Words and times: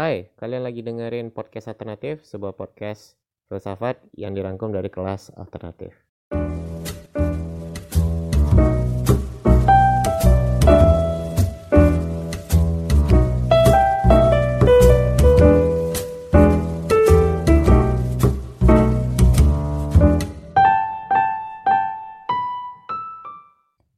Hai, 0.00 0.32
kalian 0.40 0.64
lagi 0.64 0.80
dengerin 0.80 1.28
podcast 1.28 1.68
alternatif, 1.68 2.24
sebuah 2.24 2.56
podcast 2.56 3.20
filsafat 3.52 4.00
yang 4.16 4.32
dirangkum 4.32 4.72
dari 4.72 4.88
kelas 4.88 5.28
alternatif. 5.36 5.92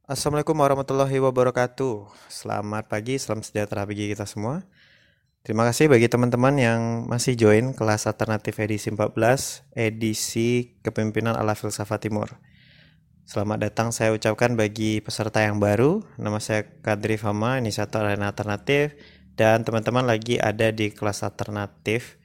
Assalamualaikum 0.03 0.59
warahmatullahi 0.59 1.15
wabarakatuh. 1.23 2.11
Selamat 2.27 2.91
pagi, 2.91 3.15
salam 3.15 3.39
sejahtera 3.39 3.87
bagi 3.87 4.11
kita 4.11 4.27
semua. 4.27 4.67
Terima 5.43 5.67
kasih 5.67 5.91
bagi 5.91 6.07
teman-teman 6.07 6.55
yang 6.55 7.03
masih 7.03 7.35
join 7.35 7.75
kelas 7.75 8.07
alternatif 8.07 8.63
edisi 8.63 8.87
14, 8.95 9.75
edisi 9.75 10.79
Kepemimpinan 10.79 11.35
ala 11.35 11.51
Filsafat 11.51 12.07
Timur. 12.07 12.39
Selamat 13.27 13.67
datang 13.67 13.91
saya 13.91 14.15
ucapkan 14.15 14.55
bagi 14.55 15.03
peserta 15.03 15.43
yang 15.43 15.59
baru. 15.59 15.99
Nama 16.15 16.39
saya 16.39 16.63
Kadri 16.79 17.19
Fama, 17.19 17.59
inisiator 17.59 18.07
arena 18.07 18.31
alternatif 18.31 18.95
dan 19.35 19.67
teman-teman 19.67 20.07
lagi 20.07 20.39
ada 20.39 20.71
di 20.71 20.95
kelas 20.95 21.27
alternatif 21.27 22.15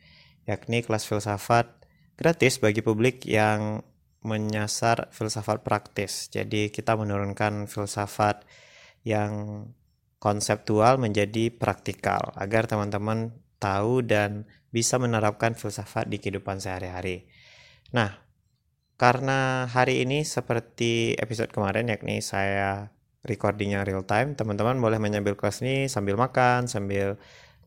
yakni 0.47 0.87
kelas 0.87 1.03
filsafat 1.03 1.75
gratis 2.15 2.62
bagi 2.62 2.87
publik 2.87 3.27
yang 3.27 3.83
menyasar 4.23 5.11
filsafat 5.11 5.67
praktis. 5.67 6.31
Jadi 6.31 6.71
kita 6.71 6.95
menurunkan 6.95 7.67
filsafat 7.67 8.47
yang 9.03 9.67
konseptual 10.19 10.99
menjadi 10.99 11.51
praktikal 11.55 12.35
agar 12.35 12.67
teman-teman 12.67 13.35
tahu 13.63 14.03
dan 14.03 14.47
bisa 14.71 14.99
menerapkan 15.01 15.55
filsafat 15.55 16.07
di 16.11 16.21
kehidupan 16.23 16.63
sehari-hari. 16.63 17.27
Nah, 17.95 18.19
karena 18.98 19.70
hari 19.70 20.03
ini 20.03 20.27
seperti 20.27 21.15
episode 21.17 21.55
kemarin 21.55 21.89
yakni 21.89 22.19
saya 22.20 22.92
recordingnya 23.23 23.87
real 23.87 24.05
time, 24.07 24.34
teman-teman 24.34 24.79
boleh 24.79 24.98
menyambil 24.98 25.39
kelas 25.39 25.62
ini 25.62 25.87
sambil 25.87 26.19
makan, 26.19 26.67
sambil 26.67 27.19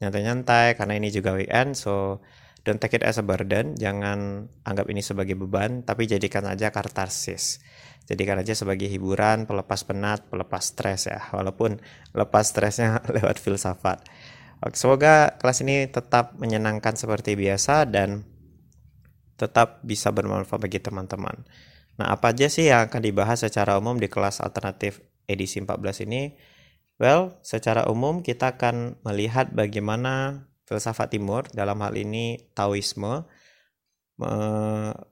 nyantai-nyantai 0.03 0.75
karena 0.75 0.93
ini 0.99 1.09
juga 1.11 1.35
weekend, 1.35 1.75
so 1.75 2.19
Don't 2.61 2.77
take 2.77 2.93
it 2.93 3.01
as 3.01 3.17
a 3.17 3.25
burden, 3.25 3.73
jangan 3.73 4.45
anggap 4.61 4.85
ini 4.93 5.01
sebagai 5.01 5.33
beban, 5.33 5.81
tapi 5.81 6.05
jadikan 6.05 6.45
aja 6.45 6.69
kartarsis. 6.69 7.57
Jadikan 8.09 8.41
aja 8.41 8.57
sebagai 8.57 8.89
hiburan, 8.89 9.45
pelepas 9.45 9.85
penat, 9.85 10.25
pelepas 10.27 10.61
stres 10.61 11.07
ya, 11.07 11.29
walaupun 11.31 11.79
lepas 12.11 12.45
stresnya 12.49 12.99
lewat 13.15 13.37
filsafat. 13.37 14.03
Oke, 14.61 14.77
semoga 14.77 15.37
kelas 15.41 15.65
ini 15.65 15.89
tetap 15.89 16.37
menyenangkan 16.37 16.93
seperti 16.93 17.33
biasa 17.33 17.89
dan 17.89 18.25
tetap 19.39 19.81
bisa 19.81 20.13
bermanfaat 20.13 20.61
bagi 20.61 20.77
teman-teman. 20.77 21.33
Nah, 21.97 22.13
apa 22.13 22.29
aja 22.29 22.45
sih 22.45 22.69
yang 22.69 22.85
akan 22.89 23.01
dibahas 23.01 23.41
secara 23.41 23.77
umum 23.77 23.97
di 23.97 24.05
kelas 24.05 24.37
alternatif 24.41 25.01
edisi 25.25 25.57
14 25.61 26.05
ini? 26.05 26.37
Well, 27.01 27.41
secara 27.41 27.89
umum 27.89 28.21
kita 28.21 28.57
akan 28.57 29.01
melihat 29.01 29.49
bagaimana 29.49 30.45
filsafat 30.69 31.17
timur 31.17 31.49
dalam 31.49 31.81
hal 31.81 31.97
ini 31.97 32.53
Taoisme 32.53 33.25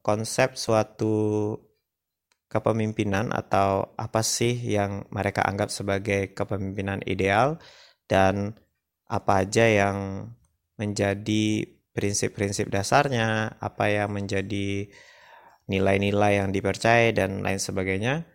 konsep 0.06 0.54
suatu 0.54 1.16
kepemimpinan 2.50 3.30
atau 3.32 3.94
apa 3.96 4.26
sih 4.26 4.58
yang 4.58 5.06
mereka 5.14 5.46
anggap 5.46 5.70
sebagai 5.70 6.34
kepemimpinan 6.34 7.06
ideal 7.06 7.62
dan 8.10 8.58
apa 9.06 9.46
aja 9.46 9.66
yang 9.70 10.30
menjadi 10.82 11.70
prinsip-prinsip 11.94 12.68
dasarnya, 12.74 13.58
apa 13.62 13.90
yang 13.94 14.10
menjadi 14.14 14.90
nilai-nilai 15.70 16.42
yang 16.42 16.50
dipercaya 16.50 17.14
dan 17.14 17.46
lain 17.46 17.62
sebagainya. 17.62 18.26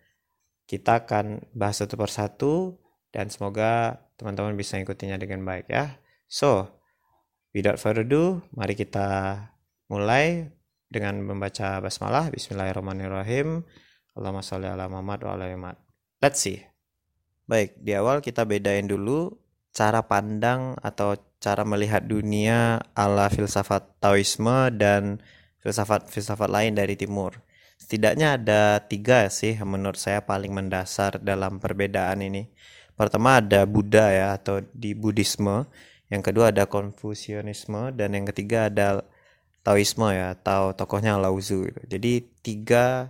Kita 0.65 1.05
akan 1.05 1.51
bahas 1.53 1.83
satu 1.83 1.95
persatu 1.99 2.53
dan 3.11 3.29
semoga 3.29 4.01
teman-teman 4.15 4.55
bisa 4.55 4.79
ikutinya 4.79 5.19
dengan 5.19 5.43
baik 5.43 5.67
ya. 5.69 5.99
So, 6.25 6.75
Without 7.55 7.79
further 7.79 8.03
ado, 8.03 8.43
mari 8.51 8.75
kita 8.75 9.39
mulai 9.87 10.51
dengan 10.91 11.23
membaca 11.23 11.79
basmalah. 11.79 12.27
Bismillahirrahmanirrahim. 12.27 13.63
Allahumma 14.15 14.41
sholli 14.41 14.71
ala 14.71 14.87
Muhammad 14.87 15.19
wa 15.27 15.31
ala 15.35 15.45
Muhammad. 15.51 15.77
Let's 16.23 16.39
see. 16.39 16.63
Baik, 17.45 17.77
di 17.77 17.93
awal 17.93 18.23
kita 18.23 18.47
bedain 18.47 18.87
dulu 18.87 19.35
cara 19.75 20.01
pandang 20.07 20.73
atau 20.79 21.19
cara 21.43 21.67
melihat 21.67 22.01
dunia 22.07 22.79
ala 22.95 23.27
filsafat 23.27 23.99
Taoisme 23.99 24.71
dan 24.73 25.19
filsafat-filsafat 25.59 26.49
lain 26.49 26.73
dari 26.73 26.95
timur. 26.95 27.43
Setidaknya 27.75 28.39
ada 28.39 28.79
tiga 28.87 29.27
sih 29.27 29.59
menurut 29.61 29.99
saya 29.99 30.23
paling 30.23 30.55
mendasar 30.55 31.19
dalam 31.19 31.59
perbedaan 31.59 32.23
ini. 32.23 32.47
Pertama 32.95 33.43
ada 33.43 33.67
Buddha 33.67 34.07
ya 34.09 34.27
atau 34.39 34.63
di 34.71 34.95
Buddhisme 34.95 35.67
yang 36.07 36.23
kedua 36.23 36.55
ada 36.55 36.69
Konfusianisme 36.69 37.91
dan 37.97 38.15
yang 38.15 38.25
ketiga 38.31 38.71
ada 38.71 39.03
Taoisme 39.65 40.13
ya 40.13 40.37
atau 40.37 40.77
tokohnya 40.77 41.17
Lao 41.17 41.41
Tzu 41.41 41.65
gitu. 41.65 41.81
jadi 41.89 42.21
tiga 42.45 43.09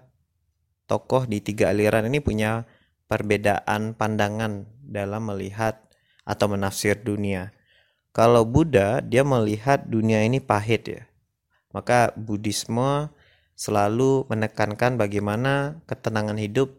tokoh 0.86 1.26
di 1.30 1.42
tiga 1.42 1.74
aliran 1.74 2.08
ini 2.10 2.22
punya 2.22 2.66
perbedaan 3.06 3.94
pandangan 3.94 4.66
dalam 4.82 5.30
melihat 5.30 5.82
atau 6.26 6.50
menafsir 6.50 6.98
dunia 7.02 7.54
kalau 8.16 8.48
Buddha 8.48 9.02
dia 9.02 9.22
melihat 9.22 9.86
dunia 9.86 10.26
ini 10.26 10.42
pahit 10.42 10.84
ya 10.90 11.04
maka 11.76 12.16
Buddhisme 12.16 13.12
selalu 13.56 14.28
menekankan 14.32 15.00
bagaimana 15.00 15.84
ketenangan 15.88 16.40
hidup 16.40 16.76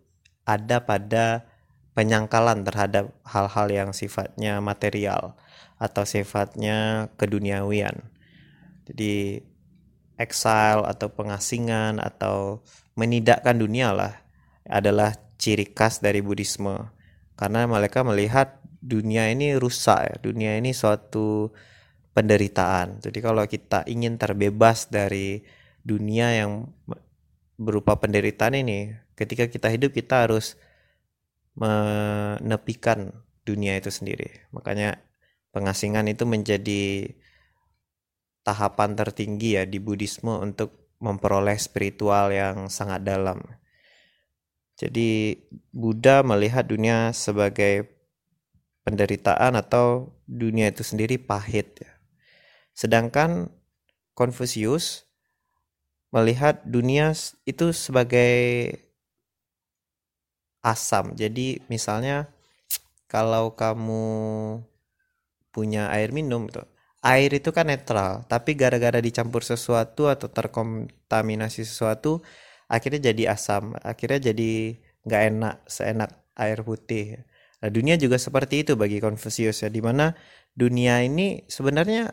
ada 0.47 0.85
pada 0.85 1.49
penyangkalan 1.97 2.63
terhadap 2.63 3.13
hal-hal 3.25 3.67
yang 3.73 3.91
sifatnya 3.97 4.61
material 4.61 5.35
atau 5.81 6.05
sifatnya 6.05 7.09
keduniawian. 7.17 8.09
Jadi 8.85 9.41
exile 10.21 10.85
atau 10.85 11.09
pengasingan 11.13 12.01
atau 12.01 12.61
menidakkan 12.97 13.61
dunia 13.61 13.93
lah 13.93 14.13
adalah 14.67 15.15
ciri 15.37 15.69
khas 15.71 16.01
dari 16.03 16.25
Buddhisme. 16.25 16.91
Karena 17.37 17.69
mereka 17.69 18.01
melihat 18.01 18.59
dunia 18.81 19.29
ini 19.29 19.55
rusak 19.55 20.01
ya, 20.01 20.15
dunia 20.19 20.57
ini 20.57 20.73
suatu 20.73 21.53
penderitaan. 22.17 23.05
Jadi 23.05 23.19
kalau 23.21 23.45
kita 23.45 23.85
ingin 23.85 24.17
terbebas 24.17 24.89
dari 24.89 25.45
dunia 25.85 26.33
yang 26.33 26.73
berupa 27.61 28.01
penderitaan 28.01 28.57
ini, 28.57 28.97
ketika 29.13 29.53
kita 29.53 29.69
hidup 29.69 29.93
kita 29.93 30.25
harus 30.25 30.57
menepikan 31.57 33.13
dunia 33.45 33.77
itu 33.77 33.93
sendiri. 33.93 34.49
Makanya 34.53 35.01
pengasingan 35.53 36.09
itu 36.09 36.25
menjadi 36.25 37.13
tahapan 38.45 38.97
tertinggi 38.97 39.61
ya 39.61 39.65
di 39.69 39.77
Buddhisme 39.77 40.33
untuk 40.41 40.86
memperoleh 41.03 41.57
spiritual 41.61 42.33
yang 42.33 42.73
sangat 42.73 43.05
dalam. 43.05 43.43
Jadi 44.77 45.41
Buddha 45.73 46.21
melihat 46.21 46.69
dunia 46.69 47.13
sebagai 47.17 47.89
penderitaan 48.85 49.57
atau 49.57 50.13
dunia 50.29 50.69
itu 50.69 50.85
sendiri 50.85 51.17
pahit 51.17 51.81
ya. 51.81 51.93
Sedangkan 52.77 53.49
Confucius 54.13 55.09
melihat 56.13 56.61
dunia 56.65 57.13
itu 57.49 57.73
sebagai 57.73 58.77
asam. 60.61 61.17
Jadi 61.17 61.65
misalnya 61.73 62.29
kalau 63.09 63.57
kamu 63.57 64.05
punya 65.55 65.89
air 65.89 66.13
minum 66.13 66.51
itu 66.53 66.61
air 67.07 67.31
itu 67.39 67.55
kan 67.55 67.71
netral 67.71 68.27
tapi 68.27 68.59
gara-gara 68.59 68.99
dicampur 68.99 69.47
sesuatu 69.47 70.11
atau 70.11 70.27
terkontaminasi 70.27 71.63
sesuatu 71.63 72.21
akhirnya 72.67 73.15
jadi 73.15 73.23
asam 73.35 73.79
akhirnya 73.81 74.35
jadi 74.35 74.83
nggak 75.07 75.23
enak 75.31 75.55
seenak 75.71 76.11
air 76.37 76.61
putih. 76.67 77.23
Nah 77.63 77.71
dunia 77.73 77.97
juga 77.97 78.19
seperti 78.21 78.67
itu 78.67 78.73
bagi 78.77 78.99
Confucius 79.01 79.65
ya 79.65 79.71
di 79.73 79.81
mana 79.81 80.13
dunia 80.53 81.01
ini 81.01 81.47
sebenarnya 81.49 82.13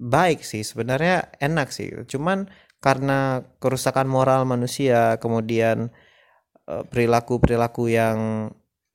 baik 0.00 0.42
sih 0.42 0.64
sebenarnya 0.64 1.36
enak 1.38 1.68
sih. 1.70 1.92
Cuman 2.08 2.48
karena 2.80 3.44
kerusakan 3.62 4.08
moral 4.08 4.48
manusia 4.48 5.20
kemudian 5.22 5.92
eh, 6.68 6.84
perilaku-perilaku 6.88 7.84
yang 7.92 8.18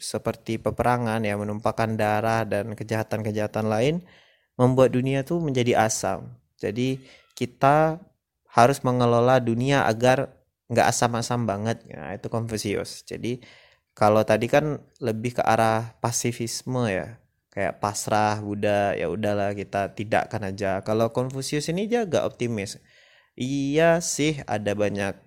seperti 0.02 0.58
peperangan 0.58 1.22
yang 1.22 1.46
menumpahkan 1.46 1.94
darah 1.94 2.42
dan 2.50 2.74
kejahatan-kejahatan 2.74 3.70
lain 3.70 3.96
membuat 4.60 4.94
dunia 4.96 5.24
itu 5.24 5.38
menjadi 5.40 5.86
asam. 5.86 6.32
Jadi 6.60 7.02
kita 7.38 8.00
harus 8.52 8.84
mengelola 8.84 9.40
dunia 9.40 9.88
agar 9.88 10.32
nggak 10.72 10.88
asam-asam 10.88 11.44
banget. 11.48 11.84
Nah, 11.92 12.16
itu 12.16 12.28
Confucius. 12.32 13.04
Jadi 13.04 13.44
kalau 13.96 14.24
tadi 14.24 14.48
kan 14.48 14.80
lebih 15.04 15.40
ke 15.40 15.44
arah 15.44 15.96
pasifisme 16.00 16.88
ya. 16.88 17.18
kayak 17.52 17.84
pasrah 17.84 18.40
Buddha 18.40 18.96
ya 18.96 19.12
udahlah 19.12 19.52
kita 19.52 19.92
tidakkan 19.92 20.40
aja 20.40 20.80
kalau 20.88 21.12
Konfusius 21.12 21.68
ini 21.68 21.84
dia 21.84 22.08
agak 22.08 22.24
optimis 22.24 22.80
iya 23.36 24.00
sih 24.00 24.40
ada 24.48 24.72
banyak 24.72 25.20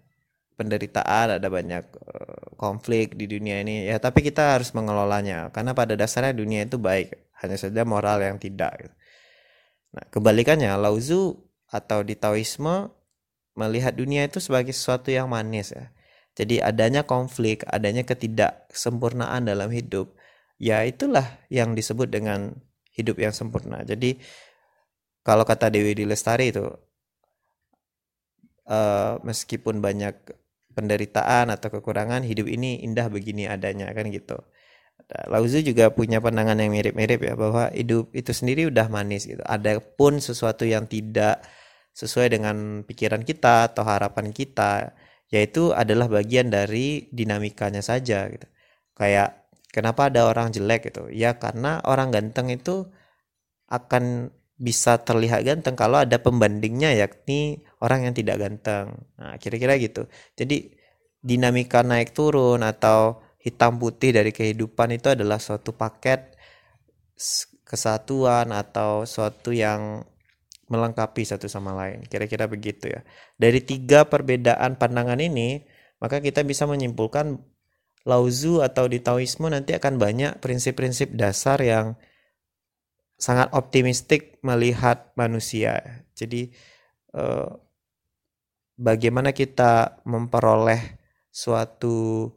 penderitaan 0.56 1.37
ada 1.37 1.49
banyak 1.53 1.85
uh, 1.85 2.56
konflik 2.56 3.12
di 3.19 3.27
dunia 3.27 3.61
ini 3.61 3.91
ya 3.91 4.00
tapi 4.00 4.23
kita 4.23 4.56
harus 4.56 4.70
mengelolanya 4.73 5.53
karena 5.53 5.77
pada 5.77 5.99
dasarnya 5.99 6.32
dunia 6.32 6.65
itu 6.65 6.81
baik 6.81 7.12
hanya 7.44 7.56
saja 7.61 7.82
moral 7.85 8.23
yang 8.23 8.41
tidak 8.41 8.73
gitu. 8.81 8.94
Nah 9.94 10.05
kebalikannya 10.11 10.75
Lauzu 10.75 11.38
atau 11.70 12.02
di 12.02 12.19
Taoisme 12.19 12.91
melihat 13.55 13.94
dunia 13.94 14.26
itu 14.26 14.43
sebagai 14.43 14.75
sesuatu 14.75 15.14
yang 15.14 15.31
manis 15.31 15.70
ya 15.70 15.94
jadi 16.35 16.67
adanya 16.67 17.06
konflik 17.06 17.62
adanya 17.70 18.02
ketidaksempurnaan 18.02 19.46
dalam 19.46 19.70
hidup 19.70 20.11
ya 20.58 20.82
itulah 20.82 21.38
yang 21.46 21.79
disebut 21.79 22.11
dengan 22.11 22.58
hidup 22.94 23.19
yang 23.19 23.35
sempurna. 23.35 23.82
Jadi 23.82 24.19
kalau 25.26 25.43
kata 25.43 25.70
Dewi 25.70 25.99
Dilestari 25.99 26.55
itu 26.55 26.64
uh, 28.70 29.19
meskipun 29.26 29.82
banyak 29.82 30.14
penderitaan 30.75 31.55
atau 31.55 31.70
kekurangan 31.70 32.26
hidup 32.26 32.50
ini 32.50 32.82
indah 32.82 33.11
begini 33.11 33.50
adanya 33.50 33.91
kan 33.91 34.11
gitu. 34.11 34.38
Lauzu 35.29 35.61
juga 35.61 35.93
punya 35.93 36.19
pandangan 36.19 36.59
yang 36.59 36.73
mirip-mirip 36.73 37.21
ya 37.21 37.35
bahwa 37.37 37.71
hidup 37.71 38.11
itu 38.17 38.33
sendiri 38.33 38.69
udah 38.73 38.89
manis 38.89 39.29
gitu. 39.29 39.45
Adapun 39.45 40.19
sesuatu 40.19 40.65
yang 40.65 40.89
tidak 40.89 41.45
sesuai 41.95 42.35
dengan 42.35 42.83
pikiran 42.83 43.23
kita 43.23 43.71
atau 43.71 43.87
harapan 43.87 44.35
kita 44.35 44.97
yaitu 45.31 45.75
adalah 45.75 46.06
bagian 46.06 46.51
dari 46.51 47.11
dinamikanya 47.12 47.83
saja 47.83 48.27
gitu. 48.31 48.47
Kayak 48.95 49.45
Kenapa 49.75 50.06
ada 50.06 50.31
orang 50.31 50.55
jelek 50.55 50.95
gitu? 50.95 51.11
Ya 51.11 51.35
karena 51.35 51.83
orang 51.83 52.15
ganteng 52.15 52.47
itu 52.47 52.87
akan 53.67 54.31
bisa 54.55 55.03
terlihat 55.03 55.43
ganteng 55.43 55.75
kalau 55.75 55.99
ada 55.99 56.23
pembandingnya 56.23 56.95
yakni 56.95 57.67
orang 57.83 58.06
yang 58.06 58.15
tidak 58.15 58.39
ganteng. 58.39 59.03
Nah, 59.19 59.35
kira-kira 59.43 59.75
gitu. 59.83 60.06
Jadi 60.39 60.79
dinamika 61.19 61.83
naik 61.83 62.15
turun 62.15 62.62
atau 62.62 63.19
hitam 63.44 63.76
putih 63.76 64.17
dari 64.17 64.32
kehidupan 64.32 64.96
itu 64.96 65.12
adalah 65.12 65.37
suatu 65.37 65.76
paket 65.76 66.32
kesatuan 67.69 68.49
atau 68.56 69.05
suatu 69.05 69.52
yang 69.52 70.00
melengkapi 70.73 71.29
satu 71.29 71.44
sama 71.44 71.76
lain. 71.76 72.00
Kira-kira 72.08 72.49
begitu 72.49 72.88
ya. 72.88 73.05
Dari 73.37 73.61
tiga 73.61 74.08
perbedaan 74.08 74.81
pandangan 74.81 75.20
ini, 75.20 75.61
maka 76.00 76.25
kita 76.25 76.41
bisa 76.41 76.64
menyimpulkan 76.64 77.37
Lauzu 78.05 78.61
atau 78.61 78.85
di 78.85 79.00
Taoisme 79.00 79.49
nanti 79.49 79.73
akan 79.73 79.96
banyak 79.96 80.37
prinsip-prinsip 80.44 81.17
dasar 81.17 81.56
yang 81.64 81.96
sangat 83.17 83.49
optimistik 83.56 84.37
melihat 84.44 85.08
manusia. 85.17 86.05
Jadi 86.12 86.52
eh, 87.17 87.49
bagaimana 88.76 89.32
kita 89.32 90.05
memperoleh 90.05 91.00
suatu 91.32 92.29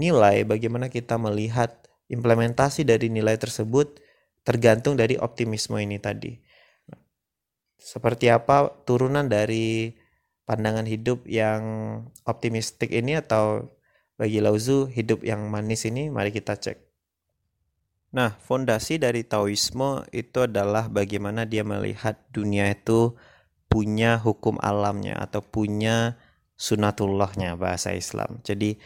nilai, 0.00 0.48
bagaimana 0.48 0.88
kita 0.88 1.20
melihat 1.20 1.76
implementasi 2.08 2.88
dari 2.88 3.12
nilai 3.12 3.36
tersebut 3.36 4.00
tergantung 4.40 4.96
dari 4.96 5.20
optimisme 5.20 5.76
ini 5.76 6.00
tadi. 6.00 6.40
Seperti 7.76 8.32
apa 8.32 8.72
turunan 8.88 9.28
dari 9.28 9.92
pandangan 10.48 10.88
hidup 10.88 11.28
yang 11.28 11.62
optimistik 12.24 12.88
ini 12.90 13.20
atau 13.20 13.68
bagi 14.16 14.40
Lauzu, 14.40 14.88
hidup 14.88 15.24
yang 15.24 15.48
manis 15.48 15.88
ini 15.88 16.12
mari 16.12 16.34
kita 16.34 16.56
cek. 16.56 16.76
Nah, 18.10 18.34
fondasi 18.42 18.98
dari 18.98 19.22
Taoisme 19.22 20.02
itu 20.10 20.44
adalah 20.44 20.90
bagaimana 20.90 21.46
dia 21.46 21.62
melihat 21.62 22.18
dunia 22.34 22.66
itu 22.74 23.14
punya 23.70 24.18
hukum 24.18 24.58
alamnya 24.58 25.14
atau 25.14 25.38
punya 25.40 26.18
sunatullahnya 26.58 27.54
bahasa 27.54 27.94
Islam. 27.94 28.42
Jadi 28.42 28.76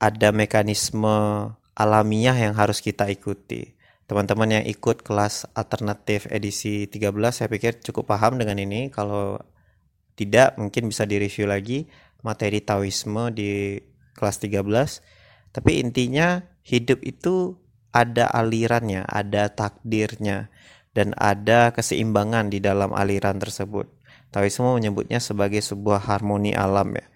ada 0.00 0.32
mekanisme 0.32 1.52
alamiah 1.76 2.34
yang 2.34 2.56
harus 2.56 2.80
kita 2.80 3.06
ikuti. 3.12 3.76
Teman-teman 4.08 4.58
yang 4.58 4.64
ikut 4.66 5.06
kelas 5.06 5.46
alternatif 5.54 6.26
edisi 6.32 6.90
13 6.90 7.14
saya 7.30 7.46
pikir 7.46 7.78
cukup 7.78 8.10
paham 8.10 8.40
dengan 8.42 8.58
ini. 8.58 8.90
Kalau 8.90 9.38
tidak 10.18 10.58
mungkin 10.60 10.90
bisa 10.90 11.06
direview 11.06 11.46
lagi 11.46 11.86
materi 12.20 12.60
Taoisme 12.60 13.32
di 13.32 13.80
kelas 14.16 14.36
13 14.44 15.56
tapi 15.56 15.80
intinya 15.80 16.44
hidup 16.60 17.00
itu 17.02 17.56
ada 17.90 18.28
alirannya 18.28 19.08
ada 19.08 19.48
takdirnya 19.50 20.52
dan 20.92 21.16
ada 21.16 21.72
keseimbangan 21.72 22.52
di 22.52 22.60
dalam 22.60 22.92
aliran 22.92 23.40
tersebut 23.40 23.88
Taoisme 24.30 24.76
menyebutnya 24.76 25.18
sebagai 25.18 25.64
sebuah 25.64 26.06
harmoni 26.06 26.52
alam 26.52 26.94
ya 26.94 27.06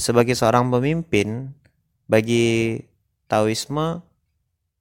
sebagai 0.00 0.32
seorang 0.32 0.72
pemimpin 0.72 1.52
bagi 2.08 2.80
Taoisme 3.28 4.04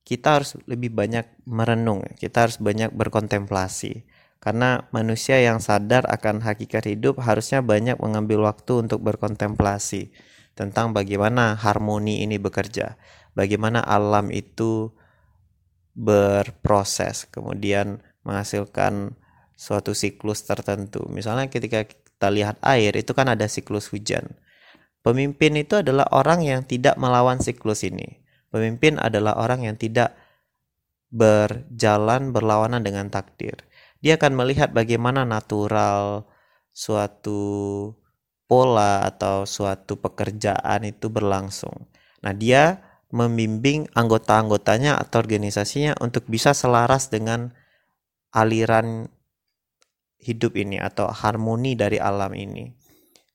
kita 0.03 0.39
harus 0.39 0.59
lebih 0.67 0.91
banyak 0.91 1.23
merenung, 1.47 2.03
kita 2.19 2.47
harus 2.47 2.59
banyak 2.59 2.91
berkontemplasi. 2.91 4.03
Karena 4.43 4.91
manusia 4.91 5.39
yang 5.39 5.63
sadar 5.63 6.03
akan 6.11 6.43
hakikat 6.43 6.83
hidup 6.83 7.23
harusnya 7.23 7.63
banyak 7.63 7.95
mengambil 8.03 8.43
waktu 8.43 8.83
untuk 8.83 8.99
berkontemplasi 8.99 10.11
tentang 10.51 10.91
bagaimana 10.91 11.55
harmoni 11.55 12.27
ini 12.27 12.35
bekerja, 12.35 12.99
bagaimana 13.39 13.79
alam 13.79 14.27
itu 14.35 14.91
berproses, 15.95 17.23
kemudian 17.31 18.03
menghasilkan 18.27 19.15
suatu 19.55 19.95
siklus 19.95 20.43
tertentu. 20.43 21.07
Misalnya 21.07 21.47
ketika 21.47 21.87
kita 21.87 22.27
lihat 22.27 22.59
air 22.59 22.99
itu 22.99 23.15
kan 23.15 23.31
ada 23.31 23.47
siklus 23.47 23.87
hujan. 23.95 24.35
Pemimpin 25.03 25.59
itu 25.59 25.83
adalah 25.83 26.07
orang 26.15 26.47
yang 26.47 26.63
tidak 26.63 26.95
melawan 26.95 27.43
siklus 27.43 27.83
ini. 27.83 28.23
Pemimpin 28.47 28.95
adalah 28.95 29.35
orang 29.35 29.67
yang 29.67 29.75
tidak 29.75 30.15
berjalan 31.11 32.31
berlawanan 32.31 32.81
dengan 32.81 33.11
takdir. 33.11 33.59
Dia 33.99 34.15
akan 34.15 34.33
melihat 34.39 34.71
bagaimana 34.71 35.27
natural 35.27 36.23
suatu 36.71 37.91
pola 38.47 39.03
atau 39.03 39.43
suatu 39.43 39.99
pekerjaan 39.99 40.87
itu 40.87 41.11
berlangsung. 41.11 41.91
Nah, 42.23 42.31
dia 42.31 42.79
membimbing 43.13 43.91
anggota-anggotanya 43.93 44.97
atau 44.97 45.21
organisasinya 45.21 45.99
untuk 46.01 46.25
bisa 46.31 46.55
selaras 46.55 47.13
dengan 47.13 47.53
aliran 48.33 49.05
hidup 50.17 50.55
ini 50.57 50.79
atau 50.79 51.11
harmoni 51.11 51.75
dari 51.77 52.01
alam 52.01 52.33
ini. 52.33 52.73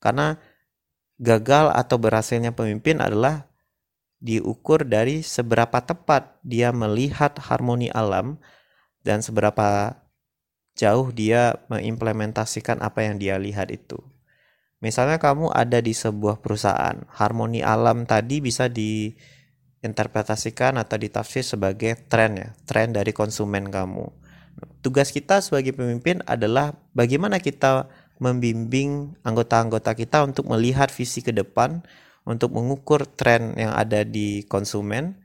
Karena 0.02 0.34
gagal 1.18 1.74
atau 1.74 1.98
berhasilnya 1.98 2.54
pemimpin 2.54 3.02
adalah 3.02 3.50
diukur 4.18 4.86
dari 4.86 5.22
seberapa 5.22 5.78
tepat 5.82 6.38
dia 6.42 6.74
melihat 6.74 7.38
harmoni 7.38 7.90
alam 7.90 8.38
dan 9.06 9.22
seberapa 9.22 9.98
jauh 10.78 11.10
dia 11.10 11.58
mengimplementasikan 11.66 12.78
apa 12.82 13.02
yang 13.06 13.18
dia 13.18 13.38
lihat 13.38 13.70
itu. 13.74 13.98
Misalnya 14.78 15.18
kamu 15.18 15.50
ada 15.50 15.82
di 15.82 15.90
sebuah 15.90 16.38
perusahaan, 16.38 17.02
harmoni 17.10 17.66
alam 17.66 18.06
tadi 18.06 18.38
bisa 18.38 18.70
diinterpretasikan 18.70 20.78
atau 20.78 20.94
ditafsir 20.94 21.42
sebagai 21.42 21.98
tren 22.06 22.38
ya, 22.38 22.54
tren 22.62 22.94
dari 22.94 23.10
konsumen 23.10 23.74
kamu. 23.74 24.06
Tugas 24.78 25.10
kita 25.10 25.42
sebagai 25.42 25.74
pemimpin 25.74 26.22
adalah 26.30 26.78
bagaimana 26.94 27.42
kita 27.42 27.90
membimbing 28.18 29.14
anggota-anggota 29.22 29.94
kita 29.94 30.26
untuk 30.26 30.50
melihat 30.50 30.90
visi 30.90 31.22
ke 31.22 31.30
depan, 31.30 31.82
untuk 32.26 32.52
mengukur 32.52 33.06
tren 33.06 33.54
yang 33.54 33.72
ada 33.72 34.04
di 34.04 34.44
konsumen 34.44 35.16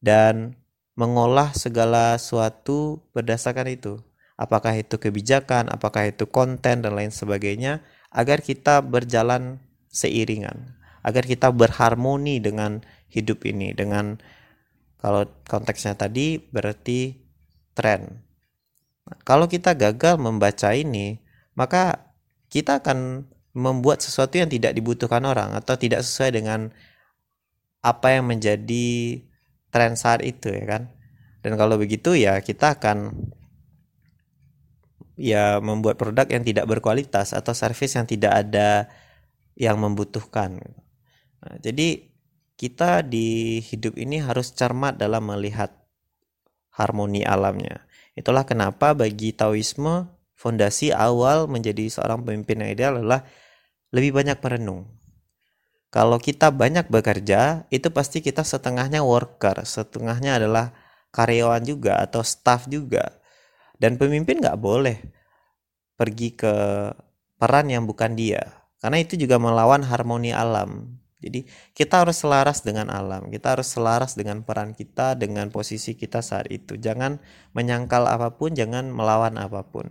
dan 0.00 0.58
mengolah 0.98 1.54
segala 1.54 2.18
sesuatu 2.18 3.04
berdasarkan 3.14 3.68
itu. 3.70 4.02
Apakah 4.34 4.74
itu 4.74 4.98
kebijakan, 4.98 5.70
apakah 5.70 6.10
itu 6.10 6.26
konten 6.26 6.82
dan 6.82 6.92
lain 6.94 7.14
sebagainya 7.14 7.82
agar 8.10 8.42
kita 8.42 8.82
berjalan 8.82 9.62
seiringan, 9.90 10.78
agar 11.04 11.22
kita 11.26 11.54
berharmoni 11.54 12.42
dengan 12.42 12.82
hidup 13.10 13.44
ini 13.46 13.74
dengan 13.74 14.18
kalau 14.98 15.26
konteksnya 15.46 15.94
tadi 15.94 16.42
berarti 16.42 17.14
tren. 17.74 18.26
Nah, 19.06 19.18
kalau 19.22 19.46
kita 19.46 19.78
gagal 19.78 20.18
membaca 20.18 20.74
ini, 20.74 21.22
maka 21.54 22.07
kita 22.48 22.80
akan 22.80 23.28
membuat 23.56 24.00
sesuatu 24.04 24.36
yang 24.36 24.48
tidak 24.48 24.76
dibutuhkan 24.76 25.24
orang 25.24 25.56
atau 25.56 25.74
tidak 25.74 26.04
sesuai 26.04 26.36
dengan 26.36 26.70
apa 27.80 28.18
yang 28.18 28.28
menjadi 28.28 29.20
tren 29.68 29.94
saat 29.94 30.24
itu 30.24 30.52
ya 30.52 30.64
kan. 30.64 30.82
Dan 31.44 31.54
kalau 31.54 31.78
begitu 31.78 32.18
ya 32.18 32.42
kita 32.42 32.80
akan 32.80 33.14
ya 35.18 35.58
membuat 35.58 35.98
produk 35.98 36.26
yang 36.30 36.46
tidak 36.46 36.66
berkualitas 36.70 37.34
atau 37.34 37.52
service 37.52 37.98
yang 37.98 38.06
tidak 38.06 38.32
ada 38.46 38.86
yang 39.58 39.78
membutuhkan. 39.82 40.62
Nah, 41.42 41.56
jadi 41.58 42.06
kita 42.58 43.06
di 43.06 43.58
hidup 43.62 43.94
ini 43.98 44.22
harus 44.22 44.54
cermat 44.54 44.98
dalam 44.98 45.26
melihat 45.26 45.74
harmoni 46.74 47.26
alamnya. 47.26 47.86
Itulah 48.14 48.46
kenapa 48.46 48.94
bagi 48.94 49.34
Taoisme 49.34 50.17
fondasi 50.38 50.94
awal 50.94 51.50
menjadi 51.50 51.90
seorang 51.90 52.22
pemimpin 52.22 52.62
yang 52.62 52.70
ideal 52.70 52.94
adalah 53.02 53.26
lebih 53.90 54.14
banyak 54.14 54.38
merenung. 54.38 54.86
Kalau 55.90 56.20
kita 56.20 56.54
banyak 56.54 56.86
bekerja, 56.86 57.66
itu 57.74 57.88
pasti 57.90 58.22
kita 58.22 58.46
setengahnya 58.46 59.02
worker, 59.02 59.64
setengahnya 59.64 60.38
adalah 60.38 60.76
karyawan 61.10 61.64
juga 61.64 61.98
atau 61.98 62.20
staff 62.22 62.68
juga. 62.70 63.18
Dan 63.80 63.96
pemimpin 63.96 64.38
nggak 64.38 64.60
boleh 64.60 65.00
pergi 65.96 66.36
ke 66.36 66.54
peran 67.40 67.72
yang 67.72 67.88
bukan 67.88 68.14
dia, 68.14 68.42
karena 68.78 69.00
itu 69.02 69.16
juga 69.18 69.40
melawan 69.40 69.82
harmoni 69.82 70.30
alam. 70.30 71.00
Jadi 71.18 71.50
kita 71.74 72.06
harus 72.06 72.22
selaras 72.22 72.62
dengan 72.62 72.94
alam, 72.94 73.26
kita 73.32 73.58
harus 73.58 73.66
selaras 73.66 74.14
dengan 74.14 74.46
peran 74.46 74.70
kita, 74.76 75.18
dengan 75.18 75.50
posisi 75.50 75.98
kita 75.98 76.22
saat 76.22 76.46
itu. 76.52 76.78
Jangan 76.78 77.18
menyangkal 77.56 78.06
apa 78.06 78.38
pun, 78.38 78.54
jangan 78.54 78.86
melawan 78.92 79.34
apa 79.34 79.66
pun. 79.66 79.90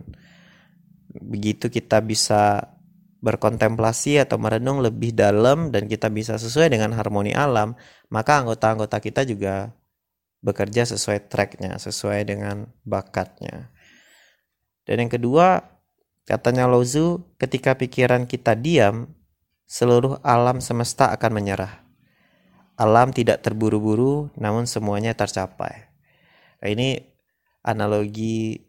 Begitu 1.20 1.68
kita 1.68 2.02
bisa 2.02 2.74
berkontemplasi 3.18 4.22
atau 4.22 4.38
merenung 4.38 4.78
lebih 4.78 5.10
dalam 5.10 5.74
dan 5.74 5.90
kita 5.90 6.06
bisa 6.06 6.38
sesuai 6.38 6.70
dengan 6.70 6.94
harmoni 6.94 7.34
alam, 7.34 7.74
maka 8.08 8.42
anggota-anggota 8.42 9.02
kita 9.02 9.26
juga 9.26 9.74
bekerja 10.38 10.86
sesuai 10.86 11.26
tracknya, 11.26 11.82
sesuai 11.82 12.22
dengan 12.30 12.70
bakatnya. 12.86 13.74
Dan 14.86 15.04
yang 15.04 15.12
kedua, 15.12 15.66
katanya 16.24 16.70
Lozu, 16.70 17.34
ketika 17.42 17.74
pikiran 17.74 18.30
kita 18.30 18.54
diam, 18.54 19.10
seluruh 19.66 20.22
alam 20.22 20.62
semesta 20.62 21.10
akan 21.10 21.42
menyerah. 21.42 21.84
Alam 22.78 23.10
tidak 23.10 23.42
terburu-buru, 23.42 24.30
namun 24.38 24.64
semuanya 24.70 25.10
tercapai. 25.12 25.90
Nah, 26.62 26.68
ini 26.70 27.02
analogi 27.66 28.67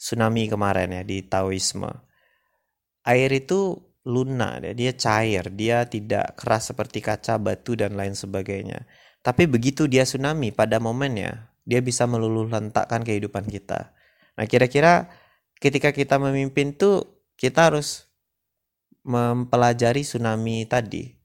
tsunami 0.00 0.48
kemarin 0.48 0.96
ya 0.96 1.02
di 1.04 1.20
Taoisme. 1.20 1.92
Air 3.04 3.30
itu 3.36 3.76
lunak, 4.08 4.64
dia 4.72 4.96
cair, 4.96 5.52
dia 5.52 5.84
tidak 5.84 6.40
keras 6.40 6.72
seperti 6.72 7.04
kaca, 7.04 7.36
batu 7.36 7.76
dan 7.76 8.00
lain 8.00 8.16
sebagainya. 8.16 8.88
Tapi 9.20 9.44
begitu 9.44 9.84
dia 9.84 10.08
tsunami 10.08 10.56
pada 10.56 10.80
momennya, 10.80 11.52
dia 11.68 11.84
bisa 11.84 12.08
meluluh 12.08 12.48
lentakkan 12.48 13.04
kehidupan 13.04 13.44
kita. 13.44 13.92
Nah, 14.40 14.48
kira-kira 14.48 15.12
ketika 15.60 15.92
kita 15.92 16.16
memimpin 16.16 16.72
tuh 16.72 17.04
kita 17.36 17.68
harus 17.68 18.08
mempelajari 19.04 20.00
tsunami 20.00 20.64
tadi. 20.64 21.20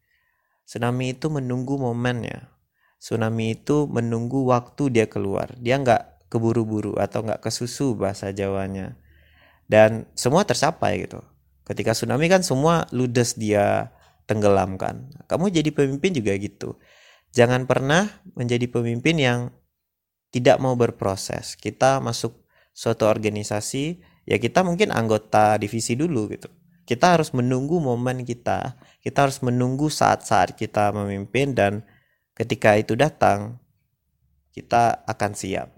Tsunami 0.68 1.16
itu 1.16 1.32
menunggu 1.32 1.80
momennya. 1.80 2.52
Tsunami 3.00 3.56
itu 3.56 3.88
menunggu 3.88 4.44
waktu 4.48 4.92
dia 4.92 5.08
keluar. 5.08 5.56
Dia 5.60 5.80
nggak 5.80 6.15
keburu-buru 6.36 7.00
atau 7.00 7.24
nggak 7.24 7.40
kesusu 7.40 7.96
bahasa 7.96 8.36
Jawanya. 8.36 9.00
Dan 9.66 10.06
semua 10.14 10.44
tercapai 10.44 11.08
gitu. 11.08 11.24
Ketika 11.64 11.96
tsunami 11.96 12.28
kan 12.28 12.44
semua 12.44 12.86
ludes 12.92 13.40
dia 13.40 13.96
tenggelamkan. 14.28 15.10
Kamu 15.26 15.50
jadi 15.50 15.72
pemimpin 15.72 16.12
juga 16.14 16.36
gitu. 16.36 16.78
Jangan 17.34 17.66
pernah 17.66 18.22
menjadi 18.36 18.68
pemimpin 18.68 19.16
yang 19.18 19.40
tidak 20.30 20.60
mau 20.60 20.78
berproses. 20.78 21.58
Kita 21.58 22.04
masuk 22.04 22.36
suatu 22.76 23.08
organisasi, 23.08 24.04
ya 24.28 24.38
kita 24.38 24.62
mungkin 24.62 24.92
anggota 24.92 25.58
divisi 25.58 25.96
dulu 25.98 26.30
gitu 26.30 26.52
kita 26.86 27.18
harus 27.18 27.34
menunggu 27.34 27.82
momen 27.82 28.24
kita 28.24 28.78
kita 29.02 29.26
harus 29.26 29.42
menunggu 29.42 29.90
saat-saat 29.90 30.54
kita 30.54 30.94
memimpin 30.94 31.58
dan 31.58 31.82
ketika 32.38 32.78
itu 32.78 32.94
datang 32.94 33.58
kita 34.54 35.02
akan 35.10 35.32
siap 35.34 35.75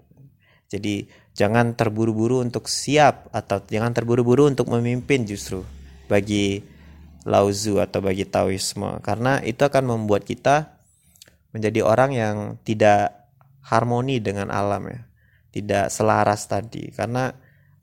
jadi 0.68 1.08
jangan 1.32 1.72
terburu-buru 1.72 2.44
untuk 2.44 2.68
siap 2.68 3.32
atau 3.32 3.64
jangan 3.64 3.96
terburu-buru 3.96 4.52
untuk 4.52 4.68
memimpin 4.68 5.24
justru 5.24 5.64
bagi 6.12 6.60
Lauzu 7.28 7.80
atau 7.80 8.00
bagi 8.00 8.24
Taoisme. 8.24 9.00
Karena 9.04 9.40
itu 9.44 9.60
akan 9.60 9.84
membuat 9.84 10.24
kita 10.24 10.80
menjadi 11.52 11.84
orang 11.84 12.10
yang 12.16 12.36
tidak 12.64 13.28
harmoni 13.64 14.20
dengan 14.20 14.48
alam 14.48 14.88
ya. 14.88 15.00
Tidak 15.52 15.86
selaras 15.92 16.48
tadi. 16.48 16.88
Karena 16.92 17.32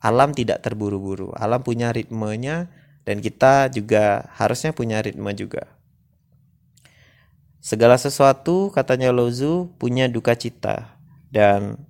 alam 0.02 0.34
tidak 0.34 0.66
terburu-buru. 0.66 1.34
Alam 1.38 1.62
punya 1.62 1.94
ritmenya 1.94 2.70
dan 3.06 3.22
kita 3.22 3.70
juga 3.70 4.30
harusnya 4.34 4.74
punya 4.74 5.02
ritme 5.02 5.30
juga. 5.38 5.70
Segala 7.62 7.98
sesuatu 7.98 8.70
katanya 8.70 9.10
Lozu 9.10 9.74
punya 9.82 10.06
duka 10.06 10.38
cita 10.38 10.98
dan 11.34 11.82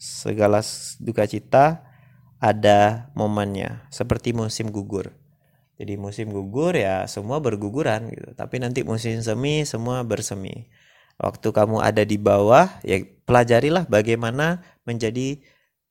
segala 0.00 0.64
duka 0.96 1.28
cita 1.28 1.84
ada 2.40 3.12
momennya 3.12 3.84
seperti 3.92 4.32
musim 4.32 4.72
gugur. 4.72 5.12
Jadi 5.76 5.96
musim 6.00 6.32
gugur 6.32 6.72
ya 6.72 7.04
semua 7.04 7.40
berguguran 7.40 8.08
gitu. 8.08 8.32
Tapi 8.32 8.64
nanti 8.64 8.80
musim 8.80 9.20
semi 9.20 9.68
semua 9.68 10.00
bersemi. 10.00 10.68
Waktu 11.20 11.52
kamu 11.52 11.84
ada 11.84 12.00
di 12.00 12.16
bawah 12.16 12.80
ya 12.80 13.04
pelajarilah 13.28 13.84
bagaimana 13.92 14.64
menjadi 14.88 15.36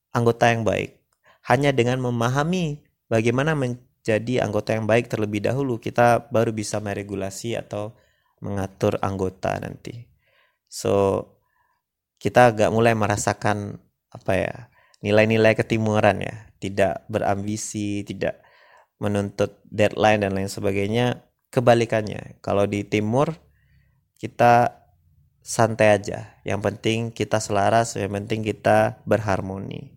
anggota 0.09 0.49
yang 0.49 0.65
baik. 0.65 0.97
Hanya 1.45 1.69
dengan 1.69 2.01
memahami 2.01 2.81
bagaimana 3.05 3.53
men 3.53 3.77
jadi 3.99 4.41
anggota 4.41 4.73
yang 4.73 4.87
baik 4.87 5.11
terlebih 5.11 5.43
dahulu 5.43 5.77
kita 5.77 6.31
baru 6.33 6.49
bisa 6.55 6.79
meregulasi 6.79 7.53
atau 7.59 7.93
mengatur 8.39 8.95
anggota 9.03 9.59
nanti 9.59 10.07
so 10.71 11.25
kita 12.17 12.55
agak 12.55 12.71
mulai 12.71 12.95
merasakan 12.95 13.83
apa 14.09 14.33
ya 14.35 14.55
nilai-nilai 15.05 15.55
ketimuran 15.55 16.23
ya. 16.23 16.35
Tidak 16.59 17.07
berambisi 17.07 18.03
tidak 18.03 18.43
menuntut 18.99 19.63
deadline 19.63 20.27
dan 20.27 20.35
lain 20.35 20.51
sebagainya 20.51 21.23
kebalikannya. 21.49 22.41
Kalau 22.43 22.67
di 22.67 22.83
timur 22.83 23.31
kita 24.19 24.79
santai 25.39 25.95
aja. 25.95 26.35
Yang 26.43 26.59
penting 26.61 26.99
kita 27.15 27.39
selaras 27.39 27.95
yang 27.95 28.11
penting 28.13 28.43
kita 28.43 29.01
berharmoni. 29.07 29.95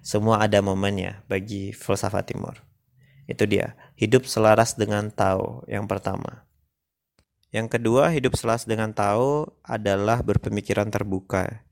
Semua 0.00 0.40
ada 0.40 0.64
momennya 0.64 1.22
bagi 1.28 1.76
filsafat 1.76 2.32
timur. 2.32 2.64
Itu 3.28 3.44
dia, 3.44 3.76
hidup 4.00 4.24
selaras 4.24 4.72
dengan 4.72 5.12
tahu 5.12 5.68
yang 5.68 5.84
pertama. 5.84 6.48
Yang 7.52 7.76
kedua, 7.76 8.08
hidup 8.08 8.32
selaras 8.32 8.64
dengan 8.64 8.96
tahu 8.96 9.44
adalah 9.60 10.24
berpemikiran 10.24 10.88
terbuka. 10.88 11.64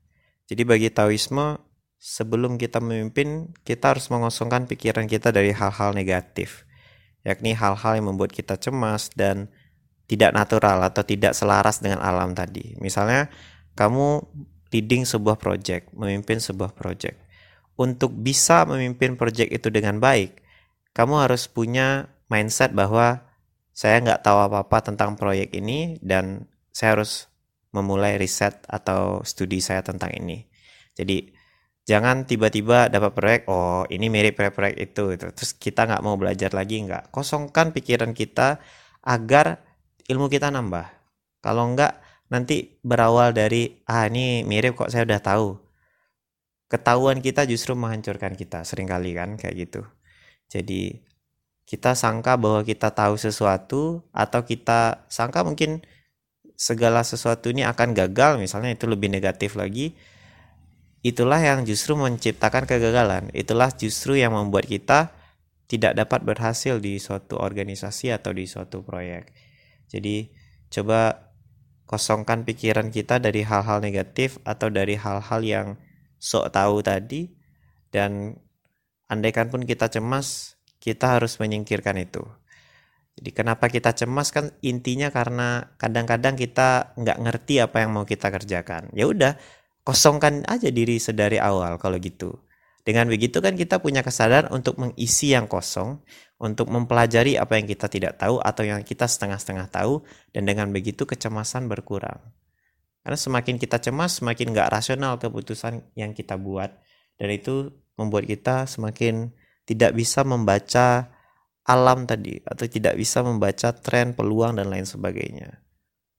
Jadi 0.45 0.61
bagi 0.61 0.89
Taoisme, 0.93 1.57
sebelum 1.97 2.61
kita 2.61 2.77
memimpin, 2.79 3.51
kita 3.65 3.97
harus 3.97 4.07
mengosongkan 4.13 4.69
pikiran 4.69 5.09
kita 5.09 5.33
dari 5.33 5.51
hal-hal 5.51 5.93
negatif, 5.93 6.65
yakni 7.25 7.57
hal-hal 7.57 7.97
yang 7.97 8.13
membuat 8.13 8.31
kita 8.33 8.55
cemas 8.57 9.09
dan 9.13 9.49
tidak 10.07 10.31
natural 10.31 10.79
atau 10.87 11.03
tidak 11.03 11.35
selaras 11.35 11.83
dengan 11.83 11.99
alam 11.99 12.31
tadi. 12.31 12.77
Misalnya, 12.79 13.27
kamu 13.75 14.23
leading 14.71 15.03
sebuah 15.03 15.35
project, 15.35 15.91
memimpin 15.91 16.39
sebuah 16.39 16.71
project. 16.71 17.19
Untuk 17.77 18.15
bisa 18.15 18.65
memimpin 18.65 19.19
project 19.19 19.53
itu 19.53 19.67
dengan 19.69 20.01
baik, 20.01 20.41
kamu 20.95 21.27
harus 21.27 21.45
punya 21.45 22.09
mindset 22.31 22.73
bahwa 22.73 23.21
saya 23.77 24.01
nggak 24.01 24.25
tahu 24.25 24.41
apa-apa 24.49 24.89
tentang 24.89 25.13
proyek 25.13 25.53
ini 25.53 26.01
dan 26.01 26.49
saya 26.73 26.97
harus 26.97 27.29
memulai 27.69 28.17
riset 28.17 28.65
atau 28.65 29.21
studi 29.21 29.61
saya 29.61 29.85
tentang 29.85 30.09
ini. 30.17 30.49
Jadi 30.97 31.36
jangan 31.87 32.27
tiba-tiba 32.27 32.91
dapat 32.91 33.11
proyek, 33.15 33.41
oh 33.47 33.87
ini 33.87 34.11
mirip 34.11 34.35
proyek-proyek 34.35 34.75
itu, 34.75 35.15
itu, 35.15 35.27
terus 35.31 35.55
kita 35.55 35.87
nggak 35.87 36.03
mau 36.03 36.19
belajar 36.19 36.51
lagi 36.51 36.83
nggak. 36.83 37.09
Kosongkan 37.15 37.71
pikiran 37.71 38.11
kita 38.11 38.59
agar 39.07 39.63
ilmu 40.11 40.27
kita 40.27 40.51
nambah. 40.51 40.85
Kalau 41.39 41.63
nggak 41.71 41.93
nanti 42.27 42.75
berawal 42.83 43.31
dari 43.31 43.79
ah 43.87 44.11
ini 44.11 44.43
mirip 44.43 44.75
kok 44.75 44.91
saya 44.91 45.07
udah 45.07 45.21
tahu. 45.23 45.49
Ketahuan 46.67 47.23
kita 47.23 47.47
justru 47.47 47.79
menghancurkan 47.79 48.35
kita 48.35 48.67
sering 48.67 48.91
kali 48.91 49.15
kan 49.15 49.39
kayak 49.39 49.55
gitu. 49.55 49.87
Jadi 50.51 50.99
kita 51.63 51.95
sangka 51.95 52.35
bahwa 52.35 52.63
kita 52.67 52.91
tahu 52.91 53.15
sesuatu 53.15 54.03
atau 54.11 54.43
kita 54.43 55.07
sangka 55.07 55.47
mungkin 55.47 55.83
segala 56.59 57.03
sesuatu 57.07 57.47
ini 57.51 57.63
akan 57.63 57.95
gagal 57.95 58.39
misalnya 58.39 58.75
itu 58.75 58.87
lebih 58.89 59.07
negatif 59.11 59.55
lagi 59.55 59.95
itulah 61.05 61.41
yang 61.41 61.65
justru 61.67 61.93
menciptakan 61.93 62.65
kegagalan 62.65 63.29
itulah 63.35 63.69
justru 63.73 64.17
yang 64.17 64.33
membuat 64.33 64.65
kita 64.65 65.13
tidak 65.67 65.99
dapat 65.99 66.23
berhasil 66.23 66.79
di 66.79 66.97
suatu 66.97 67.37
organisasi 67.37 68.13
atau 68.15 68.31
di 68.33 68.47
suatu 68.47 68.81
proyek 68.81 69.29
jadi 69.87 70.31
coba 70.71 71.31
kosongkan 71.87 72.43
pikiran 72.43 72.91
kita 72.91 73.17
dari 73.17 73.47
hal-hal 73.47 73.79
negatif 73.79 74.37
atau 74.43 74.67
dari 74.67 74.99
hal-hal 74.99 75.41
yang 75.41 75.67
sok 76.19 76.51
tahu 76.51 76.83
tadi 76.83 77.31
dan 77.89 78.35
andaikan 79.07 79.47
pun 79.47 79.63
kita 79.63 79.87
cemas, 79.87 80.59
kita 80.83 81.17
harus 81.17 81.39
menyingkirkan 81.39 81.95
itu. 81.95 82.21
Jadi 83.17 83.33
kenapa 83.33 83.65
kita 83.65 83.97
cemas 83.97 84.29
kan 84.29 84.53
intinya 84.61 85.09
karena 85.09 85.73
kadang-kadang 85.81 86.37
kita 86.37 86.93
nggak 86.93 87.17
ngerti 87.17 87.63
apa 87.63 87.81
yang 87.81 87.95
mau 87.95 88.05
kita 88.05 88.29
kerjakan. 88.29 88.93
Ya 88.93 89.09
udah, 89.09 89.39
kosongkan 89.87 90.43
aja 90.51 90.67
diri 90.67 90.99
sedari 90.99 91.39
awal 91.39 91.79
kalau 91.79 91.95
gitu. 91.95 92.43
Dengan 92.83 93.07
begitu 93.07 93.39
kan 93.39 93.55
kita 93.55 93.79
punya 93.79 94.03
kesadaran 94.03 94.51
untuk 94.51 94.75
mengisi 94.79 95.31
yang 95.31 95.47
kosong, 95.47 96.03
untuk 96.39 96.67
mempelajari 96.67 97.39
apa 97.39 97.55
yang 97.55 97.67
kita 97.67 97.87
tidak 97.87 98.19
tahu 98.19 98.39
atau 98.43 98.63
yang 98.67 98.83
kita 98.83 99.07
setengah-setengah 99.07 99.67
tahu, 99.71 100.03
dan 100.35 100.43
dengan 100.43 100.71
begitu 100.71 101.07
kecemasan 101.07 101.71
berkurang. 101.71 102.19
Karena 103.03 103.15
semakin 103.15 103.55
kita 103.59 103.79
cemas, 103.79 104.19
semakin 104.19 104.51
nggak 104.55 104.71
rasional 104.71 105.15
keputusan 105.19 105.83
yang 105.95 106.11
kita 106.11 106.35
buat. 106.35 106.75
Dan 107.19 107.31
itu 107.31 107.71
membuat 107.95 108.27
kita 108.27 108.67
semakin 108.67 109.31
tidak 109.67 109.91
bisa 109.95 110.23
membaca 110.23 111.11
alam 111.67 112.07
tadi, 112.07 112.39
atau 112.43 112.71
tidak 112.71 112.95
bisa 112.95 113.19
membaca 113.19 113.75
tren, 113.75 114.15
peluang, 114.15 114.59
dan 114.59 114.71
lain 114.71 114.87
sebagainya. 114.87 115.59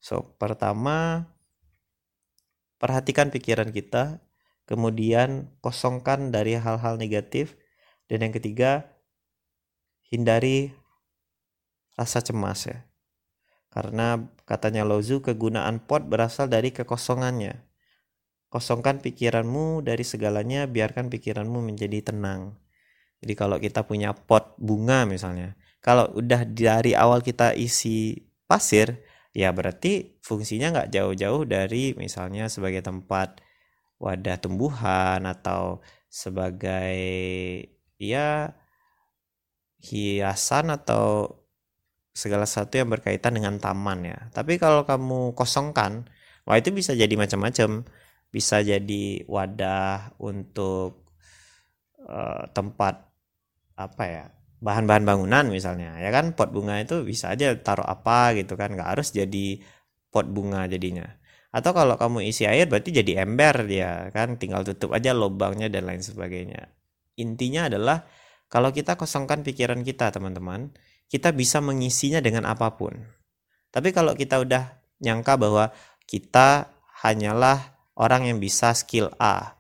So, 0.04 0.37
pertama, 0.37 1.28
perhatikan 2.78 3.30
pikiran 3.35 3.70
kita, 3.75 4.23
kemudian 4.64 5.50
kosongkan 5.62 6.30
dari 6.30 6.58
hal-hal 6.58 6.97
negatif, 6.97 7.58
dan 8.08 8.25
yang 8.25 8.35
ketiga, 8.35 8.88
hindari 10.08 10.73
rasa 11.99 12.25
cemas 12.25 12.64
ya. 12.64 12.88
Karena 13.68 14.32
katanya 14.49 14.87
Lozu 14.88 15.20
kegunaan 15.20 15.85
pot 15.85 16.08
berasal 16.08 16.49
dari 16.49 16.73
kekosongannya. 16.73 17.68
Kosongkan 18.49 19.04
pikiranmu 19.04 19.85
dari 19.85 20.08
segalanya, 20.08 20.64
biarkan 20.64 21.12
pikiranmu 21.12 21.61
menjadi 21.61 22.00
tenang. 22.00 22.56
Jadi 23.20 23.35
kalau 23.37 23.61
kita 23.61 23.85
punya 23.85 24.16
pot 24.16 24.56
bunga 24.56 25.04
misalnya, 25.04 25.52
kalau 25.85 26.08
udah 26.16 26.49
dari 26.49 26.97
awal 26.97 27.20
kita 27.20 27.52
isi 27.52 28.25
pasir, 28.49 29.04
ya 29.38 29.54
berarti 29.54 30.18
fungsinya 30.26 30.75
nggak 30.75 30.90
jauh-jauh 30.90 31.47
dari 31.47 31.95
misalnya 31.95 32.50
sebagai 32.50 32.83
tempat 32.83 33.38
wadah 34.02 34.35
tumbuhan 34.42 35.23
atau 35.30 35.78
sebagai 36.11 36.99
ya 38.02 38.50
hiasan 39.78 40.75
atau 40.75 41.38
segala 42.11 42.50
sesuatu 42.50 42.75
yang 42.83 42.90
berkaitan 42.90 43.38
dengan 43.38 43.62
taman 43.62 44.11
ya. 44.11 44.18
Tapi 44.35 44.59
kalau 44.59 44.83
kamu 44.83 45.38
kosongkan, 45.38 46.11
wah 46.42 46.59
itu 46.59 46.75
bisa 46.75 46.99
jadi 46.99 47.14
macam-macam. 47.14 47.87
Bisa 48.35 48.61
jadi 48.61 49.25
wadah 49.30 50.18
untuk 50.18 51.07
uh, 52.02 52.45
tempat 52.52 53.07
apa 53.78 54.04
ya 54.04 54.26
bahan-bahan 54.59 55.05
bangunan 55.07 55.45
misalnya 55.50 55.99
ya 55.99 56.11
kan? 56.11 56.35
Pot 56.35 56.50
bunga 56.50 56.79
itu 56.83 57.03
bisa 57.07 57.35
aja 57.35 57.55
taruh 57.59 57.87
apa 57.87 58.35
gitu 58.38 58.55
kan? 58.59 58.75
Nggak 58.75 58.99
harus 58.99 59.15
jadi 59.15 59.62
pot 60.11 60.27
bunga 60.29 60.67
jadinya. 60.67 61.07
Atau 61.49 61.73
kalau 61.73 61.97
kamu 61.97 62.29
isi 62.29 62.45
air 62.45 62.69
berarti 62.69 62.93
jadi 62.93 63.25
ember 63.25 63.65
dia 63.65 64.12
kan? 64.12 64.37
Tinggal 64.37 64.67
tutup 64.67 64.93
aja 64.95 65.17
lubangnya 65.17 65.71
dan 65.73 65.88
lain 65.88 66.03
sebagainya. 66.05 66.71
Intinya 67.19 67.67
adalah 67.73 68.05
kalau 68.49 68.73
kita 68.73 68.97
kosongkan 68.97 69.45
pikiran 69.45 69.85
kita 69.85 70.09
teman-teman 70.12 70.73
kita 71.09 71.33
bisa 71.33 71.59
mengisinya 71.65 72.21
dengan 72.21 72.45
apa 72.45 72.77
pun. 72.77 72.93
Tapi 73.73 73.93
kalau 73.97 74.12
kita 74.12 74.41
udah 74.45 74.77
nyangka 75.00 75.41
bahwa 75.41 75.73
kita 76.05 76.73
hanyalah 77.05 77.77
orang 77.97 78.29
yang 78.29 78.38
bisa 78.41 78.73
skill 78.73 79.12
A 79.17 79.59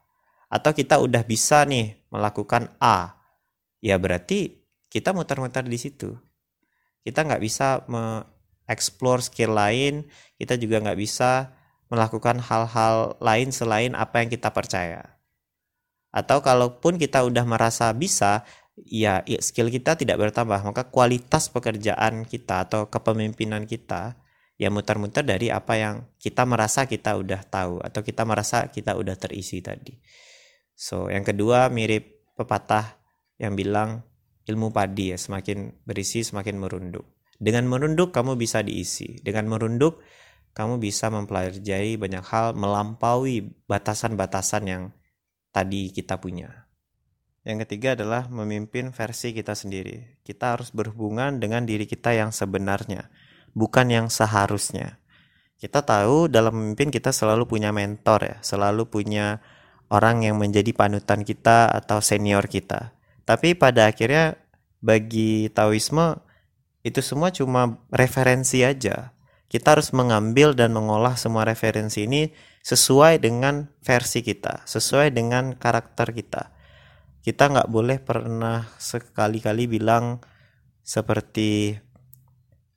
atau 0.48 0.72
kita 0.72 0.96
udah 1.00 1.22
bisa 1.24 1.64
nih 1.68 2.00
melakukan 2.08 2.72
A 2.80 3.20
ya 3.84 4.00
berarti 4.00 4.57
kita 4.88 5.12
muter-muter 5.12 5.64
di 5.64 5.78
situ. 5.80 6.16
Kita 7.04 7.24
nggak 7.24 7.40
bisa 7.40 7.86
mengeksplor 7.88 9.24
skill 9.24 9.56
lain 9.56 10.08
kita 10.38 10.54
juga 10.54 10.78
nggak 10.78 10.98
bisa 10.98 11.52
melakukan 11.90 12.38
hal-hal 12.38 13.18
lain 13.18 13.50
selain 13.50 13.92
apa 13.98 14.22
yang 14.22 14.30
kita 14.30 14.54
percaya. 14.54 15.18
Atau 16.14 16.40
kalaupun 16.40 16.96
kita 16.96 17.26
udah 17.26 17.44
merasa 17.44 17.90
bisa 17.92 18.46
ya 18.86 19.20
skill 19.42 19.68
kita 19.68 19.98
tidak 19.98 20.16
bertambah. 20.16 20.62
Maka 20.62 20.88
kualitas 20.88 21.50
pekerjaan 21.50 22.24
kita 22.24 22.64
atau 22.70 22.86
kepemimpinan 22.86 23.66
kita 23.66 24.16
ya 24.58 24.70
muter-muter 24.70 25.26
dari 25.26 25.50
apa 25.50 25.74
yang 25.78 25.94
kita 26.18 26.46
merasa 26.46 26.86
kita 26.86 27.14
udah 27.18 27.42
tahu 27.46 27.82
atau 27.82 28.00
kita 28.02 28.22
merasa 28.22 28.70
kita 28.70 28.94
udah 28.94 29.18
terisi 29.18 29.58
tadi. 29.58 29.98
So 30.78 31.10
yang 31.10 31.26
kedua 31.26 31.66
mirip 31.72 32.30
pepatah 32.38 32.94
yang 33.42 33.58
bilang 33.58 34.06
ilmu 34.48 34.72
padi 34.72 35.12
ya 35.12 35.18
semakin 35.20 35.84
berisi 35.84 36.24
semakin 36.24 36.56
merunduk. 36.56 37.04
Dengan 37.38 37.68
merunduk 37.70 38.10
kamu 38.10 38.34
bisa 38.34 38.64
diisi. 38.64 39.20
Dengan 39.22 39.46
merunduk 39.46 40.02
kamu 40.56 40.82
bisa 40.82 41.06
mempelajari 41.12 41.94
banyak 41.94 42.24
hal 42.26 42.56
melampaui 42.58 43.54
batasan-batasan 43.70 44.64
yang 44.66 44.82
tadi 45.54 45.94
kita 45.94 46.18
punya. 46.18 46.66
Yang 47.46 47.64
ketiga 47.64 47.94
adalah 47.94 48.26
memimpin 48.26 48.90
versi 48.90 49.30
kita 49.30 49.54
sendiri. 49.54 50.20
Kita 50.26 50.58
harus 50.58 50.74
berhubungan 50.74 51.38
dengan 51.38 51.64
diri 51.64 51.86
kita 51.86 52.12
yang 52.12 52.34
sebenarnya, 52.34 53.08
bukan 53.54 53.88
yang 53.88 54.06
seharusnya. 54.10 54.98
Kita 55.56 55.80
tahu 55.82 56.28
dalam 56.28 56.54
memimpin 56.54 56.90
kita 56.90 57.14
selalu 57.14 57.46
punya 57.48 57.72
mentor 57.72 58.20
ya, 58.26 58.36
selalu 58.42 58.90
punya 58.90 59.40
orang 59.88 60.26
yang 60.26 60.36
menjadi 60.36 60.70
panutan 60.76 61.24
kita 61.24 61.72
atau 61.72 62.04
senior 62.04 62.46
kita. 62.50 62.97
Tapi 63.28 63.52
pada 63.52 63.92
akhirnya 63.92 64.40
bagi 64.80 65.52
Taoisme 65.52 66.16
itu 66.80 67.04
semua 67.04 67.28
cuma 67.28 67.76
referensi 67.92 68.64
aja. 68.64 69.12
Kita 69.52 69.76
harus 69.76 69.92
mengambil 69.92 70.56
dan 70.56 70.72
mengolah 70.72 71.12
semua 71.20 71.44
referensi 71.44 72.08
ini 72.08 72.32
sesuai 72.64 73.20
dengan 73.20 73.68
versi 73.84 74.24
kita, 74.24 74.64
sesuai 74.64 75.12
dengan 75.12 75.52
karakter 75.60 76.16
kita. 76.16 76.56
Kita 77.20 77.52
nggak 77.52 77.68
boleh 77.68 78.00
pernah 78.00 78.64
sekali-kali 78.80 79.68
bilang 79.68 80.24
seperti 80.80 81.76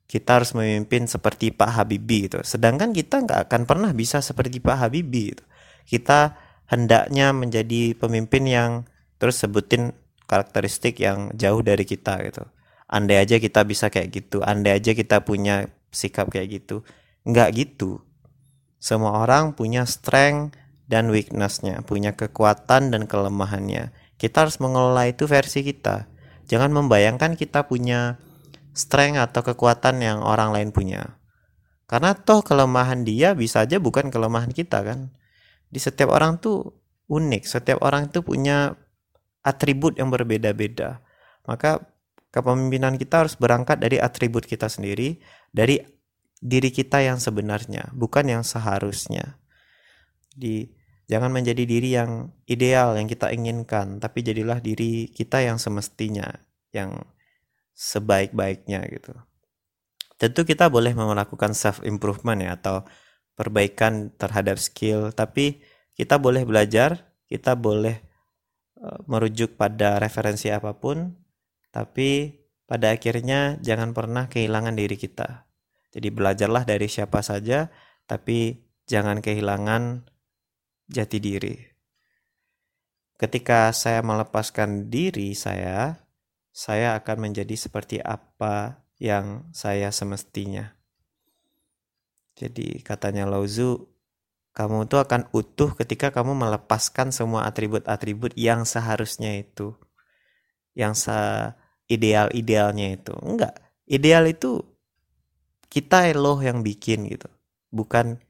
kita 0.04 0.36
harus 0.36 0.52
memimpin 0.52 1.08
seperti 1.08 1.48
Pak 1.56 1.80
Habibie 1.80 2.28
gitu. 2.28 2.44
Sedangkan 2.44 2.92
kita 2.92 3.24
nggak 3.24 3.48
akan 3.48 3.64
pernah 3.64 3.96
bisa 3.96 4.20
seperti 4.20 4.60
Pak 4.60 4.76
Habibie 4.84 5.32
gitu. 5.32 5.44
Kita 5.88 6.36
hendaknya 6.68 7.32
menjadi 7.32 7.96
pemimpin 7.96 8.44
yang 8.44 8.70
terus 9.16 9.40
sebutin 9.40 9.96
karakteristik 10.26 10.98
yang 11.02 11.30
jauh 11.34 11.60
dari 11.60 11.84
kita 11.86 12.18
gitu. 12.26 12.44
Andai 12.92 13.24
aja 13.24 13.40
kita 13.40 13.64
bisa 13.64 13.88
kayak 13.88 14.12
gitu 14.12 14.44
andai 14.44 14.76
aja 14.76 14.92
kita 14.92 15.24
punya 15.24 15.72
sikap 15.92 16.28
kayak 16.32 16.62
gitu. 16.62 16.84
Nggak 17.24 17.48
gitu. 17.56 18.04
Semua 18.82 19.22
orang 19.22 19.54
punya 19.54 19.86
strength 19.86 20.58
dan 20.90 21.08
weaknessnya 21.08 21.80
punya 21.86 22.12
kekuatan 22.12 22.90
dan 22.90 23.06
kelemahannya. 23.06 23.94
Kita 24.18 24.44
harus 24.44 24.58
mengelola 24.58 25.08
itu 25.08 25.24
versi 25.24 25.62
kita. 25.62 26.10
Jangan 26.50 26.74
membayangkan 26.74 27.38
kita 27.38 27.64
punya 27.64 28.18
strength 28.76 29.20
atau 29.20 29.40
kekuatan 29.40 30.02
yang 30.02 30.18
orang 30.20 30.52
lain 30.52 30.68
punya. 30.74 31.16
Karena 31.86 32.16
toh 32.16 32.40
kelemahan 32.40 33.04
dia 33.04 33.36
bisa 33.36 33.64
aja 33.64 33.76
bukan 33.76 34.08
kelemahan 34.08 34.50
kita 34.50 34.80
kan? 34.84 35.12
Di 35.72 35.80
setiap 35.80 36.12
orang 36.12 36.40
tuh 36.40 36.82
unik 37.12 37.42
setiap 37.44 37.84
orang 37.84 38.08
tuh 38.08 38.24
punya 38.24 38.72
atribut 39.42 39.98
yang 39.98 40.08
berbeda-beda. 40.08 41.02
Maka 41.44 41.82
kepemimpinan 42.30 42.96
kita 42.96 43.26
harus 43.26 43.34
berangkat 43.36 43.82
dari 43.82 43.98
atribut 43.98 44.46
kita 44.46 44.70
sendiri, 44.70 45.18
dari 45.50 45.82
diri 46.38 46.70
kita 46.70 47.02
yang 47.02 47.18
sebenarnya, 47.18 47.90
bukan 47.92 48.30
yang 48.30 48.42
seharusnya. 48.46 49.38
Di 50.32 50.70
jangan 51.10 51.34
menjadi 51.34 51.62
diri 51.66 51.92
yang 51.92 52.32
ideal 52.48 52.96
yang 52.96 53.10
kita 53.10 53.34
inginkan, 53.34 53.98
tapi 53.98 54.24
jadilah 54.24 54.62
diri 54.62 55.10
kita 55.10 55.42
yang 55.42 55.58
semestinya, 55.58 56.30
yang 56.72 57.02
sebaik-baiknya 57.74 58.86
gitu. 58.88 59.12
Tentu 60.16 60.46
kita 60.46 60.70
boleh 60.70 60.94
melakukan 60.94 61.50
self 61.50 61.82
improvement 61.82 62.38
ya 62.38 62.54
atau 62.54 62.86
perbaikan 63.34 64.14
terhadap 64.14 64.62
skill, 64.62 65.10
tapi 65.10 65.66
kita 65.98 66.16
boleh 66.22 66.46
belajar, 66.46 67.10
kita 67.26 67.58
boleh 67.58 67.98
Eh, 67.98 68.11
merujuk 69.06 69.54
pada 69.54 70.02
referensi 70.02 70.50
apa 70.50 70.74
pun, 70.78 71.14
tapi 71.70 72.42
pada 72.66 72.90
akhirnya 72.94 73.60
jangan 73.62 73.94
pernah 73.94 74.26
kehilangan 74.26 74.74
diri 74.74 74.96
kita. 74.98 75.46
Jadi 75.92 76.08
belajarlah 76.08 76.64
dari 76.64 76.88
siapa 76.88 77.20
saja, 77.20 77.68
tapi 78.08 78.64
jangan 78.88 79.20
kehilangan 79.20 80.08
jati 80.88 81.18
diri. 81.20 81.56
Ketika 83.20 83.70
saya 83.70 84.02
melepaskan 84.02 84.90
diri 84.90 85.36
saya, 85.36 86.02
saya 86.50 86.98
akan 86.98 87.30
menjadi 87.30 87.54
seperti 87.54 88.02
apa 88.02 88.82
yang 88.98 89.46
saya 89.54 89.92
semestinya. 89.94 90.74
Jadi 92.34 92.80
katanya 92.80 93.28
Lauzu, 93.28 93.91
kamu 94.52 94.84
tuh 94.88 95.00
akan 95.00 95.28
utuh 95.32 95.72
ketika 95.76 96.12
kamu 96.12 96.36
melepaskan 96.36 97.08
semua 97.10 97.48
atribut-atribut 97.48 98.36
yang 98.36 98.68
seharusnya 98.68 99.40
itu 99.40 99.76
yang 100.76 100.92
se 100.96 101.12
ideal-idealnya 101.88 102.96
itu 102.96 103.12
enggak 103.20 103.60
ideal 103.88 104.24
itu 104.28 104.64
kita 105.72 106.08
loh 106.16 106.40
yang 106.40 106.60
bikin 106.60 107.08
gitu 107.08 107.28
bukan 107.72 108.20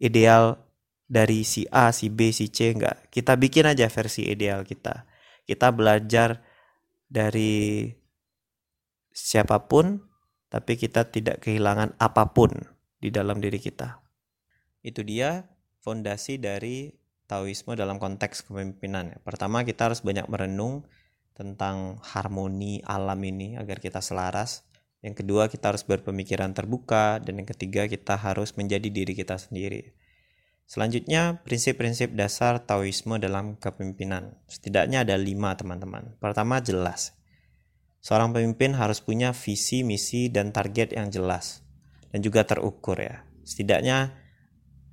ideal 0.00 0.70
dari 1.10 1.42
si 1.42 1.66
A, 1.74 1.90
si 1.90 2.06
B, 2.06 2.30
si 2.30 2.54
C 2.54 2.70
enggak. 2.70 3.10
Kita 3.10 3.34
bikin 3.34 3.66
aja 3.66 3.90
versi 3.90 4.30
ideal 4.30 4.62
kita. 4.62 5.04
Kita 5.42 5.74
belajar 5.74 6.38
dari 7.10 7.90
siapa 9.10 9.66
pun 9.66 9.98
tapi 10.46 10.78
kita 10.78 11.10
tidak 11.10 11.42
kehilangan 11.42 11.98
apa 11.98 12.30
pun 12.30 12.54
di 13.02 13.10
dalam 13.10 13.42
diri 13.42 13.58
kita. 13.58 13.98
Itu 14.80 15.04
dia 15.04 15.48
fondasi 15.80 16.40
dari 16.40 16.92
Taoisme 17.30 17.78
dalam 17.78 18.02
konteks 18.02 18.50
kepemimpinan. 18.50 19.22
Pertama, 19.22 19.62
kita 19.62 19.86
harus 19.86 20.02
banyak 20.02 20.26
merenung 20.26 20.82
tentang 21.30 22.02
harmoni 22.02 22.82
alam 22.82 23.22
ini 23.22 23.54
agar 23.54 23.78
kita 23.78 24.02
selaras. 24.02 24.66
Yang 25.00 25.22
kedua, 25.24 25.46
kita 25.46 25.70
harus 25.70 25.86
berpemikiran 25.86 26.50
terbuka. 26.52 27.22
Dan 27.22 27.38
yang 27.38 27.48
ketiga, 27.48 27.86
kita 27.86 28.18
harus 28.18 28.58
menjadi 28.58 28.90
diri 28.90 29.14
kita 29.14 29.38
sendiri. 29.38 29.94
Selanjutnya, 30.66 31.38
prinsip-prinsip 31.46 32.18
dasar 32.18 32.66
Taoisme 32.66 33.22
dalam 33.22 33.54
kepemimpinan. 33.62 34.34
Setidaknya 34.50 35.06
ada 35.06 35.14
lima, 35.14 35.54
teman-teman. 35.54 36.18
Pertama, 36.18 36.58
jelas. 36.58 37.14
Seorang 38.02 38.34
pemimpin 38.34 38.74
harus 38.74 38.98
punya 38.98 39.30
visi, 39.30 39.86
misi, 39.86 40.32
dan 40.34 40.50
target 40.50 40.98
yang 40.98 41.14
jelas. 41.14 41.62
Dan 42.10 42.26
juga 42.26 42.42
terukur 42.42 42.98
ya. 42.98 43.22
Setidaknya 43.46 44.18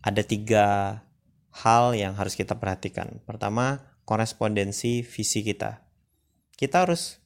ada 0.08 0.24
tiga 0.24 0.66
hal 1.52 1.92
yang 1.92 2.16
harus 2.16 2.40
kita 2.40 2.56
perhatikan. 2.56 3.20
Pertama, 3.28 3.84
korespondensi 4.08 5.04
visi 5.04 5.44
kita. 5.44 5.84
Kita 6.56 6.88
harus 6.88 7.20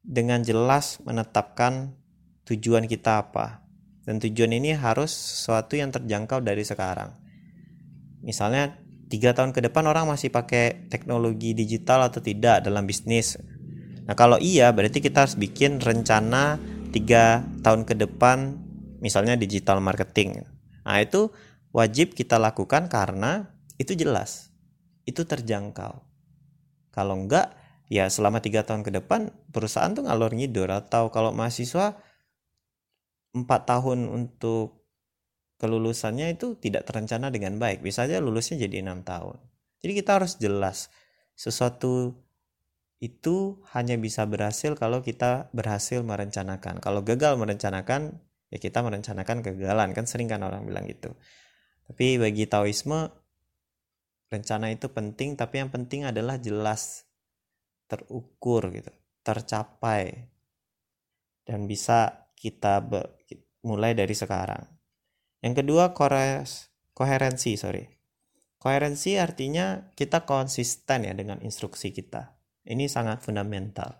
dengan 0.00 0.40
jelas 0.40 0.96
menetapkan 1.04 1.92
tujuan 2.48 2.88
kita 2.88 3.28
apa. 3.28 3.68
Dan 4.08 4.16
tujuan 4.16 4.56
ini 4.56 4.72
harus 4.72 5.12
sesuatu 5.12 5.76
yang 5.76 5.92
terjangkau 5.92 6.40
dari 6.40 6.64
sekarang. 6.64 7.12
Misalnya, 8.24 8.80
tiga 9.12 9.36
tahun 9.36 9.52
ke 9.52 9.60
depan 9.68 9.84
orang 9.84 10.08
masih 10.08 10.32
pakai 10.32 10.88
teknologi 10.88 11.52
digital 11.52 12.08
atau 12.08 12.24
tidak 12.24 12.64
dalam 12.64 12.88
bisnis. 12.88 13.36
Nah, 14.08 14.16
kalau 14.16 14.40
iya, 14.40 14.72
berarti 14.72 15.04
kita 15.04 15.28
harus 15.28 15.36
bikin 15.36 15.84
rencana 15.84 16.56
tiga 16.96 17.44
tahun 17.60 17.84
ke 17.84 17.94
depan, 18.08 18.56
misalnya 19.04 19.36
digital 19.36 19.84
marketing. 19.84 20.48
Nah, 20.82 20.98
itu 20.98 21.28
wajib 21.70 22.14
kita 22.14 22.36
lakukan 22.36 22.90
karena 22.90 23.50
itu 23.78 23.96
jelas, 23.96 24.50
itu 25.06 25.24
terjangkau. 25.24 26.02
Kalau 26.90 27.14
enggak, 27.16 27.54
ya 27.90 28.06
selama 28.10 28.42
tiga 28.42 28.66
tahun 28.66 28.82
ke 28.86 28.90
depan 29.02 29.34
perusahaan 29.50 29.90
tuh 29.94 30.06
ngalor 30.06 30.34
ngidur 30.34 30.70
atau 30.70 31.10
kalau 31.10 31.30
mahasiswa 31.30 31.98
empat 33.30 33.60
tahun 33.66 34.10
untuk 34.10 34.80
kelulusannya 35.60 36.34
itu 36.34 36.56
tidak 36.58 36.88
terencana 36.88 37.28
dengan 37.28 37.60
baik. 37.60 37.84
Bisa 37.84 38.08
aja 38.08 38.18
lulusnya 38.18 38.58
jadi 38.58 38.82
enam 38.82 39.04
tahun. 39.06 39.38
Jadi 39.80 39.92
kita 39.96 40.10
harus 40.20 40.40
jelas 40.40 40.88
sesuatu 41.36 42.16
itu 43.00 43.60
hanya 43.72 43.96
bisa 43.96 44.28
berhasil 44.28 44.76
kalau 44.76 45.00
kita 45.00 45.48
berhasil 45.56 46.04
merencanakan. 46.04 46.84
Kalau 46.84 47.00
gagal 47.00 47.40
merencanakan, 47.40 48.20
ya 48.52 48.58
kita 48.60 48.84
merencanakan 48.84 49.40
kegagalan. 49.40 49.96
Kan 49.96 50.04
sering 50.04 50.28
kan 50.28 50.44
orang 50.44 50.68
bilang 50.68 50.84
gitu. 50.84 51.16
Tapi 51.90 52.22
bagi 52.22 52.46
Taoisme 52.46 53.10
rencana 54.30 54.70
itu 54.70 54.86
penting, 54.86 55.34
tapi 55.34 55.58
yang 55.58 55.74
penting 55.74 56.06
adalah 56.06 56.38
jelas, 56.38 57.02
terukur 57.90 58.70
gitu, 58.70 58.94
tercapai 59.26 60.30
dan 61.42 61.66
bisa 61.66 62.30
kita 62.38 62.78
mulai 63.66 63.98
dari 63.98 64.14
sekarang. 64.14 64.62
Yang 65.42 65.66
kedua 65.66 65.90
kores, 65.90 66.70
koherensi, 66.94 67.58
sorry. 67.58 67.90
Koherensi 68.62 69.18
artinya 69.18 69.90
kita 69.98 70.22
konsisten 70.22 71.10
ya 71.10 71.12
dengan 71.16 71.42
instruksi 71.42 71.90
kita. 71.90 72.38
Ini 72.62 72.86
sangat 72.86 73.26
fundamental. 73.26 73.98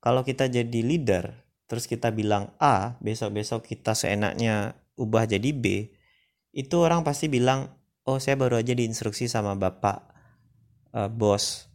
Kalau 0.00 0.24
kita 0.24 0.48
jadi 0.48 0.80
leader, 0.80 1.36
terus 1.68 1.84
kita 1.84 2.14
bilang 2.16 2.54
A, 2.56 2.96
besok-besok 3.04 3.66
kita 3.66 3.92
seenaknya 3.92 4.78
ubah 4.96 5.28
jadi 5.28 5.50
B, 5.52 5.92
itu 6.56 6.76
orang 6.80 7.04
pasti 7.04 7.28
bilang 7.28 7.68
oh 8.08 8.16
saya 8.16 8.40
baru 8.40 8.56
aja 8.56 8.72
diinstruksi 8.72 9.28
sama 9.28 9.52
bapak 9.52 10.00
uh, 10.96 11.12
bos 11.12 11.68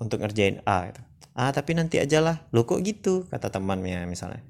untuk 0.00 0.24
ngerjain 0.24 0.64
A 0.64 0.88
gitu. 0.88 1.02
ah 1.36 1.52
tapi 1.52 1.76
nanti 1.76 2.00
aja 2.00 2.24
lah. 2.24 2.48
Lo 2.56 2.64
kok 2.64 2.80
gitu? 2.80 3.28
kata 3.28 3.52
temannya 3.52 4.08
misalnya. 4.08 4.40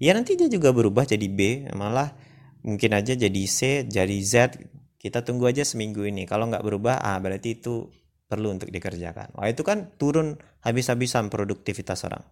Ya 0.00 0.16
nanti 0.16 0.34
dia 0.34 0.48
juga 0.48 0.72
berubah 0.72 1.04
jadi 1.04 1.28
B 1.28 1.68
malah 1.76 2.16
mungkin 2.64 2.96
aja 2.96 3.12
jadi 3.12 3.42
C 3.44 3.84
jadi 3.84 4.16
Z. 4.24 4.56
Kita 4.96 5.20
tunggu 5.26 5.50
aja 5.50 5.60
seminggu 5.66 6.08
ini. 6.08 6.24
Kalau 6.24 6.48
nggak 6.48 6.64
berubah 6.64 7.04
ah 7.04 7.20
berarti 7.20 7.60
itu 7.60 7.92
perlu 8.26 8.54
untuk 8.56 8.72
dikerjakan. 8.72 9.36
Wah 9.36 9.52
itu 9.52 9.60
kan 9.60 9.92
turun 10.00 10.40
habis-habisan 10.64 11.28
produktivitas 11.28 12.00
orang. 12.08 12.24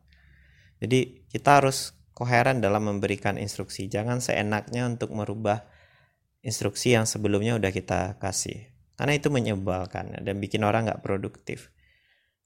Jadi 0.80 1.28
kita 1.28 1.60
harus 1.60 1.92
koheren 2.16 2.64
dalam 2.64 2.88
memberikan 2.88 3.36
instruksi. 3.36 3.86
Jangan 3.92 4.24
seenaknya 4.24 4.88
untuk 4.88 5.12
merubah 5.12 5.69
instruksi 6.40 6.96
yang 6.96 7.04
sebelumnya 7.04 7.56
udah 7.56 7.72
kita 7.72 8.16
kasih. 8.20 8.72
Karena 8.96 9.16
itu 9.16 9.32
menyebalkan 9.32 10.20
dan 10.20 10.36
bikin 10.40 10.60
orang 10.60 10.88
nggak 10.88 11.00
produktif. 11.00 11.72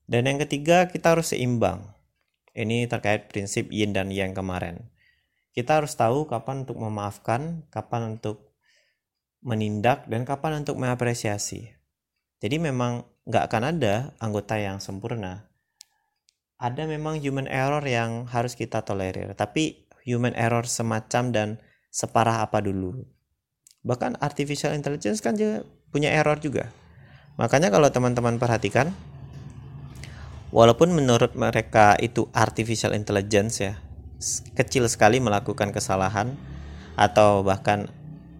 Dan 0.06 0.30
yang 0.30 0.38
ketiga, 0.38 0.86
kita 0.86 1.18
harus 1.18 1.34
seimbang. 1.34 1.90
Ini 2.54 2.86
terkait 2.86 3.26
prinsip 3.26 3.66
yin 3.74 3.90
dan 3.90 4.14
yang 4.14 4.36
kemarin. 4.36 4.86
Kita 5.50 5.82
harus 5.82 5.98
tahu 5.98 6.30
kapan 6.30 6.62
untuk 6.62 6.78
memaafkan, 6.78 7.66
kapan 7.74 8.14
untuk 8.18 8.54
menindak, 9.42 10.06
dan 10.06 10.22
kapan 10.22 10.62
untuk 10.62 10.78
mengapresiasi. 10.78 11.74
Jadi 12.38 12.56
memang 12.62 13.02
nggak 13.26 13.44
akan 13.50 13.62
ada 13.74 13.94
anggota 14.22 14.54
yang 14.60 14.78
sempurna. 14.78 15.50
Ada 16.60 16.86
memang 16.86 17.18
human 17.18 17.50
error 17.50 17.82
yang 17.82 18.30
harus 18.30 18.54
kita 18.54 18.86
tolerir, 18.86 19.34
tapi 19.34 19.90
human 20.06 20.36
error 20.38 20.62
semacam 20.68 21.24
dan 21.34 21.48
separah 21.90 22.46
apa 22.46 22.62
dulu 22.62 23.13
bahkan 23.84 24.16
artificial 24.18 24.72
intelligence 24.72 25.20
kan 25.20 25.36
juga 25.36 25.62
punya 25.92 26.10
error 26.10 26.40
juga. 26.40 26.72
Makanya 27.36 27.70
kalau 27.70 27.92
teman-teman 27.92 28.40
perhatikan 28.40 28.90
walaupun 30.50 30.90
menurut 30.90 31.36
mereka 31.36 31.94
itu 32.00 32.26
artificial 32.32 32.96
intelligence 32.96 33.60
ya 33.62 33.78
kecil 34.56 34.88
sekali 34.88 35.20
melakukan 35.20 35.70
kesalahan 35.70 36.32
atau 36.96 37.44
bahkan 37.44 37.90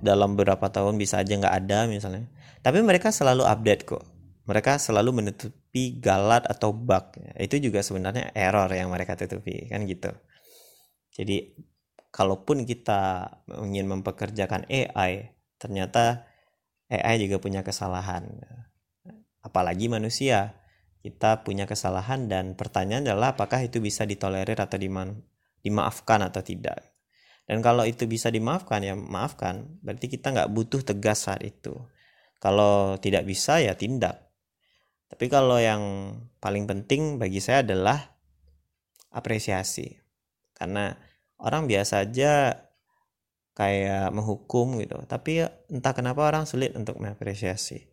dalam 0.00 0.38
beberapa 0.38 0.70
tahun 0.70 0.96
bisa 0.96 1.20
aja 1.20 1.34
nggak 1.34 1.56
ada 1.66 1.90
misalnya 1.90 2.30
tapi 2.64 2.80
mereka 2.80 3.12
selalu 3.12 3.44
update 3.44 3.84
kok. 3.84 4.02
Mereka 4.48 4.80
selalu 4.80 5.20
menutupi 5.20 6.00
galat 6.00 6.48
atau 6.48 6.72
bug. 6.72 7.12
Itu 7.36 7.60
juga 7.60 7.84
sebenarnya 7.84 8.32
error 8.32 8.72
yang 8.72 8.88
mereka 8.88 9.20
tutupi 9.20 9.68
kan 9.68 9.84
gitu. 9.84 10.08
Jadi 11.12 11.52
kalaupun 12.14 12.62
kita 12.62 13.26
ingin 13.58 13.90
mempekerjakan 13.90 14.70
AI 14.70 15.34
ternyata 15.58 16.30
AI 16.86 17.26
juga 17.26 17.42
punya 17.42 17.66
kesalahan. 17.66 18.38
Apalagi 19.42 19.90
manusia, 19.90 20.62
kita 21.02 21.42
punya 21.42 21.66
kesalahan 21.66 22.30
dan 22.30 22.54
pertanyaan 22.54 23.10
adalah 23.10 23.34
apakah 23.34 23.66
itu 23.66 23.82
bisa 23.82 24.06
ditolerir 24.06 24.56
atau 24.56 24.78
dimaafkan 25.60 26.20
atau 26.22 26.40
tidak. 26.40 26.94
Dan 27.44 27.60
kalau 27.60 27.84
itu 27.84 28.08
bisa 28.08 28.30
dimaafkan 28.32 28.80
ya 28.80 28.94
maafkan, 28.96 29.80
berarti 29.84 30.08
kita 30.08 30.32
nggak 30.32 30.50
butuh 30.54 30.80
tegas 30.80 31.28
saat 31.28 31.44
itu. 31.44 31.76
Kalau 32.40 32.96
tidak 33.02 33.28
bisa 33.28 33.60
ya 33.60 33.74
tindak. 33.76 34.32
Tapi 35.10 35.28
kalau 35.28 35.60
yang 35.60 36.14
paling 36.40 36.64
penting 36.64 37.20
bagi 37.20 37.42
saya 37.42 37.60
adalah 37.66 38.16
apresiasi. 39.12 39.92
Karena 40.56 40.96
orang 41.38 41.66
biasa 41.66 42.06
aja 42.06 42.64
kayak 43.54 44.10
menghukum 44.10 44.82
gitu. 44.82 44.98
Tapi 45.06 45.46
entah 45.70 45.94
kenapa 45.94 46.26
orang 46.26 46.44
sulit 46.44 46.74
untuk 46.74 46.98
mengapresiasi. 46.98 47.90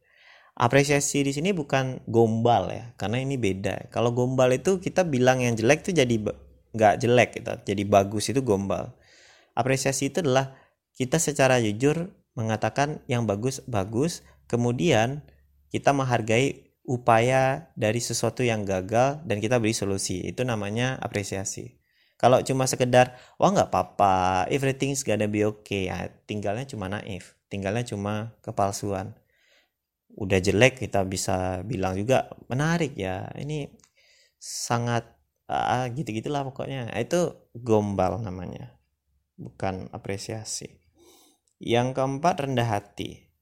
Apresiasi 0.52 1.24
di 1.24 1.32
sini 1.32 1.56
bukan 1.56 2.04
gombal 2.12 2.70
ya, 2.70 2.86
karena 3.00 3.24
ini 3.24 3.40
beda. 3.40 3.88
Kalau 3.88 4.12
gombal 4.12 4.52
itu 4.52 4.84
kita 4.84 5.08
bilang 5.08 5.40
yang 5.40 5.56
jelek 5.56 5.88
itu 5.88 5.96
jadi 5.96 6.16
nggak 6.76 6.94
jelek 7.00 7.30
gitu, 7.40 7.54
jadi 7.72 7.84
bagus 7.88 8.30
itu 8.30 8.44
gombal. 8.44 8.94
Apresiasi 9.56 10.12
itu 10.12 10.20
adalah 10.20 10.60
kita 11.00 11.24
secara 11.24 11.58
jujur 11.64 12.12
mengatakan 12.36 13.00
yang 13.08 13.24
bagus 13.24 13.64
bagus, 13.64 14.28
kemudian 14.52 15.24
kita 15.72 15.96
menghargai 15.96 16.76
upaya 16.84 17.72
dari 17.80 18.04
sesuatu 18.04 18.44
yang 18.44 18.68
gagal 18.68 19.24
dan 19.24 19.40
kita 19.40 19.56
beri 19.56 19.72
solusi. 19.72 20.20
Itu 20.20 20.44
namanya 20.44 21.00
apresiasi. 21.00 21.81
Kalau 22.22 22.38
cuma 22.46 22.70
sekedar, 22.70 23.18
wah 23.42 23.50
nggak 23.50 23.74
apa-apa, 23.74 24.46
everything's 24.54 25.02
gonna 25.02 25.26
be 25.26 25.42
okay, 25.42 25.90
ya 25.90 26.06
tinggalnya 26.30 26.70
cuma 26.70 26.86
naif, 26.86 27.34
tinggalnya 27.50 27.82
cuma 27.82 28.38
kepalsuan. 28.46 29.18
Udah 30.14 30.38
jelek 30.38 30.78
kita 30.86 31.02
bisa 31.02 31.66
bilang 31.66 31.98
juga 31.98 32.30
menarik 32.46 32.94
ya, 32.94 33.26
ini 33.42 33.74
sangat 34.38 35.10
ah, 35.50 35.90
gitu-gitulah 35.90 36.46
pokoknya. 36.46 36.94
Itu 36.94 37.50
gombal 37.58 38.22
namanya, 38.22 38.78
bukan 39.42 39.90
apresiasi. 39.90 40.78
Yang 41.58 41.98
keempat 41.98 42.46
rendah 42.46 42.70
hati. 42.70 43.34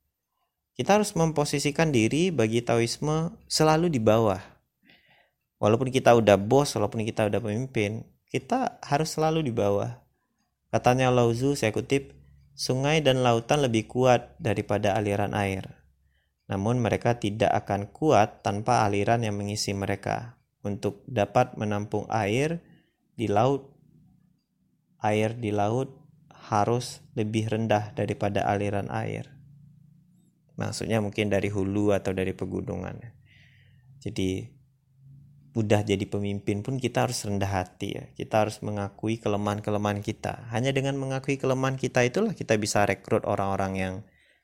kita 0.80 0.96
harus 0.96 1.12
memposisikan 1.12 1.92
diri 1.92 2.32
bagi 2.32 2.63
Taoisme 2.63 3.36
selalu 3.52 3.92
di 3.92 4.00
bawah. 4.00 4.39
Walaupun 5.60 5.92
kita 5.92 6.15
udah 6.15 6.39
bos, 6.39 6.72
walaupun 6.72 7.04
kita 7.04 7.28
udah 7.28 7.44
pemimpin, 7.44 8.08
kita 8.30 8.78
harus 8.86 9.10
selalu 9.18 9.50
di 9.50 9.54
bawah. 9.54 10.06
Katanya 10.70 11.10
Lao 11.10 11.34
Tzu, 11.34 11.58
saya 11.58 11.74
kutip, 11.74 12.13
sungai 12.54 13.02
dan 13.02 13.26
lautan 13.26 13.65
lebih 13.65 13.89
kuat 13.89 14.38
daripada 14.38 14.94
aliran 14.94 15.34
air. 15.34 15.82
Namun 16.46 16.78
mereka 16.78 17.18
tidak 17.18 17.50
akan 17.65 17.89
kuat 17.89 18.46
tanpa 18.46 18.86
aliran 18.86 19.26
yang 19.26 19.38
mengisi 19.38 19.74
mereka. 19.74 20.38
Untuk 20.62 21.02
dapat 21.10 21.58
menampung 21.58 22.06
air 22.12 22.62
di 23.18 23.26
laut, 23.26 23.74
air 25.02 25.34
di 25.34 25.50
laut 25.50 25.89
harus 26.30 27.02
lebih 27.18 27.50
rendah 27.50 27.96
daripada 27.98 28.46
aliran 28.46 28.94
air. 28.94 29.30
Maksudnya 30.60 31.00
mungkin 31.00 31.32
dari 31.32 31.48
hulu 31.48 31.96
atau 31.96 32.12
dari 32.12 32.36
pegunungan. 32.36 33.00
Jadi 34.04 34.59
udah 35.58 35.82
jadi 35.82 36.06
pemimpin 36.06 36.62
pun 36.62 36.78
kita 36.78 37.10
harus 37.10 37.26
rendah 37.26 37.50
hati 37.50 37.88
ya. 37.98 38.04
Kita 38.14 38.46
harus 38.46 38.62
mengakui 38.62 39.18
kelemahan-kelemahan 39.18 40.06
kita. 40.06 40.50
Hanya 40.54 40.70
dengan 40.70 40.98
mengakui 41.02 41.42
kelemahan 41.42 41.80
kita 41.80 42.06
itulah 42.06 42.38
kita 42.38 42.54
bisa 42.62 42.86
rekrut 42.86 43.26
orang-orang 43.26 43.74
yang 43.76 43.96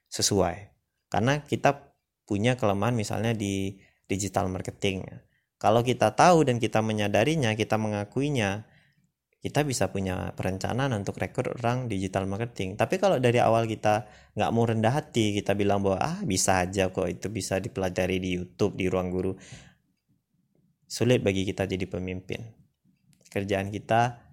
sesuai. 0.10 0.74
Karena 1.14 1.46
kita 1.46 1.94
punya 2.26 2.58
kelemahan 2.58 2.98
misalnya 2.98 3.38
di 3.38 3.78
digital 4.10 4.50
marketing. 4.50 5.06
Kalau 5.62 5.86
kita 5.86 6.14
tahu 6.18 6.46
dan 6.46 6.58
kita 6.58 6.82
menyadarinya, 6.82 7.54
kita 7.54 7.78
mengakuinya, 7.78 8.66
kita 9.46 9.62
bisa 9.62 9.94
punya 9.94 10.34
perencanaan 10.34 10.90
untuk 10.98 11.22
rekrut 11.22 11.62
orang 11.62 11.86
digital 11.86 12.26
marketing. 12.26 12.82
Tapi 12.82 12.98
kalau 12.98 13.22
dari 13.22 13.38
awal 13.38 13.70
kita 13.70 14.10
nggak 14.34 14.50
mau 14.50 14.66
rendah 14.66 14.90
hati, 14.90 15.38
kita 15.38 15.54
bilang 15.54 15.86
bahwa 15.86 16.02
ah 16.02 16.18
bisa 16.26 16.66
aja 16.66 16.90
kok 16.90 17.06
itu 17.06 17.30
bisa 17.30 17.62
dipelajari 17.62 18.18
di 18.18 18.42
YouTube 18.42 18.74
di 18.74 18.90
ruang 18.90 19.14
guru, 19.14 19.38
sulit 20.86 21.22
bagi 21.22 21.46
kita 21.46 21.66
jadi 21.66 21.86
pemimpin. 21.90 22.42
Kerjaan 23.30 23.70
kita 23.74 24.26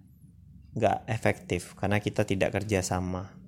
nggak 0.73 1.05
efektif 1.09 1.77
karena 1.77 2.01
kita 2.01 2.25
tidak 2.25 2.55
kerja 2.55 2.81
sama. 2.81 3.43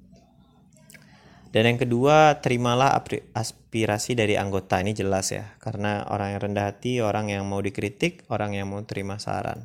Dan 1.56 1.72
yang 1.72 1.80
kedua, 1.80 2.44
terimalah 2.44 3.00
aspirasi 3.32 4.12
dari 4.12 4.36
anggota 4.36 4.84
ini 4.84 4.91
jelas 4.91 5.32
ya, 5.32 5.56
karena 5.63 6.04
orang 6.12 6.36
yang 6.36 6.52
rendah 6.52 6.68
hati, 6.68 7.00
orang 7.00 7.32
yang 7.32 7.48
mau 7.48 7.63
dikritik, 7.63 8.28
orang 8.28 8.60
yang 8.60 8.68
mau 8.68 8.84
terima 8.84 9.15
saran. 9.24 9.63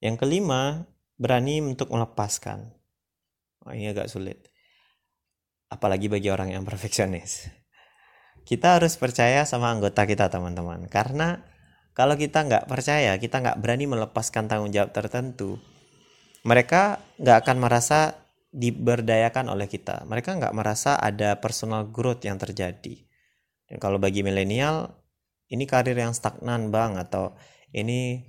Yang 0.00 0.24
kelima, 0.24 0.88
berani 1.20 1.60
untuk 1.60 1.92
melepaskan. 1.92 2.72
Oh, 3.68 3.76
ini 3.76 3.92
agak 3.92 4.08
sulit. 4.08 4.48
Apalagi 5.68 6.08
bagi 6.08 6.32
orang 6.32 6.56
yang 6.56 6.64
perfeksionis. 6.68 7.52
Kita 8.48 8.80
harus 8.80 8.96
percaya 8.96 9.44
sama 9.44 9.68
anggota 9.68 10.08
kita 10.08 10.32
teman-teman. 10.32 10.88
Karena 10.88 11.44
kalau 11.94 12.18
kita 12.18 12.42
nggak 12.42 12.66
percaya, 12.66 13.14
kita 13.22 13.38
nggak 13.38 13.58
berani 13.62 13.86
melepaskan 13.86 14.50
tanggung 14.50 14.74
jawab 14.74 14.90
tertentu, 14.90 15.62
mereka 16.42 16.98
nggak 17.22 17.46
akan 17.46 17.56
merasa 17.62 18.18
diberdayakan 18.50 19.50
oleh 19.50 19.70
kita. 19.70 20.02
Mereka 20.06 20.38
nggak 20.42 20.54
merasa 20.54 20.98
ada 20.98 21.38
personal 21.38 21.86
growth 21.90 22.26
yang 22.26 22.38
terjadi. 22.38 23.06
Dan 23.70 23.78
kalau 23.78 24.02
bagi 24.02 24.26
milenial, 24.26 24.90
ini 25.50 25.70
karir 25.70 25.94
yang 25.94 26.10
stagnan 26.10 26.74
bang 26.74 26.98
atau 26.98 27.38
ini 27.70 28.26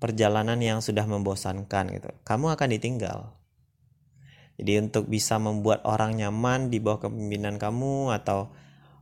perjalanan 0.00 0.60
yang 0.60 0.80
sudah 0.80 1.04
membosankan 1.04 1.84
gitu. 1.92 2.10
Kamu 2.24 2.52
akan 2.52 2.68
ditinggal. 2.74 3.38
Jadi 4.60 4.72
untuk 4.88 5.08
bisa 5.08 5.40
membuat 5.40 5.80
orang 5.88 6.16
nyaman 6.16 6.68
di 6.68 6.80
bawah 6.80 7.08
kepemimpinan 7.08 7.56
kamu 7.56 8.12
atau 8.12 8.52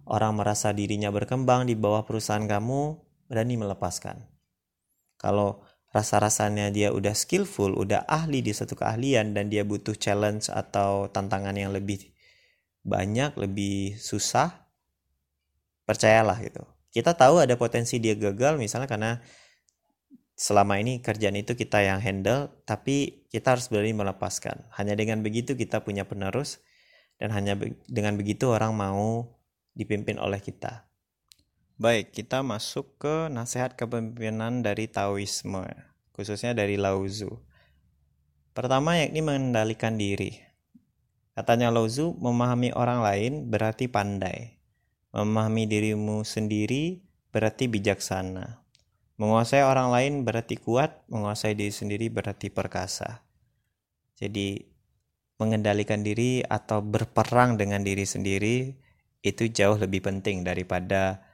orang 0.06 0.38
merasa 0.38 0.70
dirinya 0.70 1.10
berkembang 1.10 1.66
di 1.66 1.74
bawah 1.74 2.06
perusahaan 2.06 2.46
kamu, 2.46 3.09
berani 3.30 3.54
melepaskan. 3.54 4.26
Kalau 5.14 5.62
rasa-rasanya 5.94 6.74
dia 6.74 6.90
udah 6.90 7.14
skillful, 7.14 7.78
udah 7.78 8.02
ahli 8.10 8.42
di 8.42 8.50
satu 8.50 8.74
keahlian 8.74 9.38
dan 9.38 9.46
dia 9.46 9.62
butuh 9.62 9.94
challenge 9.94 10.50
atau 10.50 11.06
tantangan 11.06 11.54
yang 11.54 11.70
lebih 11.70 12.10
banyak, 12.82 13.38
lebih 13.38 13.94
susah, 13.94 14.66
percayalah 15.86 16.42
gitu. 16.42 16.66
Kita 16.90 17.14
tahu 17.14 17.38
ada 17.38 17.54
potensi 17.54 18.02
dia 18.02 18.18
gagal 18.18 18.58
misalnya 18.58 18.90
karena 18.90 19.22
selama 20.34 20.82
ini 20.82 20.98
kerjaan 20.98 21.38
itu 21.38 21.54
kita 21.54 21.86
yang 21.86 22.02
handle, 22.02 22.50
tapi 22.66 23.28
kita 23.30 23.54
harus 23.54 23.70
berani 23.70 23.94
melepaskan. 23.94 24.66
Hanya 24.74 24.98
dengan 24.98 25.22
begitu 25.22 25.54
kita 25.54 25.86
punya 25.86 26.02
penerus, 26.08 26.58
dan 27.20 27.30
hanya 27.30 27.54
dengan 27.86 28.18
begitu 28.18 28.50
orang 28.50 28.74
mau 28.74 29.38
dipimpin 29.76 30.18
oleh 30.18 30.42
kita. 30.42 30.89
Baik, 31.80 32.12
kita 32.12 32.44
masuk 32.44 33.00
ke 33.00 33.32
nasihat 33.32 33.72
kepemimpinan 33.72 34.60
dari 34.60 34.84
Taoisme, 34.84 35.64
khususnya 36.12 36.52
dari 36.52 36.76
Lao 36.76 37.00
Tzu. 37.08 37.40
Pertama 38.52 39.00
yakni 39.00 39.24
mengendalikan 39.24 39.96
diri. 39.96 40.44
Katanya 41.32 41.72
Lao 41.72 41.88
Tzu, 41.88 42.20
memahami 42.20 42.76
orang 42.76 43.00
lain 43.00 43.32
berarti 43.48 43.88
pandai. 43.88 44.60
Memahami 45.16 45.64
dirimu 45.64 46.20
sendiri 46.20 47.00
berarti 47.32 47.72
bijaksana. 47.72 48.60
Menguasai 49.16 49.64
orang 49.64 49.88
lain 49.88 50.12
berarti 50.28 50.60
kuat, 50.60 51.00
menguasai 51.08 51.56
diri 51.56 51.72
sendiri 51.72 52.12
berarti 52.12 52.52
perkasa. 52.52 53.24
Jadi 54.20 54.68
mengendalikan 55.40 56.04
diri 56.04 56.44
atau 56.44 56.84
berperang 56.84 57.56
dengan 57.56 57.80
diri 57.80 58.04
sendiri 58.04 58.76
itu 59.24 59.48
jauh 59.48 59.80
lebih 59.80 60.04
penting 60.04 60.44
daripada 60.44 61.29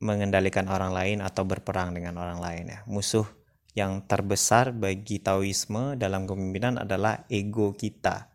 mengendalikan 0.00 0.68
orang 0.68 0.92
lain 0.92 1.18
atau 1.24 1.48
berperang 1.48 1.96
dengan 1.96 2.20
orang 2.20 2.40
lain 2.40 2.64
ya. 2.68 2.80
Musuh 2.84 3.24
yang 3.76 4.04
terbesar 4.08 4.72
bagi 4.72 5.20
Taoisme 5.20 6.00
dalam 6.00 6.24
kepemimpinan 6.24 6.80
adalah 6.80 7.28
ego 7.28 7.76
kita, 7.76 8.32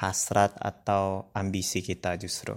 hasrat 0.00 0.56
atau 0.56 1.28
ambisi 1.36 1.84
kita 1.84 2.16
justru. 2.16 2.56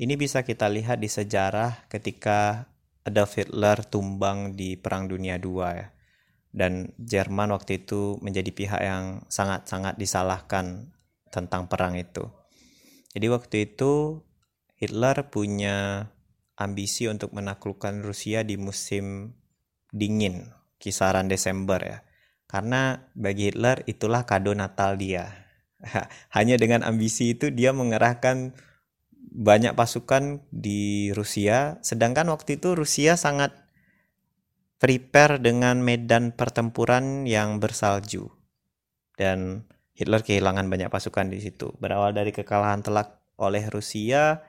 Ini 0.00 0.16
bisa 0.16 0.40
kita 0.40 0.72
lihat 0.72 0.96
di 0.96 1.12
sejarah 1.12 1.84
ketika 1.92 2.64
Adolf 3.04 3.36
Hitler 3.36 3.84
tumbang 3.84 4.56
di 4.56 4.80
Perang 4.80 5.12
Dunia 5.12 5.36
II 5.36 5.60
ya. 5.60 5.92
Dan 6.50 6.96
Jerman 6.96 7.52
waktu 7.52 7.84
itu 7.84 8.16
menjadi 8.24 8.50
pihak 8.50 8.80
yang 8.80 9.04
sangat-sangat 9.28 10.00
disalahkan 10.00 10.88
tentang 11.30 11.70
perang 11.70 11.94
itu. 11.94 12.26
Jadi 13.12 13.26
waktu 13.30 13.56
itu 13.70 14.24
Hitler 14.80 15.28
punya 15.30 16.08
ambisi 16.60 17.08
untuk 17.08 17.32
menaklukkan 17.32 18.04
Rusia 18.04 18.44
di 18.44 18.60
musim 18.60 19.32
dingin, 19.88 20.52
kisaran 20.76 21.26
Desember 21.26 21.80
ya. 21.80 21.98
Karena 22.44 23.08
bagi 23.16 23.48
Hitler 23.48 23.86
itulah 23.88 24.28
kado 24.28 24.52
Natal 24.52 25.00
dia. 25.00 25.48
Hanya 26.36 26.60
dengan 26.60 26.84
ambisi 26.84 27.32
itu 27.32 27.48
dia 27.48 27.72
mengerahkan 27.72 28.52
banyak 29.30 29.78
pasukan 29.78 30.44
di 30.50 31.14
Rusia, 31.14 31.78
sedangkan 31.80 32.28
waktu 32.28 32.58
itu 32.58 32.74
Rusia 32.74 33.14
sangat 33.14 33.54
prepare 34.82 35.38
dengan 35.38 35.78
medan 35.80 36.34
pertempuran 36.34 37.24
yang 37.24 37.62
bersalju. 37.62 38.26
Dan 39.14 39.68
Hitler 39.94 40.24
kehilangan 40.24 40.66
banyak 40.66 40.90
pasukan 40.90 41.30
di 41.30 41.38
situ. 41.38 41.76
Berawal 41.78 42.16
dari 42.16 42.34
kekalahan 42.34 42.82
telak 42.82 43.20
oleh 43.38 43.68
Rusia, 43.70 44.42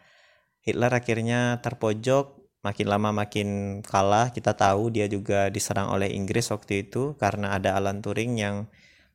Hitler 0.62 0.94
akhirnya 0.94 1.58
terpojok, 1.62 2.38
makin 2.62 2.88
lama 2.90 3.10
makin 3.14 3.82
kalah. 3.82 4.30
Kita 4.30 4.54
tahu 4.54 4.94
dia 4.94 5.10
juga 5.10 5.50
diserang 5.50 5.90
oleh 5.90 6.14
Inggris 6.14 6.50
waktu 6.54 6.86
itu 6.90 7.18
karena 7.18 7.58
ada 7.58 7.78
Alan 7.78 8.02
Turing 8.06 8.38
yang 8.38 8.70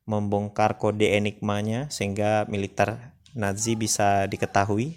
membongkar 0.07 0.79
kode 0.79 1.19
enigmanya 1.19 1.91
sehingga 1.91 2.47
militer 2.47 3.15
Nazi 3.35 3.75
bisa 3.75 4.31
diketahui 4.31 4.97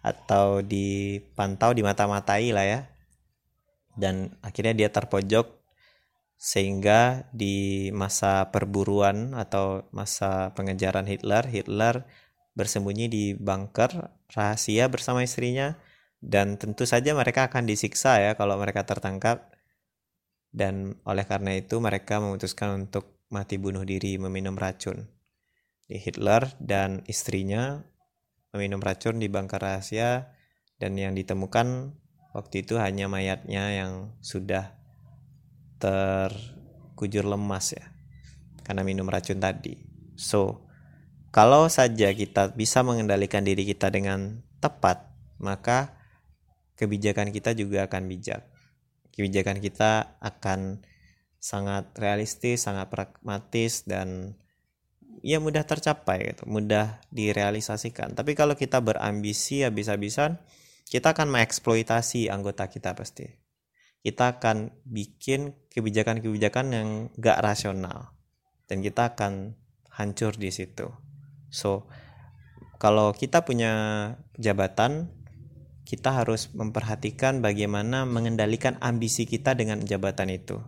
atau 0.00 0.64
dipantau 0.64 1.76
di 1.76 1.82
mata-matai 1.84 2.50
lah 2.50 2.64
ya 2.64 2.80
dan 3.98 4.32
akhirnya 4.40 4.74
dia 4.78 4.88
terpojok 4.88 5.58
sehingga 6.38 7.26
di 7.34 7.90
masa 7.90 8.46
perburuan 8.54 9.34
atau 9.34 9.90
masa 9.90 10.54
pengejaran 10.54 11.04
Hitler 11.10 11.44
Hitler 11.50 12.06
bersembunyi 12.58 13.06
di 13.06 13.24
bunker 13.38 14.10
rahasia 14.34 14.90
bersama 14.90 15.22
istrinya 15.22 15.78
dan 16.18 16.58
tentu 16.58 16.82
saja 16.82 17.14
mereka 17.14 17.46
akan 17.46 17.70
disiksa 17.70 18.18
ya 18.18 18.34
kalau 18.34 18.58
mereka 18.58 18.82
tertangkap 18.82 19.54
dan 20.50 20.98
oleh 21.06 21.22
karena 21.22 21.54
itu 21.54 21.78
mereka 21.78 22.18
memutuskan 22.18 22.82
untuk 22.90 23.22
mati 23.30 23.62
bunuh 23.62 23.86
diri 23.86 24.18
meminum 24.18 24.58
racun 24.58 25.06
di 25.86 26.02
Hitler 26.02 26.50
dan 26.58 27.06
istrinya 27.06 27.86
meminum 28.50 28.82
racun 28.82 29.22
di 29.22 29.30
bangkar 29.30 29.62
rahasia 29.62 30.34
dan 30.82 30.98
yang 30.98 31.14
ditemukan 31.14 31.94
waktu 32.34 32.66
itu 32.66 32.74
hanya 32.82 33.06
mayatnya 33.06 33.70
yang 33.70 33.92
sudah 34.18 34.74
terkujur 35.78 37.22
lemas 37.22 37.78
ya 37.78 37.86
karena 38.68 38.84
minum 38.84 39.08
racun 39.08 39.40
tadi. 39.40 39.80
So, 40.20 40.67
kalau 41.28 41.68
saja 41.68 42.08
kita 42.16 42.56
bisa 42.56 42.80
mengendalikan 42.80 43.44
diri 43.44 43.68
kita 43.68 43.92
dengan 43.92 44.40
tepat, 44.64 45.12
maka 45.36 45.98
kebijakan 46.80 47.34
kita 47.34 47.52
juga 47.52 47.84
akan 47.84 48.08
bijak. 48.08 48.48
Kebijakan 49.12 49.58
kita 49.60 50.16
akan 50.22 50.80
sangat 51.38 51.90
realistis, 51.98 52.66
sangat 52.66 52.90
pragmatis 52.90 53.86
dan 53.86 54.38
ya 55.22 55.42
mudah 55.42 55.66
tercapai 55.66 56.34
gitu, 56.34 56.46
mudah 56.46 57.02
direalisasikan. 57.10 58.14
Tapi 58.14 58.32
kalau 58.38 58.54
kita 58.54 58.78
berambisi 58.78 59.66
habis-habisan, 59.66 60.38
kita 60.88 61.12
akan 61.12 61.28
mengeksploitasi 61.28 62.32
anggota 62.32 62.70
kita 62.70 62.94
pasti. 62.94 63.28
Kita 64.00 64.38
akan 64.38 64.86
bikin 64.86 65.52
kebijakan-kebijakan 65.74 66.66
yang 66.72 66.88
gak 67.18 67.42
rasional 67.42 68.14
dan 68.70 68.80
kita 68.80 69.12
akan 69.12 69.58
hancur 69.90 70.38
di 70.38 70.54
situ. 70.54 71.07
So, 71.48 71.88
kalau 72.78 73.10
kita 73.16 73.42
punya 73.42 73.72
jabatan, 74.38 75.10
kita 75.88 76.12
harus 76.12 76.52
memperhatikan 76.52 77.40
bagaimana 77.40 78.04
mengendalikan 78.04 78.76
ambisi 78.84 79.24
kita 79.24 79.56
dengan 79.56 79.80
jabatan 79.80 80.28
itu. 80.28 80.60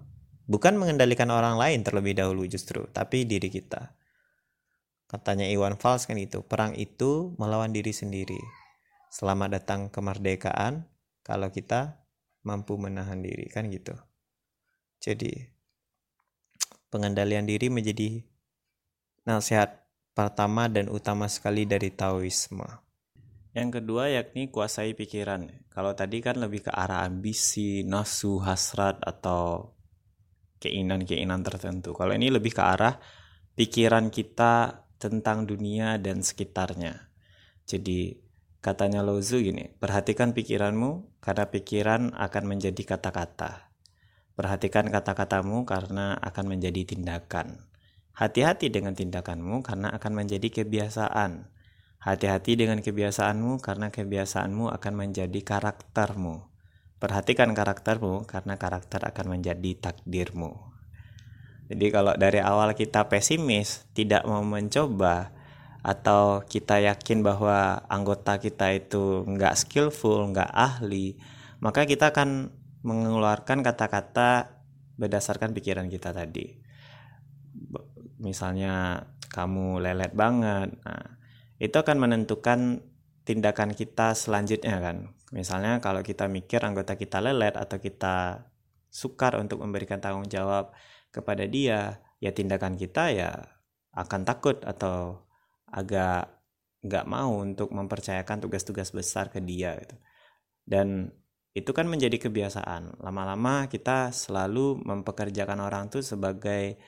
Bukan 0.50 0.80
mengendalikan 0.80 1.30
orang 1.30 1.60
lain 1.60 1.84
terlebih 1.86 2.18
dahulu 2.18 2.48
justru, 2.48 2.88
tapi 2.90 3.28
diri 3.28 3.52
kita. 3.52 3.94
Katanya 5.06 5.46
Iwan 5.46 5.76
Fals 5.76 6.08
kan 6.08 6.16
itu, 6.16 6.42
perang 6.42 6.74
itu 6.74 7.36
melawan 7.36 7.70
diri 7.70 7.92
sendiri. 7.94 8.40
Selamat 9.10 9.60
datang 9.60 9.90
kemerdekaan 9.92 10.86
kalau 11.26 11.52
kita 11.52 12.00
mampu 12.42 12.80
menahan 12.80 13.20
diri 13.20 13.46
kan 13.52 13.68
gitu. 13.68 13.92
Jadi 15.02 15.50
pengendalian 16.88 17.44
diri 17.44 17.68
menjadi 17.68 18.24
nasihat 19.28 19.79
pertama 20.12 20.66
dan 20.66 20.90
utama 20.90 21.30
sekali 21.30 21.64
dari 21.64 21.94
Taoisme. 21.94 22.66
Yang 23.50 23.82
kedua 23.82 24.10
yakni 24.14 24.46
kuasai 24.46 24.94
pikiran. 24.94 25.50
Kalau 25.70 25.94
tadi 25.98 26.22
kan 26.22 26.38
lebih 26.38 26.66
ke 26.66 26.72
arah 26.74 27.02
ambisi, 27.02 27.82
nafsu, 27.82 28.38
hasrat 28.38 29.02
atau 29.02 29.74
keinginan-keinginan 30.62 31.42
tertentu. 31.42 31.96
Kalau 31.96 32.14
ini 32.14 32.30
lebih 32.30 32.54
ke 32.54 32.62
arah 32.62 33.00
pikiran 33.58 34.12
kita 34.12 34.86
tentang 35.00 35.48
dunia 35.48 35.96
dan 35.96 36.20
sekitarnya. 36.20 37.10
Jadi 37.64 38.20
katanya 38.60 39.00
Lozu 39.00 39.40
gini, 39.40 39.72
perhatikan 39.80 40.36
pikiranmu 40.36 41.18
karena 41.24 41.48
pikiran 41.48 42.02
akan 42.14 42.44
menjadi 42.44 42.82
kata-kata. 42.84 43.72
Perhatikan 44.36 44.92
kata-katamu 44.92 45.64
karena 45.64 46.14
akan 46.20 46.56
menjadi 46.56 46.94
tindakan. 46.94 47.69
Hati-hati 48.20 48.68
dengan 48.68 48.92
tindakanmu 48.92 49.64
karena 49.64 49.88
akan 49.96 50.12
menjadi 50.12 50.60
kebiasaan. 50.60 51.48
Hati-hati 52.04 52.52
dengan 52.52 52.84
kebiasaanmu 52.84 53.64
karena 53.64 53.88
kebiasaanmu 53.88 54.68
akan 54.68 54.92
menjadi 54.92 55.40
karaktermu. 55.40 56.44
Perhatikan 57.00 57.56
karaktermu 57.56 58.28
karena 58.28 58.60
karakter 58.60 59.08
akan 59.08 59.40
menjadi 59.40 59.72
takdirmu. 59.88 60.52
Jadi 61.72 61.86
kalau 61.88 62.12
dari 62.12 62.44
awal 62.44 62.76
kita 62.76 63.08
pesimis, 63.08 63.88
tidak 63.96 64.28
mau 64.28 64.44
mencoba, 64.44 65.32
atau 65.80 66.44
kita 66.44 66.76
yakin 66.76 67.24
bahwa 67.24 67.88
anggota 67.88 68.36
kita 68.36 68.68
itu 68.76 69.24
nggak 69.24 69.56
skillful, 69.56 70.28
nggak 70.28 70.52
ahli, 70.52 71.16
maka 71.64 71.88
kita 71.88 72.12
akan 72.12 72.52
mengeluarkan 72.84 73.64
kata-kata 73.64 74.60
berdasarkan 75.00 75.56
pikiran 75.56 75.88
kita 75.88 76.12
tadi. 76.12 76.60
Misalnya 78.20 79.08
kamu 79.32 79.80
lelet 79.80 80.12
banget, 80.12 80.76
nah, 80.84 81.16
itu 81.56 81.72
akan 81.72 81.96
menentukan 81.96 82.84
tindakan 83.24 83.72
kita 83.72 84.12
selanjutnya 84.12 84.76
kan. 84.80 85.16
Misalnya 85.32 85.78
kalau 85.80 86.04
kita 86.04 86.26
mikir 86.26 86.60
anggota 86.60 86.98
kita 86.98 87.22
lelet 87.24 87.54
atau 87.56 87.78
kita 87.80 88.48
sukar 88.90 89.38
untuk 89.38 89.62
memberikan 89.62 90.02
tanggung 90.02 90.26
jawab 90.26 90.74
kepada 91.14 91.46
dia, 91.46 92.02
ya 92.18 92.30
tindakan 92.34 92.74
kita 92.74 93.14
ya 93.14 93.30
akan 93.94 94.26
takut 94.26 94.60
atau 94.66 95.26
agak 95.70 96.28
nggak 96.80 97.06
mau 97.06 97.38
untuk 97.38 97.70
mempercayakan 97.70 98.40
tugas-tugas 98.42 98.90
besar 98.90 99.28
ke 99.30 99.38
dia 99.38 99.78
gitu. 99.78 99.96
Dan 100.64 101.12
itu 101.54 101.70
kan 101.74 101.86
menjadi 101.86 102.16
kebiasaan. 102.18 103.02
Lama-lama 103.02 103.66
kita 103.66 104.14
selalu 104.14 104.82
mempekerjakan 104.86 105.58
orang 105.60 105.90
tuh 105.90 106.02
sebagai 106.02 106.78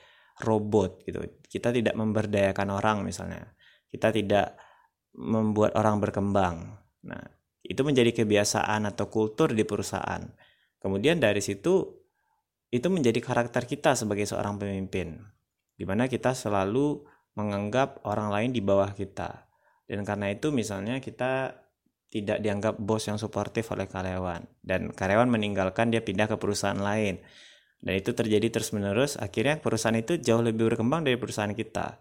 robot 0.41 1.05
gitu. 1.05 1.21
Kita 1.45 1.69
tidak 1.69 1.93
memberdayakan 1.93 2.67
orang 2.73 3.05
misalnya. 3.05 3.45
Kita 3.89 4.09
tidak 4.09 4.57
membuat 5.13 5.77
orang 5.77 6.01
berkembang. 6.01 6.73
Nah, 7.05 7.23
itu 7.61 7.81
menjadi 7.85 8.09
kebiasaan 8.09 8.89
atau 8.89 9.07
kultur 9.07 9.53
di 9.53 9.61
perusahaan. 9.61 10.25
Kemudian 10.81 11.21
dari 11.21 11.39
situ 11.39 12.03
itu 12.73 12.87
menjadi 12.89 13.21
karakter 13.21 13.69
kita 13.69 13.93
sebagai 13.93 14.25
seorang 14.25 14.57
pemimpin, 14.57 15.21
di 15.77 15.85
mana 15.85 16.09
kita 16.09 16.33
selalu 16.33 17.05
menganggap 17.37 18.01
orang 18.03 18.33
lain 18.33 18.49
di 18.49 18.61
bawah 18.65 18.89
kita. 18.91 19.45
Dan 19.85 20.01
karena 20.01 20.33
itu 20.33 20.49
misalnya 20.49 20.97
kita 20.97 21.63
tidak 22.13 22.45
dianggap 22.45 22.77
bos 22.77 23.09
yang 23.09 23.17
suportif 23.17 23.73
oleh 23.73 23.89
karyawan 23.89 24.45
dan 24.61 24.93
karyawan 24.93 25.33
meninggalkan 25.33 25.89
dia 25.89 26.05
pindah 26.05 26.29
ke 26.29 26.37
perusahaan 26.37 26.77
lain. 26.77 27.17
Dan 27.83 27.99
itu 27.99 28.15
terjadi 28.15 28.47
terus-menerus, 28.47 29.19
akhirnya 29.19 29.59
perusahaan 29.59 29.99
itu 29.99 30.15
jauh 30.15 30.39
lebih 30.39 30.71
berkembang 30.71 31.03
dari 31.03 31.19
perusahaan 31.19 31.51
kita. 31.51 31.99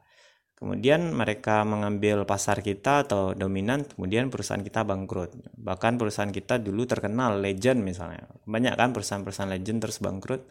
Kemudian 0.55 1.11
mereka 1.11 1.67
mengambil 1.67 2.23
pasar 2.23 2.63
kita 2.63 3.03
atau 3.03 3.35
dominan, 3.35 3.83
kemudian 3.83 4.31
perusahaan 4.31 4.63
kita 4.63 4.87
bangkrut. 4.87 5.35
Bahkan 5.59 5.99
perusahaan 5.99 6.31
kita 6.31 6.63
dulu 6.63 6.87
terkenal 6.87 7.43
legend 7.43 7.83
misalnya. 7.83 8.31
Banyak 8.47 8.79
kan 8.79 8.95
perusahaan-perusahaan 8.95 9.51
legend 9.51 9.83
terus 9.83 9.99
bangkrut 9.99 10.47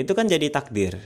itu 0.00 0.12
kan 0.16 0.24
jadi 0.24 0.48
takdir. 0.48 0.96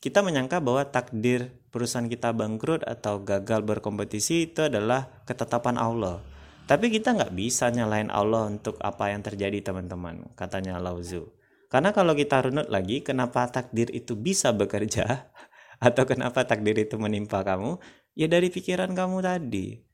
Kita 0.00 0.24
menyangka 0.24 0.64
bahwa 0.64 0.88
takdir 0.88 1.52
perusahaan 1.68 2.08
kita 2.08 2.32
bangkrut 2.32 2.80
atau 2.88 3.20
gagal 3.20 3.60
berkompetisi 3.60 4.48
itu 4.48 4.64
adalah 4.64 5.24
ketetapan 5.28 5.76
Allah. 5.76 6.24
Tapi 6.64 6.88
kita 6.88 7.12
nggak 7.12 7.32
bisa 7.36 7.68
nyalain 7.68 8.08
Allah 8.08 8.48
untuk 8.48 8.80
apa 8.80 9.12
yang 9.12 9.20
terjadi 9.20 9.60
teman-teman, 9.64 10.32
katanya 10.32 10.80
Lauzu. 10.80 11.37
Karena 11.68 11.92
kalau 11.92 12.16
kita 12.16 12.48
runut 12.48 12.72
lagi, 12.72 13.04
kenapa 13.04 13.48
takdir 13.52 13.92
itu 13.92 14.16
bisa 14.16 14.56
bekerja 14.56 15.28
atau 15.86 16.04
kenapa 16.08 16.48
takdir 16.48 16.76
itu 16.80 16.96
menimpa 16.96 17.44
kamu? 17.44 17.76
Ya 18.16 18.26
dari 18.26 18.48
pikiran 18.48 18.96
kamu 18.96 19.20
tadi. 19.20 19.84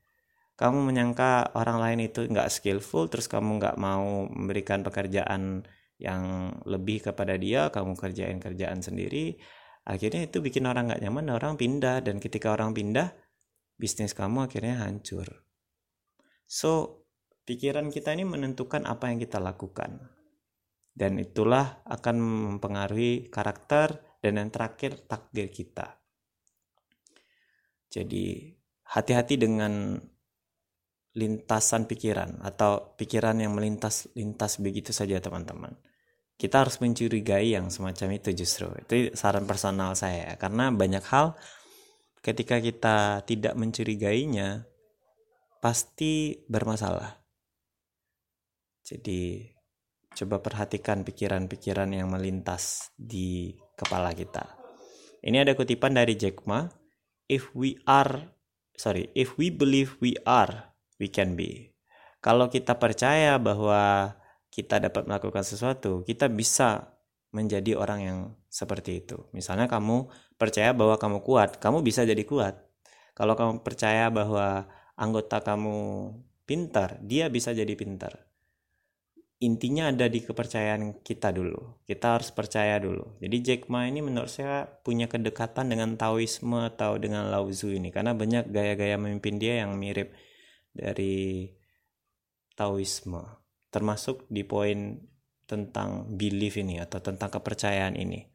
Kamu 0.55 0.87
menyangka 0.87 1.51
orang 1.51 1.83
lain 1.83 1.99
itu 2.07 2.23
nggak 2.31 2.47
skillful, 2.47 3.11
terus 3.11 3.27
kamu 3.27 3.59
nggak 3.59 3.75
mau 3.75 4.23
memberikan 4.31 4.87
pekerjaan 4.87 5.67
yang 5.95 6.51
lebih 6.67 7.07
kepada 7.11 7.39
dia 7.39 7.71
kamu 7.71 7.95
kerjain 7.95 8.39
kerjaan 8.43 8.83
sendiri 8.83 9.39
akhirnya 9.87 10.27
itu 10.27 10.43
bikin 10.43 10.67
orang 10.67 10.91
nggak 10.91 11.01
nyaman 11.07 11.31
orang 11.31 11.53
pindah 11.55 12.03
dan 12.03 12.19
ketika 12.19 12.51
orang 12.51 12.75
pindah 12.75 13.15
bisnis 13.79 14.11
kamu 14.11 14.51
akhirnya 14.51 14.83
hancur 14.83 15.47
so 16.43 17.03
pikiran 17.47 17.87
kita 17.93 18.11
ini 18.11 18.27
menentukan 18.27 18.83
apa 18.83 19.07
yang 19.07 19.23
kita 19.23 19.39
lakukan 19.39 20.03
dan 20.95 21.19
itulah 21.19 21.83
akan 21.83 22.15
mempengaruhi 22.55 23.27
karakter 23.27 23.99
dan 24.23 24.39
yang 24.39 24.49
terakhir 24.49 25.03
takdir 25.05 25.51
kita. 25.51 25.99
Jadi 27.91 28.55
hati-hati 28.95 29.35
dengan 29.35 29.99
lintasan 31.15 31.87
pikiran 31.87 32.43
atau 32.43 32.95
pikiran 32.95 33.39
yang 33.39 33.55
melintas 33.55 34.07
lintas 34.15 34.59
begitu 34.59 34.95
saja 34.95 35.19
teman-teman. 35.19 35.75
Kita 36.35 36.67
harus 36.67 36.83
mencurigai 36.83 37.55
yang 37.55 37.71
semacam 37.71 38.19
itu 38.19 38.35
justru. 38.35 38.67
Itu 38.75 39.15
saran 39.15 39.47
personal 39.47 39.95
saya. 39.95 40.35
Karena 40.35 40.67
banyak 40.67 41.03
hal 41.07 41.39
ketika 42.19 42.59
kita 42.59 43.23
tidak 43.23 43.55
mencurigainya 43.55 44.67
pasti 45.63 46.43
bermasalah. 46.51 47.23
Jadi 48.83 49.54
coba 50.15 50.39
perhatikan 50.39 51.03
pikiran-pikiran 51.03 51.91
yang 51.91 52.07
melintas 52.07 52.95
di 52.95 53.53
kepala 53.75 54.15
kita 54.15 54.47
ini 55.21 55.43
ada 55.43 55.53
kutipan 55.53 55.93
dari 55.93 56.15
Jack 56.15 56.47
Ma 56.47 56.65
if 57.27 57.51
we 57.51 57.75
are 57.83 58.31
sorry 58.79 59.11
if 59.11 59.35
we 59.35 59.51
believe 59.51 59.99
we 59.99 60.15
are 60.23 60.75
we 60.99 61.11
can 61.11 61.35
be. 61.35 61.75
Kalau 62.23 62.49
kita 62.49 62.79
percaya 62.81 63.37
bahwa 63.37 64.15
kita 64.49 64.79
dapat 64.81 65.05
melakukan 65.05 65.43
sesuatu, 65.45 66.01
kita 66.07 66.31
bisa 66.31 66.95
menjadi 67.35 67.75
orang 67.75 67.99
yang 68.01 68.19
seperti 68.47 69.03
itu. 69.03 69.27
Misalnya 69.35 69.67
kamu 69.67 70.07
percaya 70.39 70.71
bahwa 70.71 70.95
kamu 70.95 71.19
kuat, 71.21 71.59
kamu 71.59 71.83
bisa 71.83 72.07
jadi 72.07 72.23
kuat. 72.23 72.55
Kalau 73.13 73.35
kamu 73.35 73.61
percaya 73.61 74.07
bahwa 74.07 74.65
anggota 74.95 75.43
kamu 75.43 76.11
pintar, 76.47 76.97
dia 77.03 77.27
bisa 77.27 77.51
jadi 77.51 77.71
pintar. 77.75 78.25
Intinya 79.45 79.93
ada 79.93 80.09
di 80.09 80.25
kepercayaan 80.25 81.05
kita 81.05 81.29
dulu. 81.29 81.85
Kita 81.85 82.17
harus 82.17 82.33
percaya 82.33 82.81
dulu. 82.81 83.21
Jadi 83.21 83.37
Jack 83.45 83.61
Ma 83.69 83.85
ini 83.85 84.01
menurut 84.01 84.31
saya 84.31 84.65
punya 84.65 85.05
kedekatan 85.05 85.69
dengan 85.69 85.93
Taoisme 85.93 86.65
atau 86.65 86.97
dengan 86.97 87.29
Lao 87.29 87.45
Tzu 87.45 87.77
ini 87.77 87.93
karena 87.93 88.17
banyak 88.17 88.49
gaya-gaya 88.49 88.97
memimpin 88.97 89.37
dia 89.37 89.61
yang 89.61 89.77
mirip 89.77 90.09
dari 90.73 91.53
Taoisme, 92.57 93.21
termasuk 93.69 94.25
di 94.33 94.41
poin 94.41 94.97
tentang 95.45 96.09
belief 96.17 96.57
ini 96.57 96.81
atau 96.81 96.97
tentang 96.97 97.29
kepercayaan 97.29 98.01
ini. 98.01 98.25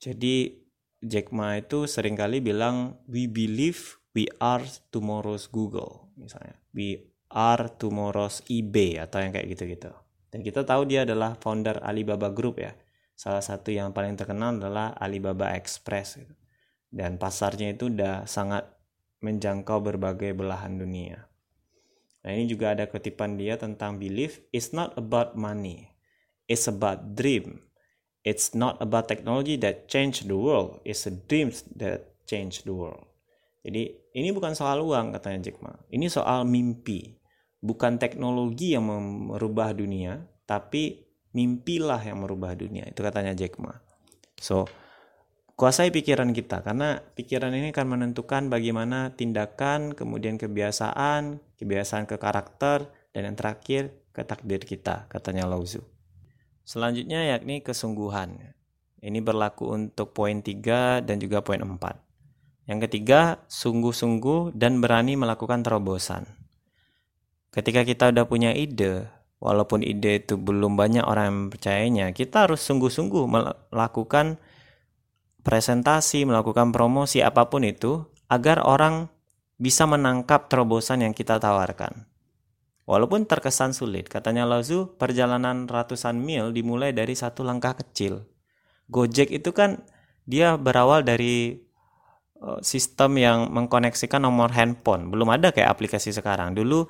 Jadi 0.00 0.56
Jack 1.04 1.36
Ma 1.36 1.60
itu 1.60 1.84
sering 1.84 2.16
kali 2.16 2.40
bilang 2.40 2.96
we 3.04 3.28
believe 3.28 4.00
we 4.16 4.24
are 4.40 4.64
tomorrow's 4.88 5.52
Google 5.52 6.08
misalnya. 6.16 6.56
We 6.72 7.15
are 7.30 7.72
tomorrow's 7.74 8.42
eBay 8.46 9.02
atau 9.02 9.22
yang 9.22 9.34
kayak 9.34 9.48
gitu-gitu. 9.56 9.90
Dan 10.30 10.44
kita 10.44 10.66
tahu 10.66 10.84
dia 10.86 11.06
adalah 11.06 11.38
founder 11.38 11.80
Alibaba 11.82 12.30
Group 12.30 12.60
ya. 12.60 12.74
Salah 13.16 13.40
satu 13.40 13.72
yang 13.72 13.96
paling 13.96 14.14
terkenal 14.20 14.60
adalah 14.60 14.92
Alibaba 15.00 15.56
Express 15.56 16.20
gitu. 16.20 16.34
Dan 16.92 17.16
pasarnya 17.16 17.72
itu 17.72 17.88
udah 17.88 18.28
sangat 18.28 18.68
menjangkau 19.24 19.80
berbagai 19.80 20.36
belahan 20.36 20.76
dunia. 20.76 21.24
Nah, 22.26 22.34
ini 22.34 22.50
juga 22.50 22.74
ada 22.74 22.90
kutipan 22.90 23.38
dia 23.38 23.54
tentang 23.54 24.02
belief, 24.02 24.42
it's 24.50 24.74
not 24.74 24.92
about 24.98 25.38
money. 25.38 25.94
It's 26.50 26.66
about 26.66 27.14
dream. 27.14 27.66
It's 28.26 28.50
not 28.54 28.82
about 28.82 29.06
technology 29.06 29.54
that 29.62 29.86
change 29.86 30.26
the 30.26 30.34
world. 30.34 30.82
It's 30.82 31.06
a 31.06 31.14
dreams 31.14 31.62
that 31.78 32.18
change 32.26 32.66
the 32.66 32.74
world. 32.74 33.06
Jadi 33.66 34.14
ini 34.14 34.30
bukan 34.30 34.54
soal 34.54 34.78
uang 34.78 35.18
katanya 35.18 35.50
Jack 35.50 35.58
Ma. 35.58 35.74
Ini 35.90 36.06
soal 36.06 36.46
mimpi. 36.46 37.18
Bukan 37.58 37.98
teknologi 37.98 38.78
yang 38.78 38.86
merubah 39.34 39.74
dunia, 39.74 40.22
tapi 40.46 41.02
mimpilah 41.34 41.98
yang 41.98 42.22
merubah 42.22 42.54
dunia. 42.54 42.86
Itu 42.86 43.02
katanya 43.02 43.34
Jack 43.34 43.58
Ma. 43.58 43.74
So, 44.38 44.70
kuasai 45.58 45.90
pikiran 45.90 46.30
kita 46.30 46.62
karena 46.62 47.02
pikiran 47.18 47.50
ini 47.50 47.74
akan 47.74 47.86
menentukan 47.98 48.46
bagaimana 48.46 49.18
tindakan, 49.18 49.98
kemudian 49.98 50.38
kebiasaan, 50.38 51.42
kebiasaan 51.58 52.06
ke 52.06 52.22
karakter, 52.22 52.86
dan 53.10 53.32
yang 53.32 53.34
terakhir 53.34 53.90
ke 54.14 54.22
takdir 54.22 54.62
kita, 54.62 55.10
katanya 55.10 55.50
Lao. 55.50 55.66
Selanjutnya 56.62 57.34
yakni 57.34 57.66
kesungguhan. 57.66 58.54
Ini 59.02 59.18
berlaku 59.20 59.74
untuk 59.74 60.14
poin 60.14 60.38
3 60.38 61.02
dan 61.02 61.18
juga 61.18 61.42
poin 61.42 61.58
4. 61.58 62.05
Yang 62.66 62.90
ketiga, 62.90 63.46
sungguh-sungguh 63.46 64.54
dan 64.58 64.82
berani 64.82 65.14
melakukan 65.14 65.62
terobosan. 65.62 66.26
Ketika 67.54 67.86
kita 67.86 68.10
udah 68.10 68.26
punya 68.26 68.50
ide, 68.52 69.06
walaupun 69.38 69.86
ide 69.86 70.18
itu 70.20 70.34
belum 70.34 70.74
banyak 70.74 71.06
orang 71.06 71.24
yang 71.30 71.40
percayanya, 71.48 72.06
kita 72.10 72.50
harus 72.50 72.60
sungguh-sungguh 72.66 73.24
melakukan 73.70 74.42
presentasi, 75.46 76.26
melakukan 76.26 76.74
promosi 76.74 77.22
apa 77.22 77.46
pun 77.46 77.62
itu 77.62 78.02
agar 78.26 78.66
orang 78.66 79.06
bisa 79.56 79.86
menangkap 79.86 80.50
terobosan 80.50 81.06
yang 81.06 81.14
kita 81.14 81.38
tawarkan. 81.38 82.10
Walaupun 82.86 83.26
terkesan 83.26 83.74
sulit, 83.74 84.06
katanya 84.06 84.46
Lazu, 84.46 84.94
perjalanan 84.98 85.66
ratusan 85.66 86.18
mil 86.18 86.54
dimulai 86.54 86.94
dari 86.94 87.14
satu 87.18 87.42
langkah 87.42 87.74
kecil. 87.74 88.26
Gojek 88.86 89.30
itu 89.34 89.50
kan 89.50 89.82
dia 90.22 90.54
berawal 90.54 91.02
dari 91.02 91.65
sistem 92.60 93.16
yang 93.18 93.38
mengkoneksikan 93.50 94.22
nomor 94.22 94.52
handphone. 94.52 95.08
Belum 95.08 95.32
ada 95.32 95.50
kayak 95.50 95.72
aplikasi 95.72 96.12
sekarang. 96.12 96.52
Dulu 96.54 96.86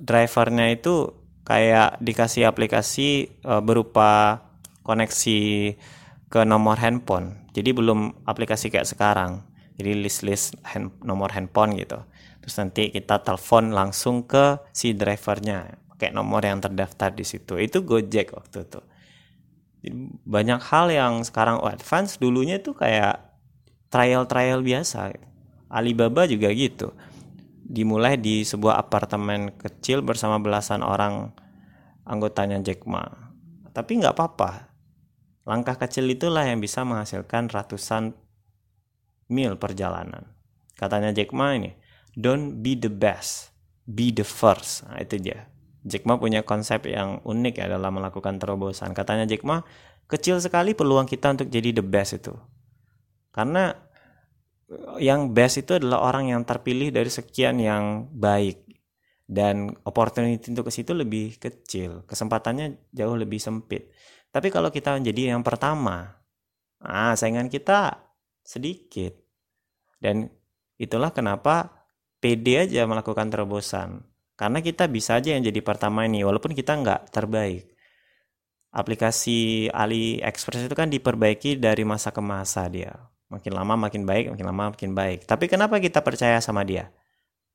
drivernya 0.00 0.72
itu 0.72 1.12
kayak 1.44 1.98
dikasih 2.00 2.46
aplikasi 2.46 3.40
uh, 3.42 3.60
berupa 3.60 4.42
koneksi 4.86 5.40
ke 6.30 6.40
nomor 6.46 6.78
handphone. 6.78 7.50
Jadi 7.52 7.74
belum 7.74 8.24
aplikasi 8.24 8.70
kayak 8.70 8.86
sekarang. 8.86 9.42
Jadi 9.80 9.96
list-list 9.96 10.54
hand, 10.62 10.92
nomor 11.02 11.32
handphone 11.32 11.74
gitu 11.76 12.04
terus 12.40 12.56
nanti 12.56 12.88
kita 12.88 13.20
telepon 13.20 13.70
langsung 13.70 14.24
ke 14.24 14.58
si 14.72 14.96
drivernya 14.96 15.76
pakai 15.94 16.10
nomor 16.16 16.40
yang 16.40 16.58
terdaftar 16.58 17.12
di 17.12 17.24
situ 17.24 17.60
itu 17.60 17.84
Gojek 17.84 18.32
waktu 18.32 18.64
itu 18.64 18.80
banyak 20.26 20.60
hal 20.60 20.92
yang 20.92 21.24
sekarang 21.24 21.60
advance 21.62 22.16
dulunya 22.18 22.60
itu 22.60 22.72
kayak 22.72 23.29
trial-trial 23.90 24.64
biasa 24.64 25.14
Alibaba 25.70 26.26
juga 26.26 26.50
gitu 26.50 26.94
dimulai 27.70 28.18
di 28.18 28.42
sebuah 28.42 28.78
apartemen 28.78 29.54
kecil 29.54 30.02
bersama 30.02 30.42
belasan 30.42 30.82
orang 30.82 31.30
anggotanya 32.06 32.58
Jack 32.64 32.86
Ma 32.86 33.06
tapi 33.70 34.00
nggak 34.02 34.14
apa-apa 34.16 34.72
langkah 35.46 35.78
kecil 35.78 36.10
itulah 36.10 36.42
yang 36.46 36.58
bisa 36.58 36.82
menghasilkan 36.82 37.50
ratusan 37.50 38.14
mil 39.30 39.54
perjalanan 39.60 40.26
katanya 40.74 41.14
Jack 41.14 41.30
Ma 41.30 41.54
ini 41.54 41.80
don't 42.18 42.62
be 42.62 42.74
the 42.74 42.90
best, 42.90 43.54
be 43.86 44.10
the 44.10 44.26
first. 44.26 44.86
Nah, 44.86 45.02
itu 45.02 45.18
dia. 45.20 45.46
Jack 45.86 46.04
Ma 46.04 46.20
punya 46.20 46.44
konsep 46.44 46.84
yang 46.90 47.24
unik 47.24 47.54
ya 47.56 47.66
dalam 47.70 47.96
melakukan 47.96 48.36
terobosan. 48.36 48.92
Katanya 48.92 49.24
Jack 49.24 49.46
Ma, 49.46 49.64
kecil 50.10 50.42
sekali 50.42 50.76
peluang 50.76 51.08
kita 51.08 51.32
untuk 51.32 51.48
jadi 51.48 51.72
the 51.72 51.84
best 51.84 52.20
itu. 52.20 52.36
Karena 53.30 53.70
yang 55.02 55.34
best 55.34 55.66
itu 55.66 55.78
adalah 55.78 56.06
orang 56.06 56.30
yang 56.30 56.42
terpilih 56.46 56.94
dari 56.94 57.10
sekian 57.10 57.58
yang 57.58 58.06
baik 58.14 58.70
dan 59.30 59.70
opportunity 59.86 60.42
untuk 60.50 60.70
ke 60.70 60.72
situ 60.74 60.90
lebih 60.90 61.38
kecil, 61.38 62.02
kesempatannya 62.06 62.90
jauh 62.90 63.14
lebih 63.14 63.38
sempit. 63.38 63.90
Tapi 64.30 64.50
kalau 64.50 64.70
kita 64.70 64.98
menjadi 64.98 65.34
yang 65.34 65.42
pertama, 65.42 66.18
ah 66.82 67.14
saingan 67.14 67.46
kita 67.46 67.98
sedikit. 68.42 69.14
Dan 70.02 70.26
itulah 70.78 71.14
kenapa 71.14 71.86
pede 72.18 72.66
aja 72.66 72.86
melakukan 72.86 73.30
terobosan. 73.30 74.02
Karena 74.34 74.64
kita 74.64 74.88
bisa 74.88 75.20
aja 75.20 75.36
yang 75.36 75.44
jadi 75.44 75.60
pertama 75.60 76.06
ini, 76.06 76.24
walaupun 76.26 76.56
kita 76.56 76.78
nggak 76.78 77.12
terbaik. 77.12 77.70
Aplikasi 78.70 79.66
AliExpress 79.68 80.70
itu 80.70 80.74
kan 80.78 80.88
diperbaiki 80.88 81.58
dari 81.58 81.82
masa 81.82 82.14
ke 82.14 82.22
masa 82.22 82.70
dia. 82.70 83.10
Makin 83.30 83.52
lama 83.54 83.74
makin 83.88 84.02
baik, 84.04 84.34
makin 84.34 84.46
lama 84.46 84.74
makin 84.74 84.92
baik. 84.92 85.24
Tapi 85.24 85.46
kenapa 85.46 85.78
kita 85.78 86.02
percaya 86.02 86.42
sama 86.42 86.66
dia? 86.66 86.90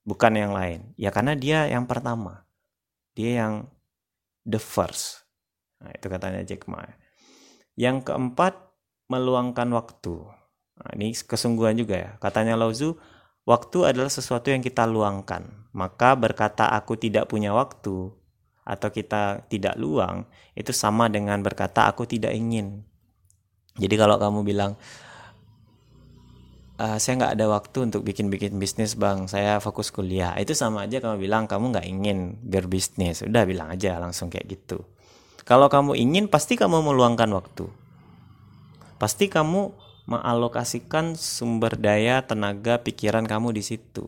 Bukan 0.08 0.34
yang 0.34 0.56
lain. 0.56 0.96
Ya 0.96 1.12
karena 1.12 1.36
dia 1.36 1.68
yang 1.68 1.84
pertama. 1.84 2.48
Dia 3.14 3.44
yang 3.44 3.54
the 4.48 4.60
first. 4.60 5.28
Nah, 5.84 5.92
itu 5.92 6.08
katanya 6.08 6.42
Jack 6.48 6.72
Ma. 6.72 6.80
Yang 7.76 8.08
keempat, 8.08 8.56
meluangkan 9.12 9.68
waktu. 9.76 10.16
Nah, 10.80 10.90
ini 10.96 11.12
kesungguhan 11.12 11.76
juga 11.76 11.96
ya. 12.00 12.12
Katanya 12.24 12.56
Lao 12.56 12.72
Tzu, 12.72 12.96
Waktu 13.46 13.94
adalah 13.94 14.10
sesuatu 14.10 14.50
yang 14.50 14.66
kita 14.66 14.90
luangkan. 14.90 15.70
Maka 15.78 16.18
berkata 16.18 16.66
aku 16.74 16.98
tidak 16.98 17.30
punya 17.30 17.54
waktu 17.54 18.10
atau 18.66 18.90
kita 18.90 19.46
tidak 19.46 19.78
luang 19.78 20.26
itu 20.58 20.74
sama 20.74 21.06
dengan 21.14 21.38
berkata 21.46 21.86
aku 21.86 22.10
tidak 22.10 22.34
ingin. 22.34 22.82
Jadi 23.78 23.96
kalau 24.02 24.18
kamu 24.18 24.42
bilang 24.42 24.74
e, 26.76 26.86
saya 27.00 27.14
nggak 27.20 27.34
ada 27.40 27.46
waktu 27.52 27.78
untuk 27.92 28.02
bikin-bikin 28.04 28.56
bisnis 28.60 28.96
bang, 28.96 29.28
saya 29.28 29.60
fokus 29.64 29.92
kuliah. 29.92 30.36
Itu 30.40 30.56
sama 30.56 30.88
aja 30.88 31.00
kamu 31.00 31.20
bilang 31.20 31.44
kamu 31.48 31.76
nggak 31.76 31.88
ingin 31.88 32.40
berbisnis. 32.44 33.24
Udah 33.24 33.44
bilang 33.48 33.72
aja 33.72 34.00
langsung 34.00 34.28
kayak 34.32 34.48
gitu. 34.48 34.84
Kalau 35.46 35.70
kamu 35.70 35.94
ingin 35.96 36.26
pasti 36.26 36.58
kamu 36.58 36.82
meluangkan 36.82 37.30
waktu. 37.32 37.70
Pasti 38.98 39.30
kamu 39.30 39.76
mengalokasikan 40.06 41.18
sumber 41.18 41.78
daya, 41.78 42.22
tenaga, 42.26 42.82
pikiran 42.82 43.26
kamu 43.26 43.54
di 43.54 43.64
situ. 43.66 44.06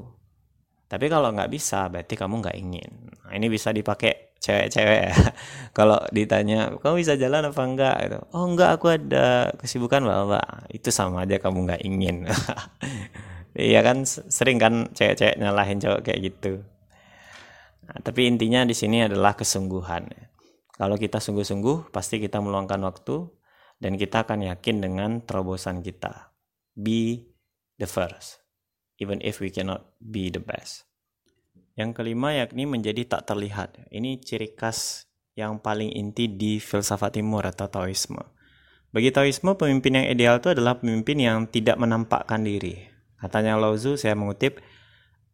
Tapi 0.88 1.06
kalau 1.12 1.34
nggak 1.36 1.52
bisa, 1.52 1.90
berarti 1.92 2.16
kamu 2.16 2.42
nggak 2.42 2.58
ingin. 2.58 2.92
Nah, 3.28 3.34
ini 3.36 3.52
bisa 3.52 3.76
dipakai 3.76 4.27
cewek-cewek 4.40 5.00
ya. 5.10 5.14
kalau 5.78 6.00
ditanya, 6.14 6.74
kamu 6.80 7.02
bisa 7.02 7.14
jalan 7.18 7.50
apa 7.50 7.62
enggak? 7.66 7.96
Gitu. 8.06 8.18
Oh 8.34 8.46
enggak, 8.46 8.70
aku 8.78 8.86
ada 8.94 9.52
kesibukan 9.58 10.04
bapak. 10.06 10.70
Itu 10.74 10.90
sama 10.94 11.26
aja 11.26 11.38
kamu 11.42 11.68
nggak 11.68 11.82
ingin. 11.84 12.18
Iya 13.58 13.82
kan, 13.82 14.06
sering 14.06 14.62
kan 14.62 14.94
cewek-cewek 14.94 15.42
nyalahin 15.42 15.82
cowok 15.82 16.06
kayak 16.06 16.30
gitu. 16.30 16.62
Nah, 17.90 17.98
tapi 18.06 18.30
intinya 18.30 18.62
di 18.62 18.78
sini 18.78 19.02
adalah 19.02 19.34
kesungguhan. 19.34 20.14
Kalau 20.78 20.94
kita 20.94 21.18
sungguh-sungguh, 21.18 21.90
pasti 21.90 22.22
kita 22.22 22.38
meluangkan 22.38 22.78
waktu, 22.86 23.26
dan 23.82 23.98
kita 23.98 24.30
akan 24.30 24.46
yakin 24.54 24.78
dengan 24.78 25.12
terobosan 25.26 25.82
kita. 25.82 26.38
Be 26.78 27.34
the 27.82 27.90
first, 27.90 28.46
even 29.02 29.18
if 29.26 29.42
we 29.42 29.50
cannot 29.50 29.98
be 29.98 30.30
the 30.30 30.38
best. 30.38 30.86
Yang 31.78 31.92
kelima 31.94 32.34
yakni 32.34 32.66
menjadi 32.66 33.06
tak 33.06 33.30
terlihat. 33.30 33.78
Ini 33.94 34.18
ciri 34.20 34.58
khas 34.58 35.06
yang 35.38 35.62
paling 35.62 35.94
inti 35.94 36.26
di 36.26 36.58
filsafat 36.58 37.22
timur 37.22 37.46
atau 37.46 37.70
Taoisme. 37.70 38.20
Bagi 38.90 39.14
Taoisme, 39.14 39.54
pemimpin 39.54 40.02
yang 40.02 40.08
ideal 40.10 40.42
itu 40.42 40.52
adalah 40.52 40.82
pemimpin 40.82 41.22
yang 41.22 41.46
tidak 41.46 41.78
menampakkan 41.78 42.42
diri. 42.42 42.82
Katanya 43.22 43.62
Lao 43.62 43.78
Tzu, 43.78 43.94
saya 43.94 44.18
mengutip, 44.18 44.58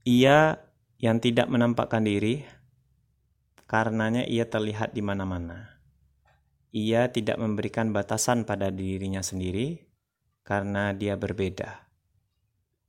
ia 0.03 0.59
yang 0.99 1.23
tidak 1.23 1.47
menampakkan 1.47 2.03
diri, 2.03 2.43
karenanya 3.63 4.27
ia 4.27 4.43
terlihat 4.43 4.91
di 4.91 4.99
mana-mana 4.99 5.73
ia 6.73 7.13
tidak 7.13 7.37
memberikan 7.37 7.93
batasan 7.93 8.49
pada 8.49 8.73
dirinya 8.73 9.21
sendiri 9.21 9.85
karena 10.41 10.89
dia 10.97 11.13
berbeda. 11.13 11.85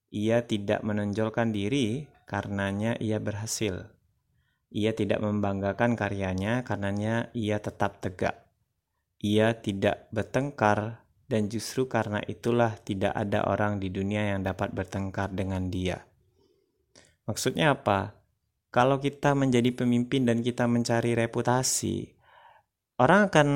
Ia 0.09 0.49
tidak 0.49 0.81
menonjolkan 0.81 1.53
diri 1.53 2.09
karenanya 2.25 2.97
ia 3.01 3.21
berhasil. 3.21 3.89
Ia 4.75 4.91
tidak 4.93 5.23
membanggakan 5.23 5.95
karyanya 5.95 6.67
karenanya 6.67 7.31
ia 7.33 7.63
tetap 7.63 8.03
tegak. 8.03 8.45
Ia 9.23 9.57
tidak 9.63 10.11
bertengkar 10.11 11.05
dan 11.25 11.49
justru 11.49 11.89
karena 11.89 12.21
itulah 12.27 12.77
tidak 12.83 13.17
ada 13.17 13.49
orang 13.49 13.81
di 13.81 13.89
dunia 13.89 14.37
yang 14.37 14.45
dapat 14.45 14.75
bertengkar 14.77 15.33
dengan 15.33 15.73
dia. 15.73 16.05
Maksudnya 17.25 17.73
apa? 17.73 18.13
Kalau 18.69 19.01
kita 19.01 19.33
menjadi 19.33 19.73
pemimpin 19.73 20.29
dan 20.29 20.45
kita 20.45 20.69
mencari 20.69 21.17
reputasi, 21.17 22.11
orang 23.01 23.31
akan 23.33 23.49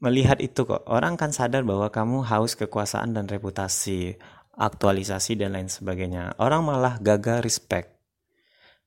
melihat 0.00 0.40
itu 0.40 0.64
kok. 0.64 0.88
Orang 0.88 1.20
akan 1.20 1.30
sadar 1.34 1.62
bahwa 1.66 1.92
kamu 1.92 2.24
haus 2.24 2.56
kekuasaan 2.56 3.12
dan 3.12 3.28
reputasi, 3.28 4.16
aktualisasi 4.56 5.36
dan 5.36 5.52
lain 5.52 5.68
sebagainya. 5.68 6.40
Orang 6.40 6.64
malah 6.64 6.96
gagal 6.96 7.44
respect. 7.44 7.99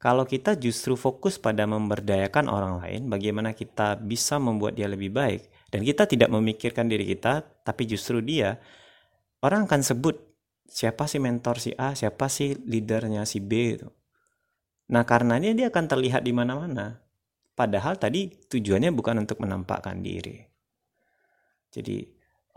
Kalau 0.03 0.27
kita 0.27 0.59
justru 0.59 0.99
fokus 0.99 1.39
pada 1.39 1.63
memberdayakan 1.63 2.51
orang 2.51 2.83
lain, 2.83 3.07
bagaimana 3.07 3.55
kita 3.55 3.95
bisa 3.95 4.35
membuat 4.35 4.75
dia 4.75 4.91
lebih 4.91 5.15
baik, 5.15 5.47
dan 5.71 5.79
kita 5.79 6.03
tidak 6.03 6.27
memikirkan 6.27 6.91
diri 6.91 7.07
kita, 7.07 7.39
tapi 7.63 7.87
justru 7.87 8.19
dia, 8.19 8.59
orang 9.39 9.63
akan 9.63 9.79
sebut 9.79 10.19
siapa 10.67 11.07
sih 11.07 11.23
mentor 11.23 11.55
si 11.63 11.71
A, 11.79 11.95
siapa 11.95 12.27
sih 12.27 12.51
leadernya 12.51 13.23
si 13.23 13.39
B 13.39 13.79
itu. 13.79 13.87
Nah, 14.91 15.07
karenanya 15.07 15.55
dia 15.55 15.71
akan 15.71 15.87
terlihat 15.87 16.27
di 16.27 16.35
mana-mana. 16.35 16.99
Padahal 17.55 17.95
tadi 17.95 18.27
tujuannya 18.27 18.91
bukan 18.91 19.23
untuk 19.23 19.39
menampakkan 19.39 20.03
diri. 20.03 20.35
Jadi, 21.71 22.03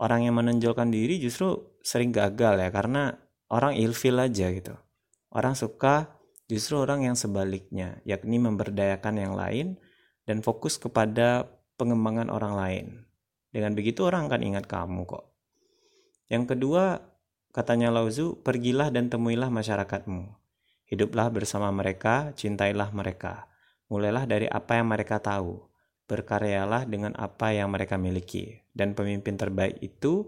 orang 0.03 0.27
yang 0.27 0.35
menonjolkan 0.35 0.91
diri 0.91 1.15
justru 1.23 1.79
sering 1.79 2.11
gagal 2.11 2.59
ya 2.59 2.67
karena 2.75 3.15
orang 3.47 3.79
ilfil 3.79 4.19
aja 4.19 4.51
gitu. 4.51 4.75
Orang 5.31 5.55
suka 5.55 6.16
justru 6.47 6.79
orang 6.79 7.07
yang 7.07 7.15
sebaliknya, 7.19 7.99
yakni 8.07 8.39
memberdayakan 8.39 9.15
yang 9.19 9.33
lain 9.35 9.67
dan 10.27 10.43
fokus 10.43 10.79
kepada 10.79 11.47
pengembangan 11.79 12.27
orang 12.27 12.53
lain. 12.55 12.87
Dengan 13.51 13.75
begitu 13.75 14.03
orang 14.03 14.27
akan 14.27 14.41
ingat 14.43 14.65
kamu 14.67 15.07
kok. 15.07 15.31
Yang 16.27 16.55
kedua, 16.55 16.99
katanya 17.55 17.91
Lauzu, 17.91 18.39
pergilah 18.43 18.91
dan 18.91 19.07
temuilah 19.07 19.47
masyarakatmu. 19.47 20.35
Hiduplah 20.87 21.31
bersama 21.31 21.71
mereka, 21.71 22.35
cintailah 22.35 22.91
mereka. 22.91 23.47
Mulailah 23.87 24.27
dari 24.27 24.47
apa 24.51 24.79
yang 24.79 24.91
mereka 24.91 25.19
tahu. 25.23 25.63
Berkaryalah 26.07 26.87
dengan 26.87 27.15
apa 27.15 27.55
yang 27.55 27.71
mereka 27.71 27.95
miliki. 27.95 28.63
Dan 28.71 28.95
pemimpin 28.95 29.35
terbaik 29.35 29.79
itu 29.79 30.27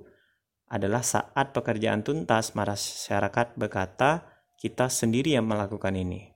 adalah 0.72 1.04
saat 1.04 1.52
pekerjaan 1.52 2.04
tuntas, 2.04 2.56
masyarakat 2.56 3.48
berkata, 3.56 4.39
kita 4.60 4.92
sendiri 4.92 5.40
yang 5.40 5.48
melakukan 5.48 5.96
ini. 5.96 6.30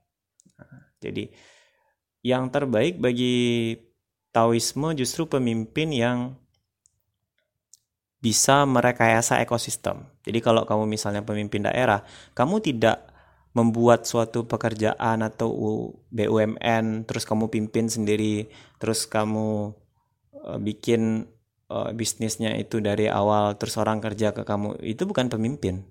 Jadi, 1.04 1.28
yang 2.24 2.48
terbaik 2.48 2.98
bagi 3.04 3.76
Taoisme 4.32 4.96
justru 4.96 5.28
pemimpin 5.28 5.92
yang 5.92 6.40
bisa 8.24 8.64
merekayasa 8.64 9.44
ekosistem. 9.44 10.08
Jadi 10.24 10.40
kalau 10.40 10.64
kamu 10.64 10.88
misalnya 10.88 11.28
pemimpin 11.28 11.68
daerah, 11.68 12.08
kamu 12.32 12.64
tidak 12.64 13.14
membuat 13.54 14.10
suatu 14.10 14.50
pekerjaan 14.50 15.22
atau 15.22 15.50
BUMN 16.10 17.06
terus 17.06 17.24
kamu 17.24 17.54
pimpin 17.54 17.86
sendiri 17.86 18.50
terus 18.82 19.06
kamu 19.06 19.78
uh, 20.34 20.58
bikin 20.58 21.30
uh, 21.70 21.94
bisnisnya 21.94 22.58
itu 22.58 22.82
dari 22.82 23.06
awal 23.06 23.54
terus 23.62 23.78
orang 23.78 24.02
kerja 24.02 24.34
ke 24.34 24.42
kamu 24.42 24.82
itu 24.82 25.06
bukan 25.06 25.30
pemimpin 25.30 25.86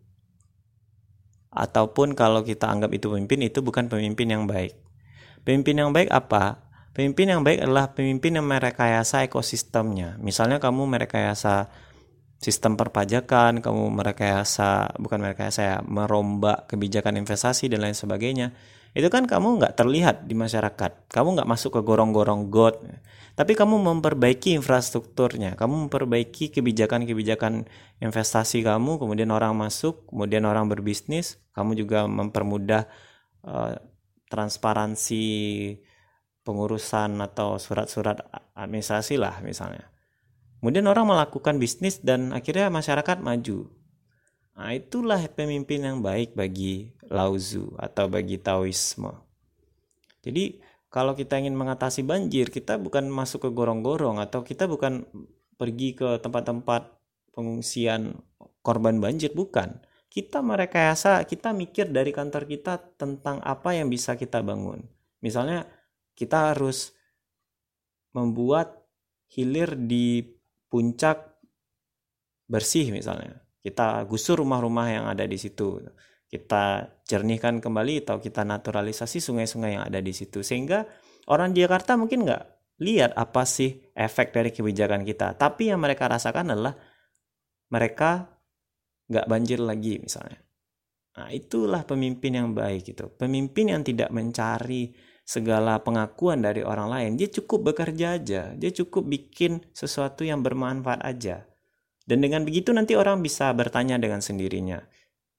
ataupun 1.53 2.17
kalau 2.17 2.41
kita 2.41 2.67
anggap 2.67 2.91
itu 2.97 3.13
pemimpin 3.13 3.45
itu 3.45 3.61
bukan 3.61 3.93
pemimpin 3.93 4.29
yang 4.33 4.45
baik. 4.49 4.73
Pemimpin 5.45 5.77
yang 5.85 5.91
baik 5.93 6.09
apa? 6.09 6.65
Pemimpin 6.93 7.33
yang 7.33 7.41
baik 7.45 7.65
adalah 7.65 7.93
pemimpin 7.93 8.37
yang 8.37 8.45
merekayasa 8.49 9.25
ekosistemnya. 9.25 10.21
Misalnya 10.21 10.61
kamu 10.61 10.89
merekayasa 10.89 11.73
sistem 12.43 12.77
perpajakan, 12.77 13.63
kamu 13.63 13.85
merekayasa, 13.95 14.99
bukan 14.99 15.23
merekayasa 15.23 15.61
ya, 15.63 15.77
merombak 15.87 16.69
kebijakan 16.69 17.17
investasi 17.17 17.71
dan 17.71 17.87
lain 17.87 17.97
sebagainya, 17.97 18.53
itu 18.93 19.09
kan 19.09 19.25
kamu 19.25 19.61
nggak 19.61 19.75
terlihat 19.77 20.29
di 20.29 20.37
masyarakat. 20.37 21.09
Kamu 21.09 21.29
nggak 21.41 21.49
masuk 21.49 21.77
ke 21.77 21.81
gorong-gorong 21.81 22.53
got, 22.53 22.85
tapi 23.33 23.57
kamu 23.57 23.81
memperbaiki 23.81 24.53
infrastrukturnya, 24.61 25.57
kamu 25.57 25.89
memperbaiki 25.89 26.53
kebijakan-kebijakan 26.53 27.65
investasi 28.05 28.61
kamu, 28.61 29.01
kemudian 29.01 29.33
orang 29.33 29.57
masuk, 29.57 30.05
kemudian 30.13 30.45
orang 30.45 30.69
berbisnis, 30.69 31.41
kamu 31.57 31.73
juga 31.81 32.05
mempermudah 32.05 32.85
uh, 33.49 33.81
transparansi 34.29 35.25
pengurusan 36.45 37.17
atau 37.25 37.57
surat-surat 37.57 38.21
administrasi 38.53 39.17
lah 39.17 39.41
misalnya. 39.41 39.89
Kemudian 40.61 40.85
orang 40.85 41.09
melakukan 41.09 41.57
bisnis 41.57 42.05
dan 42.05 42.37
akhirnya 42.37 42.69
masyarakat 42.69 43.19
maju. 43.19 43.73
Nah, 44.53 44.71
itulah 44.77 45.19
pemimpin 45.33 45.81
yang 45.81 46.05
baik 46.05 46.37
bagi 46.37 46.93
Lauzu 47.13 47.77
atau 47.77 48.09
bagi 48.09 48.41
Taoisme. 48.41 49.13
Jadi, 50.25 50.59
kalau 50.89 51.13
kita 51.13 51.37
ingin 51.37 51.53
mengatasi 51.53 52.05
banjir, 52.05 52.49
kita 52.49 52.81
bukan 52.81 53.13
masuk 53.13 53.49
ke 53.49 53.51
gorong-gorong 53.53 54.17
atau 54.17 54.41
kita 54.41 54.65
bukan 54.65 55.05
pergi 55.61 55.93
ke 55.93 56.21
tempat-tempat 56.25 56.89
pengungsian 57.37 58.17
korban 58.65 58.97
banjir, 58.97 59.37
bukan. 59.37 59.81
Kita 60.13 60.45
merekayasa, 60.45 61.25
kita 61.25 61.57
mikir 61.57 61.89
dari 61.89 62.13
kantor 62.13 62.45
kita 62.45 62.81
tentang 63.01 63.41
apa 63.41 63.73
yang 63.73 63.89
bisa 63.89 64.17
kita 64.17 64.45
bangun. 64.45 64.85
Misalnya, 65.25 65.65
kita 66.13 66.53
harus 66.53 66.93
membuat 68.13 68.85
hilir 69.33 69.73
di 69.77 70.21
puncak 70.69 71.33
bersih 72.49 72.93
misalnya. 72.93 73.41
Kita 73.65 74.05
gusur 74.05 74.45
rumah-rumah 74.45 74.87
yang 74.93 75.05
ada 75.09 75.25
di 75.25 75.41
situ. 75.41 75.81
Kita 76.33 76.89
jernihkan 77.05 77.61
kembali 77.61 78.09
atau 78.09 78.17
kita 78.17 78.41
naturalisasi 78.41 79.21
sungai-sungai 79.21 79.77
yang 79.77 79.85
ada 79.85 80.01
di 80.01 80.17
situ. 80.17 80.41
Sehingga 80.41 80.89
orang 81.29 81.53
Jakarta 81.53 82.01
mungkin 82.01 82.25
nggak 82.25 82.43
lihat 82.81 83.13
apa 83.13 83.45
sih 83.45 83.93
efek 83.93 84.33
dari 84.33 84.49
kebijakan 84.49 85.05
kita. 85.05 85.37
Tapi 85.37 85.69
yang 85.69 85.85
mereka 85.85 86.09
rasakan 86.09 86.57
adalah 86.57 86.73
mereka 87.69 88.33
nggak 89.13 89.29
banjir 89.29 89.61
lagi 89.61 90.01
misalnya. 90.01 90.41
Nah 91.21 91.29
itulah 91.29 91.85
pemimpin 91.85 92.33
yang 92.33 92.57
baik 92.57 92.97
itu. 92.97 93.05
Pemimpin 93.13 93.77
yang 93.77 93.85
tidak 93.85 94.09
mencari 94.09 94.97
segala 95.23 95.85
pengakuan 95.85 96.41
dari 96.41 96.65
orang 96.65 96.89
lain. 96.89 97.11
Dia 97.21 97.29
cukup 97.29 97.73
bekerja 97.73 98.17
aja, 98.17 98.57
dia 98.57 98.71
cukup 98.73 99.07
bikin 99.07 99.61
sesuatu 99.77 100.25
yang 100.25 100.41
bermanfaat 100.41 101.05
aja. 101.05 101.45
Dan 102.03 102.25
dengan 102.25 102.43
begitu 102.43 102.75
nanti 102.75 102.99
orang 102.99 103.23
bisa 103.23 103.53
bertanya 103.55 104.01
dengan 104.01 104.19
sendirinya. 104.19 104.83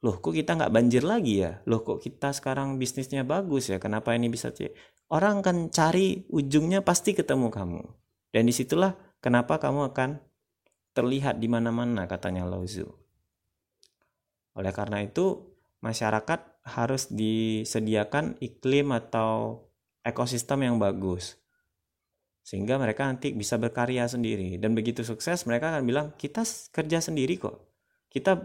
Loh 0.03 0.19
kok 0.19 0.35
kita 0.35 0.59
nggak 0.59 0.73
banjir 0.75 1.03
lagi 1.07 1.47
ya? 1.47 1.63
Loh 1.63 1.79
kok 1.81 2.03
kita 2.03 2.35
sekarang 2.35 2.75
bisnisnya 2.75 3.23
bagus 3.23 3.71
ya? 3.71 3.79
Kenapa 3.79 4.11
ini 4.11 4.27
bisa? 4.27 4.51
Orang 5.07 5.39
akan 5.39 5.71
cari 5.71 6.27
ujungnya 6.27 6.83
pasti 6.83 7.15
ketemu 7.15 7.47
kamu. 7.47 7.81
Dan 8.35 8.43
di 8.45 8.53
situlah 8.53 8.93
kenapa 9.23 9.63
kamu 9.63 9.95
akan 9.95 10.19
terlihat 10.91 11.39
di 11.39 11.47
mana-mana 11.47 12.03
katanya 12.05 12.43
Lauzu. 12.43 12.85
Oleh 14.59 14.75
karena 14.75 14.99
itu 15.01 15.55
masyarakat 15.79 16.67
harus 16.67 17.07
disediakan 17.11 18.39
iklim 18.43 18.91
atau 18.91 19.67
ekosistem 20.03 20.67
yang 20.67 20.77
bagus 20.79 21.39
sehingga 22.43 22.75
mereka 22.75 23.07
nanti 23.07 23.31
bisa 23.31 23.55
berkarya 23.55 24.03
sendiri 24.03 24.59
dan 24.59 24.75
begitu 24.75 24.99
sukses 24.99 25.47
mereka 25.47 25.71
akan 25.71 25.83
bilang 25.87 26.07
kita 26.19 26.43
kerja 26.75 26.99
sendiri 26.99 27.39
kok 27.39 27.71
kita 28.11 28.43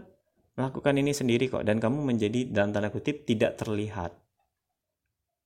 melakukan 0.59 0.99
ini 0.99 1.15
sendiri 1.15 1.47
kok. 1.47 1.63
Dan 1.63 1.79
kamu 1.79 2.03
menjadi 2.03 2.51
dalam 2.51 2.75
tanda 2.75 2.91
kutip 2.91 3.23
tidak 3.23 3.55
terlihat. 3.55 4.11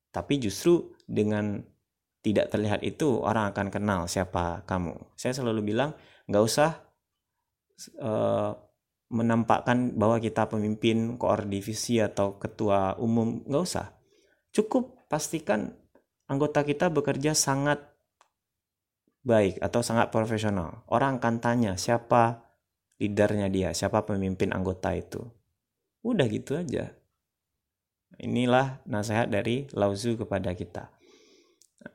Tapi 0.09 0.33
justru 0.41 0.97
dengan 1.05 1.61
tidak 2.25 2.49
terlihat 2.49 2.81
itu 2.81 3.21
orang 3.21 3.53
akan 3.53 3.69
kenal 3.69 4.09
siapa 4.09 4.65
kamu. 4.65 4.97
Saya 5.13 5.37
selalu 5.37 5.61
bilang 5.61 5.93
nggak 6.25 6.43
usah 6.43 6.81
uh, 8.01 8.57
menampakkan 9.13 9.93
bahwa 9.93 10.17
kita 10.17 10.49
pemimpin 10.49 11.21
koor 11.21 11.45
divisi 11.45 12.01
atau 12.01 12.41
ketua 12.41 12.97
umum. 12.97 13.45
Nggak 13.45 13.63
usah. 13.69 13.87
Cukup 14.49 14.97
pastikan 15.05 15.77
anggota 16.25 16.65
kita 16.65 16.89
bekerja 16.89 17.37
sangat 17.37 17.93
baik 19.21 19.59
atau 19.61 19.85
sangat 19.85 20.09
profesional. 20.09 20.81
Orang 20.89 21.21
akan 21.21 21.37
tanya 21.39 21.73
siapa 21.77 22.43
leadernya 22.97 23.47
dia, 23.49 23.69
siapa 23.71 24.05
pemimpin 24.05 24.53
anggota 24.53 24.93
itu. 24.93 25.21
Udah 26.03 26.27
gitu 26.27 26.59
aja. 26.59 26.93
Inilah 28.21 28.83
nasihat 28.85 29.31
dari 29.31 29.65
Lauzu 29.73 30.19
kepada 30.19 30.53
kita. 30.53 30.93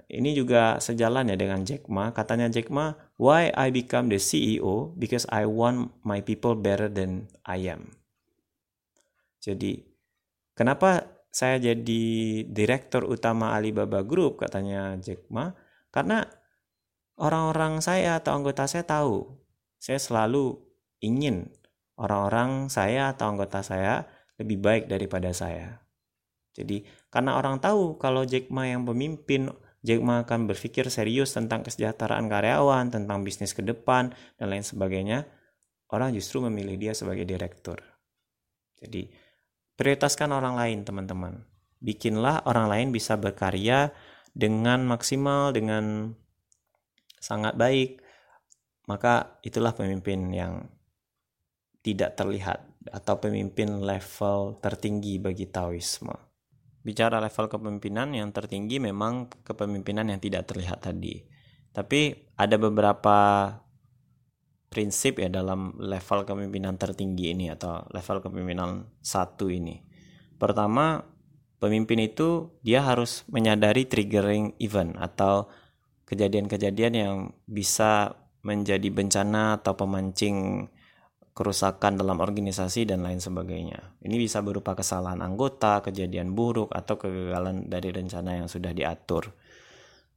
Ini 0.08 0.36
juga 0.36 0.80
sejalan 0.80 1.32
ya 1.32 1.36
dengan 1.36 1.64
Jack 1.64 1.88
Ma. 1.88 2.12
Katanya 2.12 2.48
Jack 2.48 2.72
Ma, 2.72 2.96
why 3.20 3.52
I 3.52 3.68
become 3.68 4.08
the 4.08 4.20
CEO? 4.20 4.92
Because 4.96 5.28
I 5.28 5.44
want 5.44 5.92
my 6.04 6.24
people 6.24 6.56
better 6.56 6.88
than 6.88 7.28
I 7.44 7.68
am. 7.68 7.92
Jadi, 9.40 9.80
kenapa 10.56 11.18
saya 11.28 11.60
jadi 11.60 12.04
direktur 12.48 13.06
utama 13.06 13.54
Alibaba 13.54 14.02
Group 14.02 14.42
katanya 14.42 14.96
Jack 14.98 15.28
Ma 15.30 15.52
karena 15.92 16.24
orang-orang 17.20 17.78
saya 17.84 18.18
atau 18.18 18.34
anggota 18.34 18.64
saya 18.66 18.82
tahu 18.82 19.38
saya 19.78 20.00
selalu 20.02 20.58
ingin 21.02 21.50
orang-orang 21.98 22.70
saya 22.70 23.14
atau 23.14 23.30
anggota 23.30 23.62
saya 23.62 24.06
lebih 24.38 24.58
baik 24.62 24.84
daripada 24.86 25.34
saya. 25.34 25.82
Jadi 26.54 26.82
karena 27.10 27.38
orang 27.38 27.62
tahu 27.62 27.98
kalau 27.98 28.26
Jack 28.26 28.50
Ma 28.50 28.66
yang 28.66 28.82
pemimpin, 28.86 29.50
Jack 29.82 30.02
Ma 30.02 30.22
akan 30.26 30.50
berpikir 30.50 30.90
serius 30.90 31.34
tentang 31.34 31.62
kesejahteraan 31.62 32.26
karyawan, 32.26 32.90
tentang 32.90 33.22
bisnis 33.22 33.54
ke 33.54 33.62
depan 33.62 34.10
dan 34.38 34.46
lain 34.50 34.66
sebagainya, 34.66 35.26
orang 35.94 36.14
justru 36.14 36.42
memilih 36.42 36.74
dia 36.78 36.92
sebagai 36.94 37.26
direktur. 37.26 37.78
Jadi 38.78 39.10
prioritaskan 39.78 40.34
orang 40.34 40.58
lain 40.58 40.82
teman-teman 40.82 41.58
bikinlah 41.78 42.42
orang 42.46 42.66
lain 42.66 42.88
bisa 42.90 43.14
berkarya 43.14 43.94
dengan 44.34 44.82
maksimal 44.86 45.54
dengan 45.54 46.14
sangat 47.18 47.54
baik 47.54 48.02
maka 48.90 49.38
itulah 49.46 49.74
pemimpin 49.74 50.30
yang 50.34 50.66
tidak 51.82 52.18
terlihat 52.18 52.66
atau 52.88 53.20
pemimpin 53.20 53.84
level 53.84 54.58
tertinggi 54.58 55.20
bagi 55.20 55.46
Taoisme. 55.48 56.14
Bicara 56.82 57.20
level 57.20 57.46
kepemimpinan 57.52 58.16
yang 58.16 58.32
tertinggi 58.32 58.80
memang 58.80 59.28
kepemimpinan 59.44 60.08
yang 60.08 60.20
tidak 60.22 60.48
terlihat 60.48 60.80
tadi. 60.80 61.20
Tapi 61.74 62.32
ada 62.38 62.56
beberapa 62.56 63.18
prinsip 64.68 65.20
ya 65.20 65.28
dalam 65.32 65.76
level 65.80 66.24
kepemimpinan 66.28 66.76
tertinggi 66.76 67.32
ini 67.32 67.52
atau 67.52 67.84
level 67.92 68.24
kepemimpinan 68.24 68.88
satu 69.00 69.48
ini. 69.52 69.80
Pertama, 70.38 71.02
pemimpin 71.58 71.98
itu 72.04 72.52
dia 72.62 72.84
harus 72.84 73.26
menyadari 73.26 73.88
triggering 73.88 74.54
event 74.62 74.94
atau 74.96 75.50
kejadian-kejadian 76.08 76.94
yang 76.94 77.16
bisa 77.44 78.16
menjadi 78.40 78.88
bencana 78.88 79.60
atau 79.60 79.76
pemancing 79.76 80.70
kerusakan 81.38 81.94
dalam 81.94 82.18
organisasi 82.18 82.90
dan 82.90 83.06
lain 83.06 83.22
sebagainya. 83.22 84.02
Ini 84.02 84.18
bisa 84.18 84.42
berupa 84.42 84.74
kesalahan 84.74 85.22
anggota, 85.22 85.78
kejadian 85.86 86.34
buruk, 86.34 86.74
atau 86.74 86.98
kegagalan 86.98 87.70
dari 87.70 87.94
rencana 87.94 88.42
yang 88.42 88.50
sudah 88.50 88.74
diatur. 88.74 89.30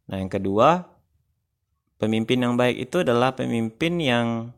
Nah, 0.09 0.17
yang 0.17 0.33
kedua, 0.33 0.81
Pemimpin 2.01 2.41
yang 2.41 2.57
baik 2.57 2.89
itu 2.89 3.05
adalah 3.05 3.37
pemimpin 3.37 4.01
yang 4.01 4.49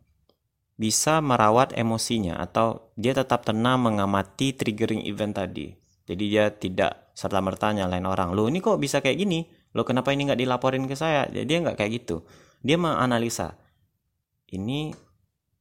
bisa 0.80 1.20
merawat 1.20 1.76
emosinya 1.76 2.40
atau 2.40 2.88
dia 2.96 3.12
tetap 3.12 3.44
tenang 3.44 3.84
mengamati 3.84 4.56
triggering 4.56 5.04
event 5.04 5.36
tadi. 5.36 5.76
Jadi 6.08 6.24
dia 6.32 6.48
tidak 6.56 7.12
serta 7.12 7.44
merta 7.44 7.76
nyalain 7.76 8.08
orang. 8.08 8.32
Lo 8.32 8.48
ini 8.48 8.64
kok 8.64 8.80
bisa 8.80 9.04
kayak 9.04 9.20
gini? 9.20 9.44
Lo 9.76 9.84
kenapa 9.84 10.16
ini 10.16 10.32
nggak 10.32 10.40
dilaporin 10.40 10.88
ke 10.88 10.96
saya? 10.96 11.28
Jadi 11.28 11.44
dia 11.44 11.60
nggak 11.68 11.84
kayak 11.84 11.92
gitu. 12.00 12.24
Dia 12.64 12.80
menganalisa. 12.80 13.60
Ini 14.48 14.96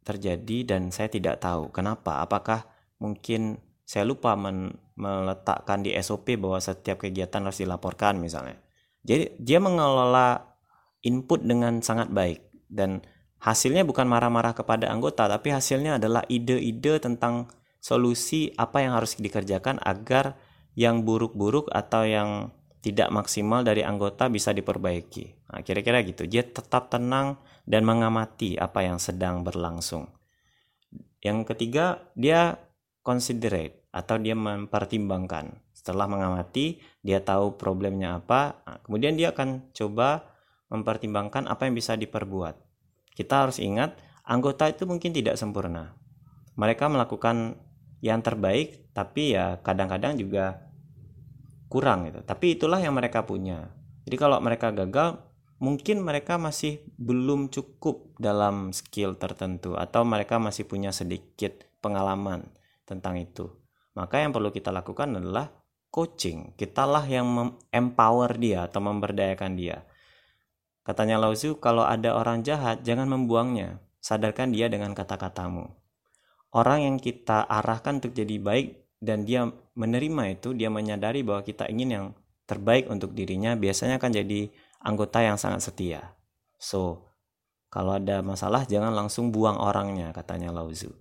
terjadi 0.03 0.75
dan 0.75 0.91
saya 0.91 1.09
tidak 1.11 1.43
tahu 1.43 1.71
kenapa. 1.71 2.23
Apakah 2.23 2.67
mungkin 2.99 3.59
saya 3.83 4.07
lupa 4.07 4.39
meletakkan 4.97 5.83
di 5.83 5.93
SOP 5.99 6.39
bahwa 6.39 6.59
setiap 6.63 7.03
kegiatan 7.03 7.43
harus 7.43 7.61
dilaporkan 7.61 8.19
misalnya. 8.19 8.57
Jadi 9.03 9.35
dia 9.43 9.59
mengelola 9.59 10.39
input 11.03 11.43
dengan 11.43 11.83
sangat 11.83 12.09
baik 12.15 12.41
dan 12.71 13.03
hasilnya 13.43 13.83
bukan 13.83 14.07
marah-marah 14.07 14.55
kepada 14.55 14.87
anggota 14.87 15.27
tapi 15.27 15.51
hasilnya 15.51 15.99
adalah 15.99 16.23
ide-ide 16.31 17.03
tentang 17.03 17.51
solusi 17.83 18.55
apa 18.55 18.87
yang 18.87 18.95
harus 18.95 19.19
dikerjakan 19.19 19.83
agar 19.83 20.39
yang 20.79 21.03
buruk-buruk 21.03 21.67
atau 21.75 22.07
yang 22.07 22.55
tidak 22.83 23.11
maksimal 23.11 23.63
dari 23.63 23.83
anggota 23.87 24.31
bisa 24.31 24.55
diperbaiki. 24.55 25.51
Nah, 25.53 25.61
kira-kira 25.63 26.03
gitu. 26.03 26.27
Dia 26.27 26.47
tetap 26.47 26.91
tenang 26.91 27.39
dan 27.67 27.87
mengamati 27.87 28.59
apa 28.59 28.83
yang 28.83 28.99
sedang 28.99 29.47
berlangsung. 29.47 30.11
Yang 31.23 31.55
ketiga, 31.55 32.03
dia 32.19 32.59
considerate 33.07 33.87
atau 33.95 34.19
dia 34.19 34.35
mempertimbangkan. 34.35 35.63
Setelah 35.71 36.11
mengamati, 36.11 36.83
dia 37.05 37.23
tahu 37.23 37.59
problemnya 37.59 38.19
apa. 38.19 38.63
Nah, 38.67 38.79
kemudian 38.83 39.15
dia 39.15 39.31
akan 39.31 39.71
coba 39.75 40.27
mempertimbangkan 40.73 41.47
apa 41.47 41.69
yang 41.69 41.75
bisa 41.77 41.95
diperbuat. 41.95 42.57
Kita 43.13 43.47
harus 43.47 43.61
ingat, 43.61 43.95
anggota 44.25 44.67
itu 44.71 44.89
mungkin 44.89 45.13
tidak 45.13 45.37
sempurna. 45.37 45.93
Mereka 46.57 46.89
melakukan 46.89 47.61
yang 48.01 48.25
terbaik, 48.25 48.91
tapi 48.97 49.37
ya 49.37 49.61
kadang-kadang 49.61 50.17
juga 50.19 50.73
kurang 51.69 52.09
gitu. 52.09 52.21
Tapi 52.25 52.57
itulah 52.57 52.81
yang 52.81 52.97
mereka 52.97 53.23
punya. 53.23 53.71
Jadi 54.09 54.17
kalau 54.19 54.43
mereka 54.43 54.75
gagal, 54.75 55.21
mungkin 55.63 56.03
mereka 56.03 56.43
masih 56.43 56.83
belum 56.99 57.55
cukup 57.55 58.19
dalam 58.19 58.75
skill 58.75 59.15
tertentu 59.15 59.79
atau 59.79 60.03
mereka 60.03 60.43
masih 60.43 60.67
punya 60.67 60.91
sedikit 60.91 61.63
pengalaman 61.79 62.51
tentang 62.83 63.23
itu. 63.23 63.47
Maka 63.95 64.27
yang 64.27 64.35
perlu 64.35 64.51
kita 64.51 64.75
lakukan 64.75 65.23
adalah 65.23 65.55
coaching. 65.95 66.59
Kitalah 66.59 67.07
yang 67.07 67.55
empower 67.71 68.35
dia 68.35 68.67
atau 68.67 68.83
memberdayakan 68.83 69.55
dia. 69.55 69.87
Katanya 70.83 71.23
Lao 71.23 71.37
kalau 71.63 71.87
ada 71.87 72.19
orang 72.19 72.43
jahat, 72.43 72.83
jangan 72.83 73.07
membuangnya. 73.07 73.79
Sadarkan 74.03 74.51
dia 74.51 74.67
dengan 74.67 74.99
kata-katamu. 74.99 75.71
Orang 76.51 76.83
yang 76.83 76.97
kita 76.99 77.47
arahkan 77.47 78.03
untuk 78.03 78.19
jadi 78.19 78.35
baik 78.43 78.99
dan 78.99 79.23
dia 79.23 79.47
menerima 79.79 80.43
itu, 80.43 80.59
dia 80.59 80.75
menyadari 80.75 81.23
bahwa 81.23 81.47
kita 81.47 81.71
ingin 81.71 81.91
yang 81.95 82.07
terbaik 82.51 82.91
untuk 82.91 83.15
dirinya, 83.15 83.55
biasanya 83.55 84.03
akan 84.03 84.11
jadi 84.11 84.51
anggota 84.83 85.23
yang 85.23 85.39
sangat 85.39 85.63
setia. 85.63 86.15
So, 86.59 87.11
kalau 87.73 87.97
ada 87.97 88.21
masalah 88.21 88.69
jangan 88.69 88.93
langsung 88.93 89.33
buang 89.33 89.57
orangnya, 89.57 90.13
katanya 90.13 90.53
Lao 90.53 90.69
Tzu. 90.69 90.93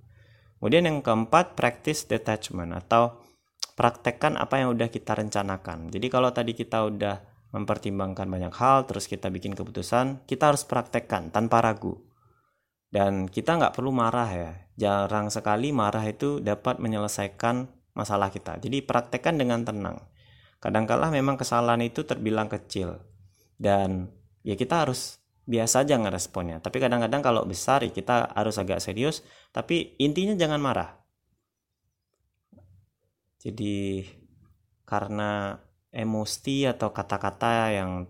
Kemudian 0.62 0.88
yang 0.88 1.02
keempat, 1.02 1.58
practice 1.58 2.06
detachment 2.06 2.72
atau 2.72 3.18
praktekkan 3.74 4.38
apa 4.38 4.62
yang 4.62 4.78
udah 4.78 4.88
kita 4.94 5.18
rencanakan. 5.18 5.90
Jadi 5.90 6.08
kalau 6.08 6.30
tadi 6.30 6.54
kita 6.54 6.86
udah 6.86 7.18
mempertimbangkan 7.52 8.30
banyak 8.30 8.54
hal, 8.56 8.88
terus 8.88 9.10
kita 9.10 9.28
bikin 9.28 9.58
keputusan, 9.58 10.24
kita 10.30 10.54
harus 10.54 10.64
praktekkan 10.64 11.34
tanpa 11.34 11.60
ragu. 11.60 12.00
Dan 12.92 13.28
kita 13.28 13.58
nggak 13.60 13.76
perlu 13.76 13.92
marah 13.92 14.30
ya. 14.32 14.52
Jarang 14.78 15.34
sekali 15.34 15.76
marah 15.76 16.04
itu 16.08 16.40
dapat 16.40 16.80
menyelesaikan 16.80 17.68
masalah 17.98 18.32
kita. 18.32 18.60
Jadi 18.60 18.84
praktekkan 18.84 19.36
dengan 19.36 19.68
tenang. 19.68 19.98
Kadangkala 20.62 21.10
memang 21.10 21.36
kesalahan 21.36 21.82
itu 21.82 22.06
terbilang 22.06 22.48
kecil. 22.48 23.11
Dan 23.62 24.10
ya 24.42 24.58
kita 24.58 24.90
harus 24.90 25.22
biasa 25.46 25.86
aja 25.86 26.02
ngeresponnya. 26.02 26.66
Tapi 26.66 26.82
kadang-kadang 26.82 27.22
kalau 27.22 27.46
besar 27.46 27.86
ya 27.86 27.94
kita 27.94 28.34
harus 28.34 28.58
agak 28.58 28.82
serius. 28.82 29.22
Tapi 29.54 29.94
intinya 30.02 30.34
jangan 30.34 30.58
marah. 30.58 30.98
Jadi 33.38 34.06
karena 34.90 35.62
emosi 35.94 36.66
atau 36.66 36.90
kata-kata 36.90 37.74
yang 37.74 38.10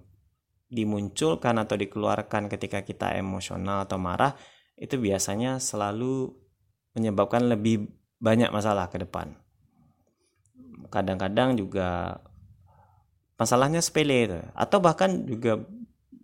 dimunculkan 0.71 1.59
atau 1.59 1.75
dikeluarkan 1.75 2.47
ketika 2.47 2.87
kita 2.87 3.19
emosional 3.19 3.83
atau 3.83 3.99
marah 3.99 4.39
itu 4.79 4.95
biasanya 4.95 5.59
selalu 5.59 6.31
menyebabkan 6.95 7.51
lebih 7.51 7.91
banyak 8.23 8.47
masalah 8.55 8.87
ke 8.87 9.03
depan. 9.03 9.35
Kadang-kadang 10.87 11.59
juga 11.59 12.19
masalahnya 13.41 13.81
sepele 13.81 14.53
atau 14.53 14.77
bahkan 14.77 15.25
juga 15.25 15.57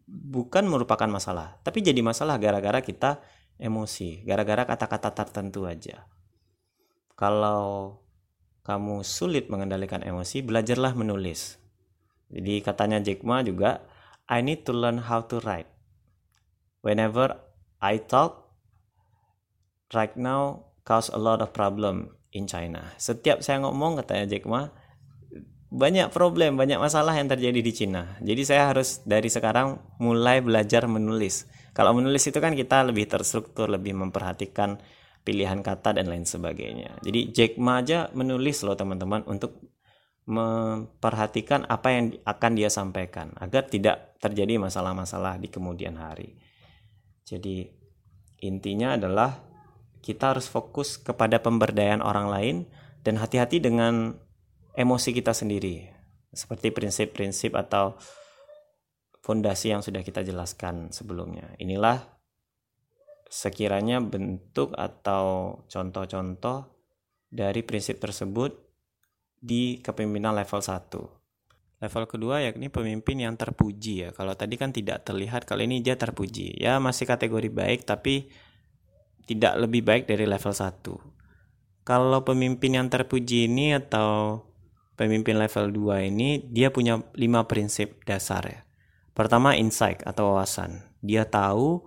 bukan 0.05 0.69
merupakan 0.69 1.09
masalah, 1.09 1.57
tapi 1.65 1.81
jadi 1.81 1.97
masalah 2.05 2.37
gara-gara 2.37 2.77
kita 2.85 3.17
emosi, 3.57 4.21
gara-gara 4.21 4.69
kata-kata 4.69 5.09
tertentu 5.17 5.65
aja. 5.65 6.05
Kalau 7.17 7.97
kamu 8.61 9.01
sulit 9.01 9.49
mengendalikan 9.49 10.05
emosi, 10.05 10.45
belajarlah 10.45 10.93
menulis. 10.93 11.57
Jadi 12.29 12.61
katanya 12.61 13.01
Jack 13.01 13.25
Ma 13.25 13.41
juga, 13.41 13.81
I 14.29 14.45
need 14.45 14.67
to 14.69 14.75
learn 14.77 15.09
how 15.09 15.25
to 15.25 15.41
write. 15.41 15.71
Whenever 16.85 17.33
I 17.81 17.97
talk, 17.97 18.53
right 19.95 20.13
now 20.13 20.69
cause 20.85 21.09
a 21.09 21.17
lot 21.17 21.41
of 21.41 21.55
problem 21.55 22.13
in 22.35 22.45
China. 22.45 22.93
Setiap 23.01 23.41
saya 23.41 23.63
ngomong 23.65 23.97
katanya 24.03 24.29
Jack 24.29 24.45
Ma, 24.45 24.69
banyak 25.67 26.07
problem, 26.15 26.55
banyak 26.55 26.79
masalah 26.79 27.11
yang 27.19 27.27
terjadi 27.27 27.59
di 27.59 27.73
Cina. 27.75 28.15
Jadi 28.23 28.41
saya 28.47 28.71
harus 28.71 29.03
dari 29.03 29.27
sekarang 29.27 29.79
mulai 29.99 30.39
belajar 30.39 30.87
menulis. 30.87 31.43
Kalau 31.75 31.91
menulis 31.91 32.23
itu 32.23 32.39
kan 32.39 32.55
kita 32.55 32.87
lebih 32.87 33.05
terstruktur, 33.11 33.67
lebih 33.67 33.91
memperhatikan 33.93 34.79
pilihan 35.27 35.59
kata 35.59 35.99
dan 35.99 36.07
lain 36.07 36.23
sebagainya. 36.23 37.03
Jadi 37.03 37.35
Jack 37.35 37.59
Ma 37.59 37.83
aja 37.83 38.07
menulis 38.15 38.63
loh 38.63 38.79
teman-teman 38.79 39.27
untuk 39.27 39.59
memperhatikan 40.27 41.67
apa 41.67 41.87
yang 41.91 42.05
akan 42.23 42.51
dia 42.55 42.71
sampaikan 42.71 43.31
agar 43.39 43.67
tidak 43.67 44.19
terjadi 44.23 44.59
masalah-masalah 44.59 45.35
di 45.39 45.51
kemudian 45.51 45.99
hari. 45.99 46.35
Jadi 47.27 47.67
intinya 48.39 48.95
adalah 48.95 49.43
kita 49.99 50.31
harus 50.35 50.47
fokus 50.47 50.95
kepada 50.95 51.43
pemberdayaan 51.43 51.99
orang 51.99 52.27
lain 52.31 52.55
dan 53.03 53.19
hati-hati 53.19 53.59
dengan 53.59 54.15
emosi 54.77 55.09
kita 55.09 55.33
sendiri 55.33 55.89
seperti 56.29 56.69
prinsip-prinsip 56.69 57.57
atau 57.57 57.97
fondasi 59.25 59.73
yang 59.73 59.81
sudah 59.81 60.05
kita 60.05 60.21
jelaskan 60.21 60.93
sebelumnya. 60.93 61.57
Inilah 61.57 61.99
sekiranya 63.27 63.99
bentuk 63.99 64.71
atau 64.77 65.59
contoh-contoh 65.67 66.69
dari 67.27 67.65
prinsip 67.65 67.99
tersebut 67.99 68.55
di 69.41 69.83
kepemimpinan 69.83 70.37
level 70.37 70.61
1. 70.63 71.83
Level 71.83 72.05
kedua 72.09 72.41
yakni 72.41 72.71
pemimpin 72.71 73.21
yang 73.21 73.35
terpuji 73.35 74.07
ya. 74.07 74.09
Kalau 74.15 74.33
tadi 74.33 74.55
kan 74.57 74.73
tidak 74.73 75.05
terlihat, 75.05 75.45
kali 75.45 75.69
ini 75.69 75.83
dia 75.83 75.93
terpuji. 75.93 76.57
Ya 76.57 76.79
masih 76.81 77.05
kategori 77.05 77.51
baik 77.51 77.85
tapi 77.85 78.31
tidak 79.27 79.59
lebih 79.59 79.83
baik 79.83 80.03
dari 80.07 80.23
level 80.23 80.55
1. 80.55 81.83
Kalau 81.83 82.19
pemimpin 82.23 82.79
yang 82.79 82.87
terpuji 82.87 83.51
ini 83.51 83.75
atau 83.75 84.46
pemimpin 84.97 85.37
level 85.37 85.69
2 85.71 86.09
ini 86.09 86.41
dia 86.49 86.73
punya 86.73 86.99
5 87.13 87.15
prinsip 87.45 88.01
dasar 88.03 88.43
ya. 88.43 88.59
Pertama 89.13 89.53
insight 89.53 90.01
atau 90.03 90.33
wawasan. 90.33 90.83
Dia 91.05 91.23
tahu 91.25 91.85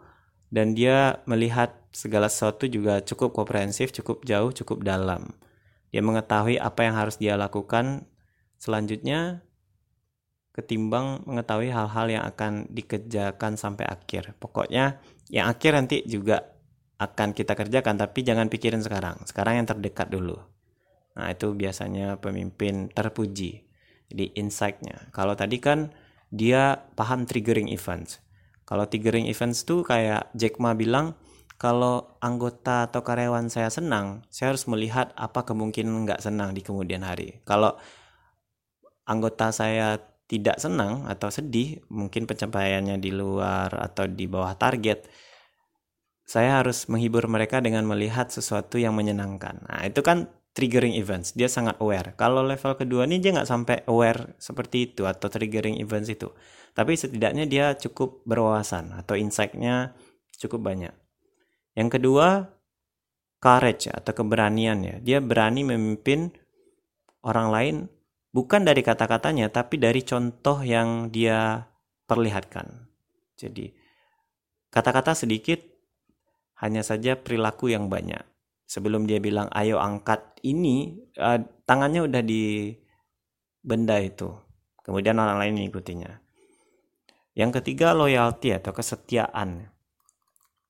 dan 0.51 0.75
dia 0.75 1.23
melihat 1.27 1.75
segala 1.91 2.31
sesuatu 2.31 2.71
juga 2.71 3.03
cukup 3.03 3.35
komprehensif, 3.35 3.91
cukup 3.91 4.23
jauh, 4.23 4.51
cukup 4.55 4.87
dalam. 4.87 5.35
Dia 5.91 6.03
mengetahui 6.07 6.59
apa 6.59 6.87
yang 6.87 6.95
harus 6.95 7.19
dia 7.19 7.35
lakukan 7.35 8.07
selanjutnya 8.63 9.43
ketimbang 10.55 11.23
mengetahui 11.27 11.71
hal-hal 11.71 12.07
yang 12.11 12.25
akan 12.27 12.67
dikerjakan 12.71 13.55
sampai 13.59 13.87
akhir. 13.87 14.35
Pokoknya 14.39 14.99
yang 15.31 15.51
akhir 15.51 15.79
nanti 15.79 16.03
juga 16.07 16.43
akan 17.01 17.33
kita 17.33 17.57
kerjakan 17.57 17.97
tapi 17.97 18.27
jangan 18.27 18.51
pikirin 18.51 18.83
sekarang. 18.83 19.23
Sekarang 19.27 19.63
yang 19.63 19.67
terdekat 19.67 20.11
dulu. 20.11 20.37
Nah, 21.19 21.33
itu 21.33 21.55
biasanya 21.55 22.19
pemimpin 22.23 22.91
terpuji. 22.93 23.67
Jadi 24.11 24.35
insight-nya. 24.39 25.11
Kalau 25.15 25.35
tadi 25.39 25.59
kan 25.63 25.95
dia 26.31 26.79
paham 26.95 27.27
triggering 27.27 27.71
events. 27.71 28.23
Kalau 28.67 28.87
triggering 28.87 29.27
events 29.27 29.67
tuh 29.67 29.83
kayak 29.83 30.31
Jack 30.39 30.63
Ma 30.63 30.79
bilang, 30.79 31.19
kalau 31.61 32.17
anggota 32.25 32.89
atau 32.89 33.03
karyawan 33.03 33.51
saya 33.51 33.69
senang, 33.69 34.25
saya 34.31 34.55
harus 34.55 34.65
melihat 34.71 35.13
apa 35.19 35.43
kemungkinan 35.43 36.07
nggak 36.07 36.23
senang 36.23 36.55
di 36.55 36.63
kemudian 36.63 37.03
hari. 37.03 37.43
Kalau 37.45 37.77
anggota 39.05 39.51
saya 39.51 39.99
tidak 40.31 40.63
senang 40.63 41.11
atau 41.11 41.29
sedih, 41.29 41.83
mungkin 41.91 42.31
pencapaiannya 42.31 43.03
di 43.03 43.11
luar 43.11 43.75
atau 43.75 44.07
di 44.07 44.31
bawah 44.31 44.55
target, 44.55 45.11
saya 46.23 46.63
harus 46.63 46.87
menghibur 46.87 47.27
mereka 47.27 47.59
dengan 47.59 47.83
melihat 47.91 48.31
sesuatu 48.31 48.79
yang 48.79 48.95
menyenangkan. 48.95 49.67
Nah, 49.67 49.83
itu 49.83 49.99
kan 50.07 50.31
triggering 50.51 50.99
events. 50.99 51.33
Dia 51.33 51.47
sangat 51.47 51.79
aware. 51.79 52.15
Kalau 52.19 52.43
level 52.43 52.75
kedua 52.75 53.07
ini 53.07 53.23
dia 53.23 53.35
nggak 53.35 53.49
sampai 53.49 53.77
aware 53.87 54.35
seperti 54.37 54.91
itu 54.91 55.07
atau 55.07 55.31
triggering 55.31 55.79
events 55.79 56.11
itu. 56.11 56.29
Tapi 56.75 56.95
setidaknya 56.95 57.47
dia 57.47 57.75
cukup 57.79 58.23
berwawasan 58.27 58.95
atau 58.95 59.15
insight-nya 59.19 59.95
cukup 60.39 60.71
banyak. 60.71 60.95
Yang 61.75 62.01
kedua, 62.01 62.51
courage 63.39 63.91
atau 63.91 64.13
keberanian 64.15 64.79
ya. 64.83 64.97
Dia 64.99 65.19
berani 65.23 65.63
memimpin 65.67 66.35
orang 67.23 67.49
lain 67.51 67.77
bukan 68.31 68.63
dari 68.63 68.83
kata-katanya 68.83 69.51
tapi 69.51 69.79
dari 69.79 70.03
contoh 70.03 70.63
yang 70.63 71.11
dia 71.15 71.67
perlihatkan. 72.07 72.91
Jadi 73.39 73.71
kata-kata 74.71 75.15
sedikit 75.15 75.59
hanya 76.61 76.85
saja 76.85 77.17
perilaku 77.17 77.73
yang 77.73 77.89
banyak 77.89 78.30
sebelum 78.71 79.11
dia 79.11 79.19
bilang 79.19 79.51
ayo 79.51 79.83
angkat 79.83 80.39
ini 80.47 80.95
uh, 81.19 81.43
tangannya 81.67 82.07
udah 82.07 82.23
di 82.23 82.71
benda 83.67 83.99
itu. 83.99 84.31
Kemudian 84.87 85.19
orang 85.19 85.43
lain 85.43 85.59
mengikutinya 85.59 86.31
yang 87.41 87.55
ketiga 87.55 87.95
loyalty 87.95 88.53
atau 88.53 88.75
kesetiaan. 88.75 89.71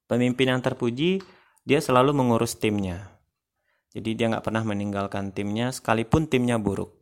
Pemimpin 0.07 0.55
yang 0.55 0.61
terpuji 0.61 1.23
dia 1.65 1.81
selalu 1.83 2.13
mengurus 2.13 2.59
timnya. 2.59 3.19
Jadi 3.91 4.15
dia 4.15 4.31
nggak 4.31 4.47
pernah 4.47 4.63
meninggalkan 4.63 5.35
timnya 5.35 5.75
sekalipun 5.75 6.31
timnya 6.31 6.63
buruk. 6.63 6.95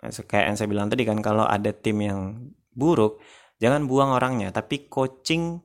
Kayak 0.00 0.44
yang 0.48 0.56
saya 0.56 0.68
bilang 0.72 0.88
tadi 0.88 1.04
kan 1.04 1.20
kalau 1.20 1.44
ada 1.44 1.68
tim 1.76 2.00
yang 2.00 2.48
buruk 2.72 3.20
jangan 3.60 3.84
buang 3.84 4.16
orangnya 4.16 4.48
tapi 4.48 4.88
coaching 4.88 5.60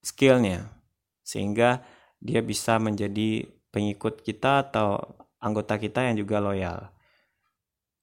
skillnya. 0.00 0.72
Sehingga 1.20 1.84
dia 2.20 2.40
bisa 2.40 2.80
menjadi 2.80 3.44
pengikut 3.70 4.22
kita 4.22 4.70
atau 4.70 5.18
anggota 5.40 5.80
kita 5.80 6.06
yang 6.06 6.20
juga 6.20 6.38
loyal. 6.38 6.92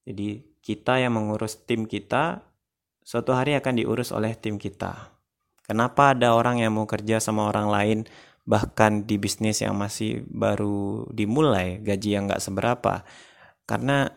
Jadi 0.07 0.43
kita 0.63 0.99
yang 0.99 1.15
mengurus 1.15 1.63
tim 1.63 1.87
kita 1.87 2.43
suatu 3.03 3.31
hari 3.31 3.55
akan 3.55 3.79
diurus 3.79 4.11
oleh 4.11 4.35
tim 4.35 4.59
kita. 4.59 5.15
Kenapa 5.67 6.15
ada 6.15 6.31
orang 6.35 6.63
yang 6.63 6.75
mau 6.75 6.87
kerja 6.87 7.19
sama 7.19 7.47
orang 7.47 7.67
lain 7.67 7.99
bahkan 8.47 9.03
di 9.03 9.19
bisnis 9.19 9.59
yang 9.59 9.75
masih 9.75 10.23
baru 10.31 11.07
dimulai 11.11 11.83
gaji 11.83 12.15
yang 12.15 12.31
nggak 12.31 12.39
seberapa? 12.39 13.03
Karena 13.67 14.07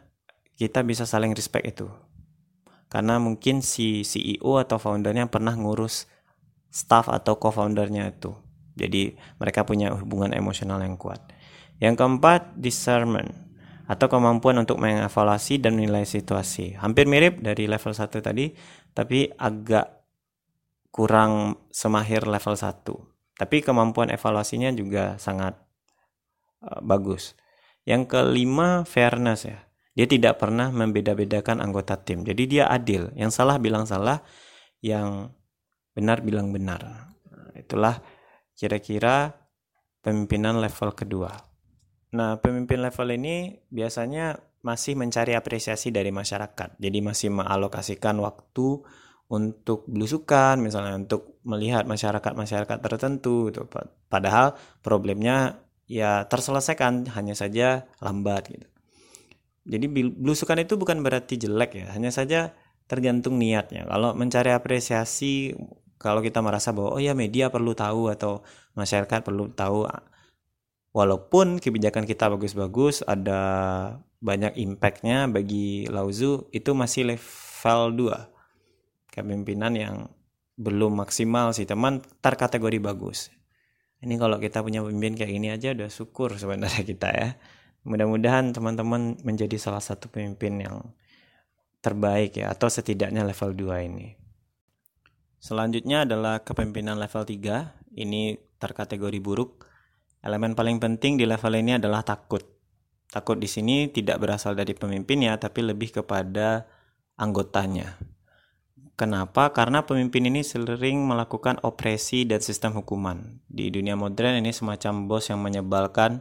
kita 0.55 0.87
bisa 0.87 1.07
saling 1.07 1.35
respect 1.35 1.67
itu. 1.67 1.91
Karena 2.91 3.19
mungkin 3.23 3.63
si 3.63 4.03
CEO 4.03 4.59
atau 4.59 4.79
foundernya 4.79 5.31
pernah 5.31 5.55
ngurus 5.55 6.11
staff 6.71 7.11
atau 7.11 7.39
co-foundernya 7.39 8.15
itu. 8.15 8.35
Jadi 8.79 9.19
mereka 9.43 9.67
punya 9.67 9.91
hubungan 9.95 10.31
emosional 10.31 10.79
yang 10.83 10.95
kuat. 10.95 11.19
Yang 11.81 11.95
keempat, 11.97 12.61
discernment 12.61 13.51
atau 13.91 14.07
kemampuan 14.07 14.55
untuk 14.63 14.79
mengevaluasi 14.79 15.59
dan 15.59 15.75
menilai 15.75 16.07
situasi. 16.07 16.79
Hampir 16.79 17.11
mirip 17.11 17.43
dari 17.43 17.67
level 17.67 17.91
1 17.91 18.23
tadi, 18.23 18.55
tapi 18.95 19.27
agak 19.35 20.07
kurang 20.95 21.59
semahir 21.75 22.23
level 22.23 22.55
1. 22.55 22.87
Tapi 23.35 23.57
kemampuan 23.67 24.15
evaluasinya 24.15 24.71
juga 24.71 25.19
sangat 25.19 25.59
uh, 26.63 26.79
bagus. 26.85 27.35
Yang 27.83 28.15
kelima, 28.15 28.87
fairness 28.87 29.49
ya. 29.49 29.59
Dia 29.99 30.07
tidak 30.07 30.39
pernah 30.39 30.71
membeda-bedakan 30.71 31.59
anggota 31.59 31.99
tim. 31.99 32.23
Jadi 32.23 32.47
dia 32.47 32.71
adil. 32.71 33.11
Yang 33.19 33.43
salah 33.43 33.59
bilang 33.59 33.91
salah, 33.91 34.23
yang 34.79 35.35
benar 35.99 36.23
bilang 36.23 36.55
benar. 36.55 37.11
Nah, 37.27 37.51
itulah 37.59 37.99
kira-kira 38.55 39.35
pemimpinan 39.99 40.63
level 40.63 40.95
kedua. 40.95 41.50
Nah, 42.11 42.43
pemimpin 42.43 42.83
level 42.83 43.09
ini 43.15 43.63
biasanya 43.71 44.39
masih 44.61 44.99
mencari 44.99 45.33
apresiasi 45.39 45.95
dari 45.95 46.11
masyarakat. 46.11 46.77
Jadi 46.77 46.99
masih 47.01 47.31
mengalokasikan 47.33 48.19
waktu 48.21 48.83
untuk 49.31 49.87
belusukan, 49.87 50.59
misalnya 50.59 50.99
untuk 50.99 51.39
melihat 51.47 51.87
masyarakat-masyarakat 51.87 52.79
tertentu 52.83 53.49
gitu. 53.49 53.65
Padahal 54.11 54.59
problemnya 54.83 55.63
ya 55.87 56.27
terselesaikan 56.27 57.15
hanya 57.15 57.39
saja 57.39 57.87
lambat 58.03 58.51
gitu. 58.51 58.67
Jadi 59.71 59.87
belusukan 60.19 60.59
itu 60.59 60.75
bukan 60.75 60.99
berarti 61.07 61.39
jelek 61.39 61.79
ya, 61.79 61.87
hanya 61.95 62.11
saja 62.11 62.59
tergantung 62.91 63.39
niatnya. 63.39 63.87
Kalau 63.87 64.19
mencari 64.19 64.51
apresiasi, 64.51 65.55
kalau 65.95 66.19
kita 66.25 66.43
merasa 66.43 66.75
bahwa 66.75 66.99
oh 66.99 67.03
ya 67.03 67.15
media 67.15 67.55
perlu 67.55 67.71
tahu 67.77 68.11
atau 68.11 68.43
masyarakat 68.75 69.23
perlu 69.23 69.53
tahu 69.55 69.87
walaupun 70.91 71.63
kebijakan 71.63 72.07
kita 72.07 72.31
bagus-bagus 72.31 73.07
ada 73.07 73.41
banyak 74.21 74.59
impactnya 74.61 75.31
bagi 75.31 75.89
Lauzu 75.89 76.51
itu 76.53 76.77
masih 76.77 77.17
level 77.17 77.81
2 78.13 79.11
kepemimpinan 79.11 79.73
yang 79.75 79.97
belum 80.61 81.01
maksimal 81.01 81.57
sih 81.57 81.65
teman 81.65 82.05
terkategori 82.21 82.79
bagus. 82.85 83.33
Ini 84.01 84.17
kalau 84.17 84.37
kita 84.37 84.61
punya 84.61 84.85
pemimpin 84.85 85.17
kayak 85.17 85.33
gini 85.33 85.49
aja 85.53 85.73
udah 85.73 85.89
syukur 85.89 86.37
sebenarnya 86.37 86.85
kita 86.91 87.09
ya. 87.13 87.29
Mudah-mudahan 87.89 88.53
teman-teman 88.53 89.17
menjadi 89.25 89.57
salah 89.57 89.81
satu 89.81 90.13
pemimpin 90.13 90.61
yang 90.61 90.77
terbaik 91.81 92.37
ya 92.37 92.53
atau 92.53 92.69
setidaknya 92.69 93.25
level 93.25 93.57
2 93.57 93.89
ini. 93.89 94.21
Selanjutnya 95.41 96.05
adalah 96.05 96.45
kepemimpinan 96.45 97.01
level 97.01 97.25
3 97.25 97.97
ini 97.97 98.37
terkategori 98.61 99.19
buruk 99.25 99.70
Elemen 100.21 100.53
paling 100.53 100.77
penting 100.77 101.17
di 101.17 101.25
level 101.25 101.57
ini 101.57 101.81
adalah 101.81 102.05
takut. 102.05 102.45
Takut 103.11 103.41
di 103.41 103.49
sini 103.49 103.89
tidak 103.89 104.21
berasal 104.21 104.53
dari 104.53 104.77
pemimpinnya, 104.77 105.41
tapi 105.41 105.65
lebih 105.65 105.91
kepada 105.91 106.69
anggotanya. 107.17 107.97
Kenapa? 109.01 109.57
Karena 109.57 109.89
pemimpin 109.89 110.29
ini 110.29 110.45
sering 110.45 111.09
melakukan 111.09 111.57
opresi 111.65 112.29
dan 112.29 112.45
sistem 112.45 112.77
hukuman. 112.77 113.41
Di 113.49 113.73
dunia 113.73 113.97
modern 113.97 114.45
ini 114.45 114.53
semacam 114.53 115.09
bos 115.09 115.33
yang 115.33 115.41
menyebalkan 115.41 116.21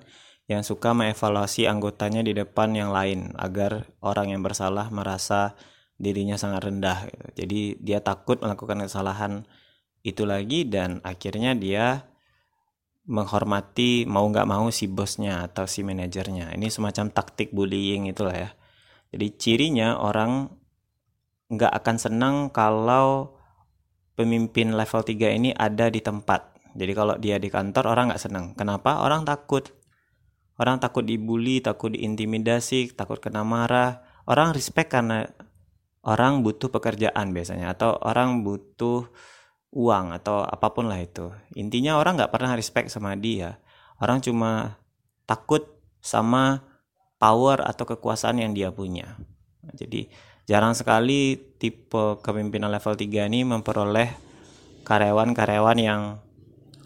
yang 0.49 0.65
suka 0.65 0.97
mengevaluasi 0.97 1.69
anggotanya 1.69 2.25
di 2.25 2.33
depan 2.33 2.73
yang 2.73 2.89
lain 2.89 3.37
agar 3.37 3.85
orang 4.01 4.33
yang 4.33 4.41
bersalah 4.41 4.89
merasa 4.89 5.59
dirinya 5.99 6.39
sangat 6.41 6.71
rendah. 6.71 7.05
Jadi 7.37 7.77
dia 7.83 8.01
takut 8.01 8.41
melakukan 8.41 8.81
kesalahan 8.81 9.45
itu 10.01 10.25
lagi 10.25 10.65
dan 10.65 11.03
akhirnya 11.05 11.53
dia 11.53 12.08
menghormati 13.05 14.03
mau 14.09 14.25
nggak 14.27 14.49
mau 14.49 14.67
si 14.73 14.89
bosnya 14.89 15.47
atau 15.47 15.69
si 15.69 15.85
manajernya. 15.85 16.51
Ini 16.55 16.67
semacam 16.67 17.13
taktik 17.13 17.55
bullying 17.55 18.09
itulah 18.09 18.35
ya. 18.35 18.49
Jadi 19.09 19.27
cirinya 19.37 19.97
orang 19.97 20.49
nggak 21.49 21.73
akan 21.81 21.95
senang 21.97 22.35
kalau 22.53 23.33
pemimpin 24.13 24.75
level 24.75 25.01
3 25.01 25.37
ini 25.37 25.49
ada 25.55 25.89
di 25.89 26.03
tempat. 26.03 26.59
Jadi 26.77 26.91
kalau 26.93 27.17
dia 27.17 27.41
di 27.41 27.49
kantor 27.49 27.89
orang 27.89 28.13
nggak 28.13 28.21
senang. 28.21 28.53
Kenapa? 28.53 29.01
Orang 29.01 29.25
takut. 29.25 29.65
Orang 30.59 30.83
takut 30.83 31.07
dibully, 31.07 31.63
takut 31.63 31.95
diintimidasi, 31.95 32.93
takut 32.93 33.17
kena 33.23 33.47
marah. 33.47 34.03
Orang 34.27 34.53
respect 34.53 34.91
karena 34.93 35.25
orang 36.05 36.45
butuh 36.45 36.69
pekerjaan 36.69 37.31
biasanya 37.31 37.73
atau 37.73 37.97
orang 37.99 38.45
butuh 38.45 39.09
uang 39.69 40.17
atau 40.17 40.41
apa 40.41 40.73
pun 40.73 40.89
lah 40.89 41.01
itu. 41.01 41.29
Intinya 41.53 41.97
orang 42.01 42.17
nggak 42.17 42.33
pernah 42.33 42.57
respect 42.57 42.89
sama 42.89 43.13
dia. 43.13 43.61
Orang 44.01 44.23
cuma 44.23 44.81
takut 45.29 45.65
sama 46.01 46.65
power 47.21 47.61
atau 47.61 47.85
kekuasaan 47.85 48.41
yang 48.41 48.55
dia 48.55 48.73
punya. 48.73 49.19
Jadi 49.75 50.09
jarang 50.49 50.73
sekali 50.73 51.37
tipe 51.59 52.17
kepemimpinan 52.23 52.71
level 52.71 52.95
3 52.97 53.29
ini 53.29 53.45
memperoleh 53.45 54.09
karyawan-karyawan 54.87 55.77
yang 55.77 56.01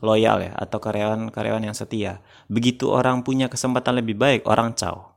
loyal 0.03 0.43
ya 0.43 0.51
atau 0.59 0.83
karyawan-karyawan 0.83 1.63
yang 1.71 1.77
setia. 1.77 2.19
Begitu 2.51 2.91
orang 2.91 3.23
punya 3.23 3.47
kesempatan 3.47 4.03
lebih 4.03 4.19
baik, 4.19 4.43
orang 4.43 4.75
caw. 4.75 5.15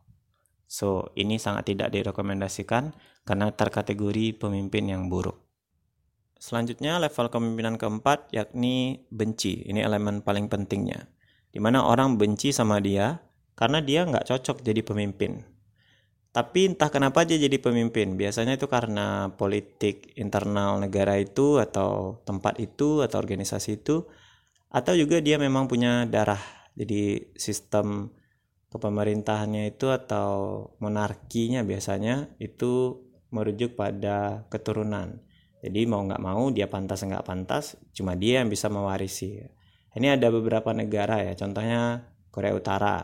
So, 0.66 1.10
ini 1.18 1.38
sangat 1.38 1.74
tidak 1.74 1.94
direkomendasikan 1.94 2.94
karena 3.26 3.50
terkategori 3.54 4.38
pemimpin 4.38 4.90
yang 4.90 5.10
buruk. 5.10 5.45
Selanjutnya 6.36 7.00
level 7.00 7.32
kepemimpinan 7.32 7.80
keempat 7.80 8.30
yakni 8.32 9.06
benci. 9.08 9.64
Ini 9.66 9.82
elemen 9.82 10.20
paling 10.20 10.52
pentingnya. 10.52 11.08
Di 11.50 11.58
mana 11.58 11.84
orang 11.84 12.20
benci 12.20 12.52
sama 12.52 12.78
dia 12.78 13.20
karena 13.56 13.80
dia 13.80 14.04
nggak 14.04 14.28
cocok 14.28 14.60
jadi 14.60 14.84
pemimpin 14.84 15.56
tapi 16.36 16.68
entah 16.68 16.92
kenapa 16.92 17.24
dia 17.24 17.40
jadi 17.40 17.56
pemimpin. 17.56 18.20
Biasanya 18.20 18.60
itu 18.60 18.68
karena 18.68 19.32
politik 19.40 20.12
internal 20.20 20.76
negara 20.76 21.16
itu 21.16 21.56
atau 21.56 22.20
tempat 22.28 22.60
itu 22.60 23.00
atau 23.00 23.16
organisasi 23.16 23.80
itu 23.80 24.04
atau 24.68 24.92
juga 24.92 25.24
dia 25.24 25.40
memang 25.40 25.64
punya 25.64 26.04
darah. 26.04 26.44
Jadi 26.76 27.32
sistem 27.40 28.12
kepemerintahannya 28.68 29.72
itu 29.72 29.88
atau 29.88 30.28
monarkinya 30.76 31.64
biasanya 31.64 32.28
itu 32.36 33.00
merujuk 33.32 33.72
pada 33.72 34.44
keturunan. 34.52 35.24
Jadi 35.66 35.82
mau 35.90 36.06
nggak 36.06 36.22
mau 36.22 36.46
dia 36.54 36.70
pantas 36.70 37.02
nggak 37.02 37.26
pantas, 37.26 37.74
cuma 37.90 38.14
dia 38.14 38.38
yang 38.38 38.48
bisa 38.48 38.70
mewarisi. 38.70 39.42
Ini 39.98 40.14
ada 40.14 40.30
beberapa 40.30 40.70
negara 40.70 41.18
ya, 41.26 41.34
contohnya 41.34 42.06
Korea 42.30 42.54
Utara 42.54 43.02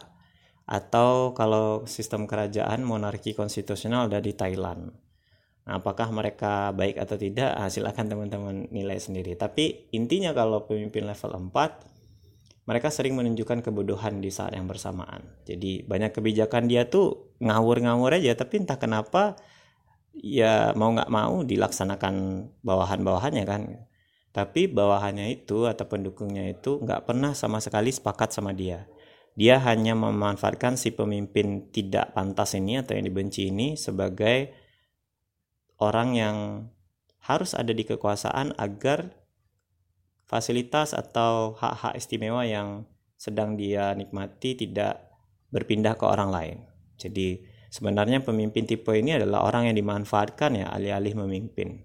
atau 0.63 1.35
kalau 1.35 1.83
sistem 1.91 2.31
kerajaan 2.31 2.87
monarki 2.87 3.35
konstitusional 3.35 4.07
ada 4.07 4.23
di 4.23 4.31
Thailand. 4.31 4.95
Nah, 5.63 5.79
apakah 5.79 6.11
mereka 6.15 6.71
baik 6.71 7.03
atau 7.03 7.19
tidak? 7.19 7.55
Ah, 7.55 7.67
silakan 7.67 8.11
teman-teman 8.11 8.71
nilai 8.71 8.99
sendiri. 8.99 9.35
Tapi 9.35 9.91
intinya 9.95 10.31
kalau 10.35 10.67
pemimpin 10.67 11.07
level 11.07 11.51
4 11.51 11.93
mereka 12.63 12.95
sering 12.95 13.19
menunjukkan 13.19 13.67
kebodohan 13.67 14.23
di 14.23 14.31
saat 14.31 14.55
yang 14.55 14.71
bersamaan. 14.71 15.27
Jadi 15.43 15.83
banyak 15.83 16.15
kebijakan 16.15 16.71
dia 16.71 16.87
tuh 16.87 17.35
ngawur-ngawur 17.43 18.15
aja 18.15 18.39
tapi 18.39 18.63
entah 18.63 18.79
kenapa 18.79 19.35
ya 20.17 20.77
mau 20.77 20.93
nggak 20.93 21.13
mau 21.13 21.45
dilaksanakan 21.45 22.15
bawahan-bawahannya 22.65 23.45
kan. 23.49 23.63
Tapi 24.33 24.65
bawahannya 24.69 25.29
itu 25.29 25.69
atau 25.69 25.85
pendukungnya 25.85 26.49
itu 26.49 26.81
nggak 26.81 27.05
pernah 27.05 27.37
sama 27.37 27.61
sekali 27.61 27.93
sepakat 27.93 28.33
sama 28.33 28.57
dia 28.57 28.89
dia 29.33 29.57
hanya 29.65 29.97
memanfaatkan 29.97 30.77
si 30.77 30.93
pemimpin 30.93 31.73
tidak 31.73 32.13
pantas 32.13 32.53
ini 32.53 32.85
atau 32.85 32.97
yang 32.97 33.09
dibenci 33.09 33.49
ini 33.49 33.81
sebagai 33.81 34.53
orang 35.81 36.13
yang 36.13 36.37
harus 37.25 37.57
ada 37.57 37.73
di 37.73 37.89
kekuasaan 37.89 38.53
agar 38.61 39.17
fasilitas 40.29 40.93
atau 40.93 41.57
hak-hak 41.57 41.97
istimewa 41.97 42.45
yang 42.45 42.85
sedang 43.17 43.57
dia 43.57 43.97
nikmati 43.97 44.53
tidak 44.59 45.09
berpindah 45.49 45.97
ke 45.97 46.05
orang 46.05 46.31
lain. 46.33 46.57
Jadi 47.01 47.41
sebenarnya 47.73 48.21
pemimpin 48.21 48.69
tipe 48.69 48.93
ini 48.93 49.17
adalah 49.17 49.49
orang 49.49 49.73
yang 49.73 49.77
dimanfaatkan 49.81 50.61
ya 50.61 50.69
alih-alih 50.69 51.17
memimpin. 51.25 51.81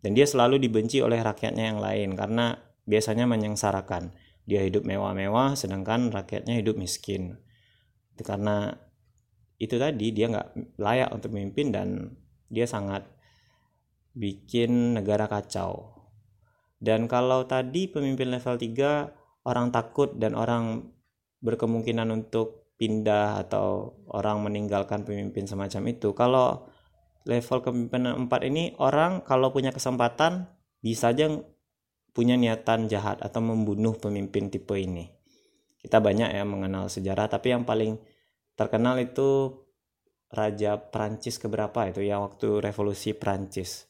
Dan 0.00 0.16
dia 0.16 0.24
selalu 0.24 0.56
dibenci 0.56 1.04
oleh 1.04 1.20
rakyatnya 1.20 1.76
yang 1.76 1.78
lain 1.82 2.16
karena 2.16 2.56
biasanya 2.88 3.28
menyengsarakan. 3.28 4.16
Dia 4.48 4.64
hidup 4.64 4.88
mewah-mewah 4.88 5.58
sedangkan 5.58 6.08
rakyatnya 6.08 6.56
hidup 6.56 6.80
miskin. 6.80 7.36
Itu 8.16 8.24
karena 8.24 8.72
itu 9.60 9.76
tadi 9.76 10.14
dia 10.16 10.32
nggak 10.32 10.80
layak 10.80 11.10
untuk 11.12 11.36
memimpin 11.36 11.74
dan 11.74 12.16
dia 12.48 12.64
sangat 12.64 13.04
bikin 14.16 14.96
negara 14.96 15.28
kacau. 15.28 15.92
Dan 16.80 17.10
kalau 17.10 17.44
tadi 17.44 17.90
pemimpin 17.90 18.32
level 18.32 18.56
3 18.56 19.44
orang 19.44 19.68
takut 19.74 20.16
dan 20.16 20.32
orang 20.32 20.92
berkemungkinan 21.42 22.08
untuk 22.14 22.65
pindah 22.76 23.40
atau 23.48 23.96
orang 24.12 24.44
meninggalkan 24.44 25.02
pemimpin 25.02 25.48
semacam 25.48 25.82
itu 25.90 26.12
kalau 26.12 26.68
level 27.26 27.58
kepemimpinan 27.64 28.28
4 28.30 28.48
ini 28.52 28.76
orang 28.78 29.24
kalau 29.26 29.50
punya 29.50 29.74
kesempatan 29.74 30.46
bisa 30.84 31.10
aja 31.10 31.26
punya 32.16 32.38
niatan 32.38 32.88
jahat 32.88 33.20
atau 33.20 33.44
membunuh 33.44 33.92
pemimpin 33.98 34.48
tipe 34.48 34.72
ini. 34.72 35.04
Kita 35.76 36.00
banyak 36.00 36.32
ya 36.32 36.48
mengenal 36.48 36.88
sejarah, 36.88 37.28
tapi 37.28 37.52
yang 37.52 37.68
paling 37.68 38.00
terkenal 38.56 38.96
itu 38.96 39.52
Raja 40.32 40.80
Prancis 40.80 41.36
keberapa 41.36 41.86
itu 41.86 42.02
yang 42.02 42.24
waktu 42.24 42.64
revolusi 42.64 43.12
Prancis. 43.12 43.86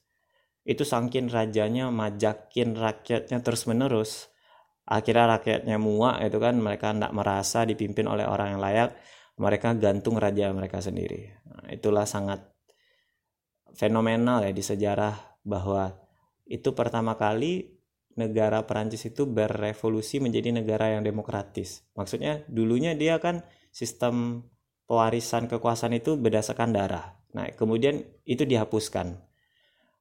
Itu 0.67 0.83
sangkin 0.83 1.31
rajanya 1.31 1.95
majakin 1.95 2.75
rakyatnya 2.75 3.41
terus 3.41 3.71
menerus. 3.71 4.29
Akhirnya 4.87 5.39
rakyatnya 5.39 5.77
muak 5.83 6.23
itu 6.23 6.39
kan 6.39 6.55
mereka 6.63 6.95
tidak 6.95 7.11
merasa 7.11 7.67
dipimpin 7.67 8.07
oleh 8.07 8.23
orang 8.23 8.55
yang 8.57 8.63
layak. 8.63 8.91
Mereka 9.37 9.77
gantung 9.77 10.17
raja 10.17 10.49
mereka 10.55 10.81
sendiri. 10.81 11.29
Nah, 11.45 11.69
itulah 11.69 12.09
sangat 12.09 12.41
fenomenal 13.77 14.47
ya 14.47 14.53
di 14.55 14.65
sejarah 14.65 15.43
bahwa 15.45 15.93
itu 16.49 16.73
pertama 16.73 17.19
kali 17.21 17.77
negara 18.17 18.65
Perancis 18.65 19.05
itu 19.05 19.29
berevolusi 19.29 20.23
menjadi 20.23 20.55
negara 20.57 20.97
yang 20.97 21.05
demokratis. 21.05 21.85
Maksudnya 21.93 22.49
dulunya 22.49 22.97
dia 22.97 23.21
kan 23.21 23.45
sistem 23.69 24.47
pewarisan 24.89 25.53
kekuasaan 25.53 25.93
itu 25.99 26.17
berdasarkan 26.17 26.73
darah. 26.73 27.21
Nah 27.37 27.53
kemudian 27.53 28.07
itu 28.25 28.49
dihapuskan. 28.49 29.26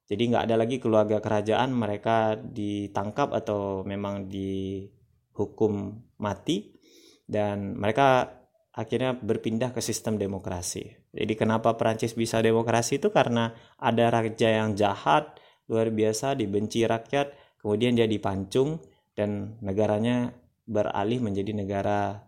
Jadi 0.06 0.24
nggak 0.30 0.45
ada 0.45 0.56
lagi 0.56 0.78
keluarga 0.78 1.18
kerajaan 1.18 1.74
mereka 1.74 2.38
ditangkap 2.38 3.34
atau 3.34 3.82
memang 3.82 4.30
dihukum 4.30 5.97
mati 6.22 6.78
dan 7.26 7.74
mereka 7.74 8.38
akhirnya 8.76 9.18
berpindah 9.18 9.74
ke 9.74 9.82
sistem 9.82 10.22
demokrasi. 10.22 10.93
Jadi 11.10 11.34
kenapa 11.34 11.74
Perancis 11.74 12.14
bisa 12.14 12.43
demokrasi 12.43 13.01
itu 13.01 13.10
karena 13.10 13.56
ada 13.82 14.12
raja 14.14 14.51
yang 14.51 14.78
jahat, 14.78 15.39
luar 15.72 15.89
biasa, 15.89 16.38
dibenci 16.38 16.86
rakyat, 16.86 17.34
kemudian 17.64 17.97
dia 17.97 18.06
dipancung 18.06 18.84
dan 19.16 19.58
negaranya 19.64 20.36
beralih 20.68 21.24
menjadi 21.24 21.56
negara 21.56 22.20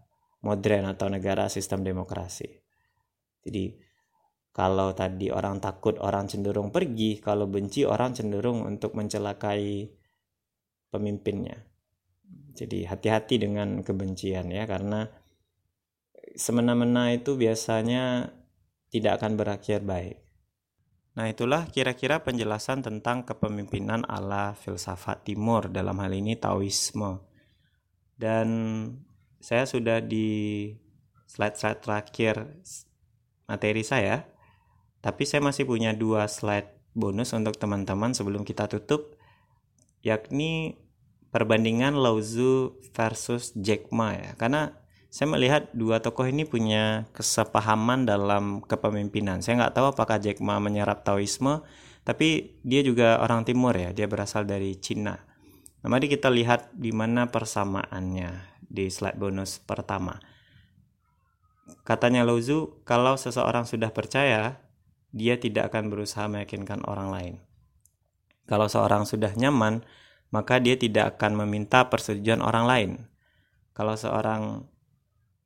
modern 0.41 0.87
atau 0.87 1.11
negara 1.11 1.51
sistem 1.51 1.83
demokrasi. 1.83 2.47
Jadi 3.43 3.86
kalau 4.57 4.89
tadi 4.97 5.29
orang 5.29 5.61
takut 5.61 6.01
orang 6.01 6.25
cenderung 6.25 6.73
pergi, 6.73 7.21
kalau 7.21 7.45
benci 7.45 7.85
orang 7.85 8.17
cenderung 8.17 8.65
untuk 8.65 8.97
mencelakai 8.97 9.85
pemimpinnya. 10.89 11.61
Jadi 12.57 12.89
hati-hati 12.89 13.37
dengan 13.37 13.85
kebencian 13.85 14.49
ya 14.49 14.65
karena 14.65 15.05
semena-mena 16.33 17.13
itu 17.13 17.37
biasanya 17.37 18.33
tidak 18.89 19.21
akan 19.21 19.37
berakhir 19.37 19.85
baik. 19.85 20.25
Nah, 21.21 21.29
itulah 21.29 21.69
kira-kira 21.69 22.25
penjelasan 22.25 22.81
tentang 22.81 23.29
kepemimpinan 23.29 24.09
ala 24.09 24.57
filsafat 24.57 25.21
timur 25.21 25.69
dalam 25.69 26.01
hal 26.01 26.13
ini 26.17 26.33
Taoisme. 26.33 27.21
Dan 28.17 28.49
saya 29.37 29.69
sudah 29.69 30.01
di 30.01 30.69
slide-slide 31.29 31.81
terakhir 31.81 32.35
materi 33.45 33.85
saya, 33.85 34.36
tapi 35.07 35.23
saya 35.23 35.39
masih 35.39 35.63
punya 35.63 35.95
dua 35.95 36.27
slide 36.27 36.67
bonus 36.91 37.31
untuk 37.31 37.55
teman-teman 37.55 38.11
sebelum 38.11 38.43
kita 38.43 38.67
tutup, 38.67 39.15
yakni 40.03 40.83
perbandingan 41.31 41.95
Lao 41.95 42.19
Tzu 42.19 42.75
versus 42.91 43.55
Jack 43.55 43.87
Ma 43.95 44.11
ya. 44.19 44.35
Karena 44.35 44.75
saya 45.07 45.31
melihat 45.31 45.71
dua 45.71 46.03
tokoh 46.03 46.27
ini 46.27 46.43
punya 46.43 47.07
kesepahaman 47.15 48.03
dalam 48.03 48.59
kepemimpinan. 48.67 49.39
Saya 49.39 49.63
nggak 49.63 49.79
tahu 49.79 49.95
apakah 49.95 50.19
Jack 50.19 50.43
Ma 50.43 50.59
menyerap 50.59 51.07
Taoisme, 51.07 51.63
tapi 52.03 52.59
dia 52.67 52.83
juga 52.83 53.23
orang 53.23 53.47
Timur 53.47 53.71
ya, 53.79 53.95
dia 53.95 54.11
berasal 54.11 54.43
dari 54.43 54.75
Cina. 54.75 55.23
Nah, 55.79 55.87
mari 55.87 56.11
kita 56.11 56.27
lihat 56.27 56.75
di 56.75 56.91
mana 56.91 57.31
persamaannya 57.31 58.59
di 58.59 58.91
slide 58.91 59.15
bonus 59.15 59.63
pertama. 59.63 60.19
Katanya 61.87 62.27
Lao 62.27 62.43
Tzu, 62.43 62.83
kalau 62.83 63.15
seseorang 63.15 63.63
sudah 63.63 63.95
percaya 63.95 64.66
dia 65.11 65.39
tidak 65.39 65.73
akan 65.73 65.91
berusaha 65.91 66.27
meyakinkan 66.27 66.83
orang 66.87 67.09
lain. 67.09 67.35
Kalau 68.47 68.71
seorang 68.71 69.03
sudah 69.03 69.35
nyaman, 69.35 69.83
maka 70.31 70.59
dia 70.59 70.75
tidak 70.79 71.17
akan 71.17 71.43
meminta 71.43 71.87
persetujuan 71.87 72.39
orang 72.43 72.65
lain. 72.67 72.91
Kalau 73.75 73.95
seorang 73.95 74.67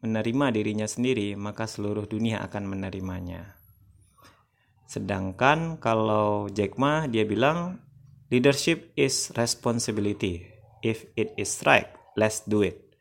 menerima 0.02 0.46
dirinya 0.54 0.88
sendiri, 0.90 1.38
maka 1.38 1.70
seluruh 1.70 2.10
dunia 2.10 2.42
akan 2.42 2.66
menerimanya. 2.66 3.58
Sedangkan 4.90 5.80
kalau 5.80 6.52
Jack 6.52 6.76
Ma 6.76 7.08
dia 7.08 7.24
bilang 7.24 7.80
leadership 8.34 8.92
is 8.98 9.32
responsibility. 9.40 10.50
If 10.82 11.06
it 11.14 11.38
is 11.38 11.62
right, 11.64 11.88
let's 12.18 12.42
do 12.44 12.66
it. 12.66 12.92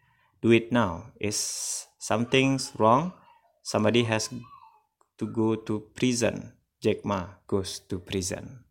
Do 0.44 0.52
it 0.52 0.68
now. 0.70 1.12
Is 1.16 1.40
something's 1.96 2.76
wrong, 2.76 3.16
somebody 3.64 4.04
has 4.06 4.28
to 5.20 5.28
go 5.28 5.52
to 5.60 5.84
prison. 5.92 6.56
Jack 6.80 7.04
Ma 7.04 7.44
goes 7.44 7.84
to 7.84 8.00
prison. 8.00 8.64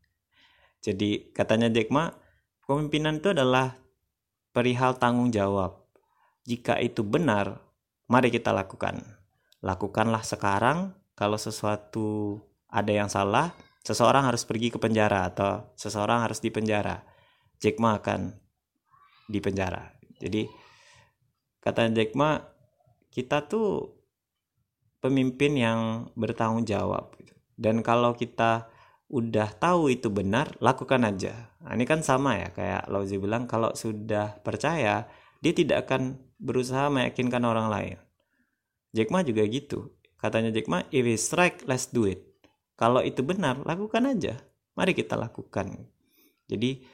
Jadi 0.82 1.30
katanya 1.30 1.70
Jack 1.70 1.94
Ma, 1.94 2.10
kepemimpinan 2.66 3.22
itu 3.22 3.38
adalah 3.38 3.78
perihal 4.50 4.98
tanggung 4.98 5.30
jawab. 5.30 5.86
Jika 6.50 6.82
itu 6.82 7.06
benar, 7.06 7.62
mari 8.10 8.34
kita 8.34 8.50
lakukan. 8.50 8.98
Lakukanlah 9.62 10.26
sekarang 10.26 10.98
kalau 11.14 11.38
sesuatu 11.38 12.42
ada 12.66 12.90
yang 12.90 13.14
salah, 13.14 13.54
seseorang 13.86 14.26
harus 14.26 14.42
pergi 14.42 14.74
ke 14.74 14.82
penjara 14.82 15.30
atau 15.30 15.70
seseorang 15.78 16.26
harus 16.26 16.42
di 16.42 16.50
penjara. 16.50 17.06
Jack 17.62 17.78
Ma 17.78 18.02
akan 18.02 18.34
di 19.30 19.38
penjara. 19.38 19.94
Jadi 20.18 20.50
kata 21.62 21.94
Jack 21.94 22.18
Ma, 22.18 22.42
kita 23.14 23.46
tuh 23.46 23.99
pemimpin 25.00 25.56
yang 25.56 25.80
bertanggung 26.16 26.68
jawab. 26.68 27.16
Gitu. 27.20 27.34
Dan 27.60 27.84
kalau 27.84 28.16
kita 28.16 28.72
udah 29.10 29.50
tahu 29.58 29.90
itu 29.90 30.08
benar, 30.14 30.54
lakukan 30.62 31.02
aja. 31.02 31.50
Nah, 31.66 31.74
ini 31.74 31.84
kan 31.90 32.06
sama 32.06 32.38
ya, 32.38 32.54
kayak 32.54 32.88
Lauzi 32.88 33.18
bilang, 33.18 33.50
kalau 33.50 33.74
sudah 33.74 34.38
percaya, 34.46 35.10
dia 35.42 35.54
tidak 35.56 35.90
akan 35.90 36.22
berusaha 36.38 36.88
meyakinkan 36.94 37.44
orang 37.44 37.68
lain. 37.68 37.98
Jack 38.94 39.10
Ma 39.10 39.26
juga 39.26 39.44
gitu. 39.50 39.98
Katanya 40.22 40.54
Jack 40.54 40.70
Ma, 40.70 40.86
if 40.94 41.04
it's 41.04 41.34
right, 41.34 41.58
let's 41.66 41.90
do 41.90 42.06
it. 42.06 42.22
Kalau 42.78 43.04
itu 43.04 43.26
benar, 43.26 43.60
lakukan 43.66 44.08
aja. 44.08 44.40
Mari 44.78 44.96
kita 44.96 45.20
lakukan. 45.20 45.90
Jadi 46.48 46.86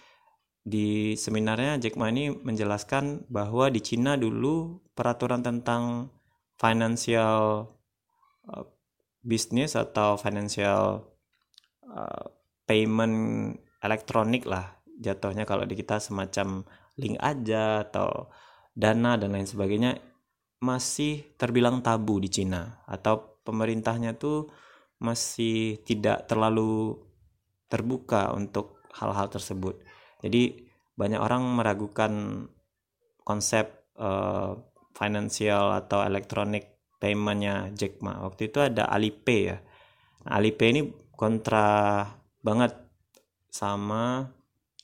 di 0.65 1.13
seminarnya 1.13 1.77
Jack 1.77 1.93
Ma 1.99 2.09
ini 2.09 2.33
menjelaskan 2.33 3.29
bahwa 3.29 3.69
di 3.69 3.85
Cina 3.85 4.17
dulu 4.17 4.81
peraturan 4.97 5.45
tentang 5.45 6.09
financial 6.57 7.69
uh, 8.49 8.65
business 9.25 9.73
atau 9.73 10.17
financial 10.17 11.01
uh, 11.85 12.25
payment 12.65 13.53
elektronik 13.81 14.45
lah 14.45 14.75
jatuhnya 14.97 15.43
kalau 15.43 15.67
di 15.67 15.75
kita 15.75 15.99
semacam 15.99 16.63
link 16.97 17.19
aja 17.19 17.83
atau 17.83 18.31
dana 18.71 19.19
dan 19.19 19.35
lain 19.35 19.47
sebagainya 19.47 19.99
masih 20.63 21.35
terbilang 21.35 21.83
tabu 21.83 22.17
di 22.17 22.31
Cina 22.31 22.83
atau 22.87 23.41
pemerintahnya 23.43 24.15
tuh 24.15 24.49
masih 25.03 25.83
tidak 25.83 26.25
terlalu 26.25 26.95
terbuka 27.67 28.31
untuk 28.31 28.79
hal-hal 28.95 29.27
tersebut. 29.27 29.83
Jadi 30.23 30.65
banyak 30.95 31.19
orang 31.19 31.43
meragukan 31.59 32.45
konsep 33.27 33.91
uh, 33.99 34.55
financial 34.95 35.75
atau 35.75 36.07
electronic 36.07 36.74
paymentnya 36.99 37.71
Jack 37.75 37.99
Ma. 38.01 38.21
Waktu 38.23 38.51
itu 38.51 38.59
ada 38.63 38.87
Alipay 38.89 39.39
ya. 39.51 39.57
Nah, 40.25 40.41
Alipay 40.41 40.67
ini 40.75 40.81
kontra 41.15 42.03
banget 42.41 42.75
sama 43.51 44.35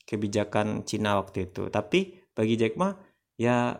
kebijakan 0.07 0.87
Cina 0.87 1.19
waktu 1.19 1.51
itu. 1.51 1.67
Tapi 1.67 2.19
bagi 2.31 2.55
Jack 2.55 2.75
Ma 2.79 2.95
ya 3.35 3.75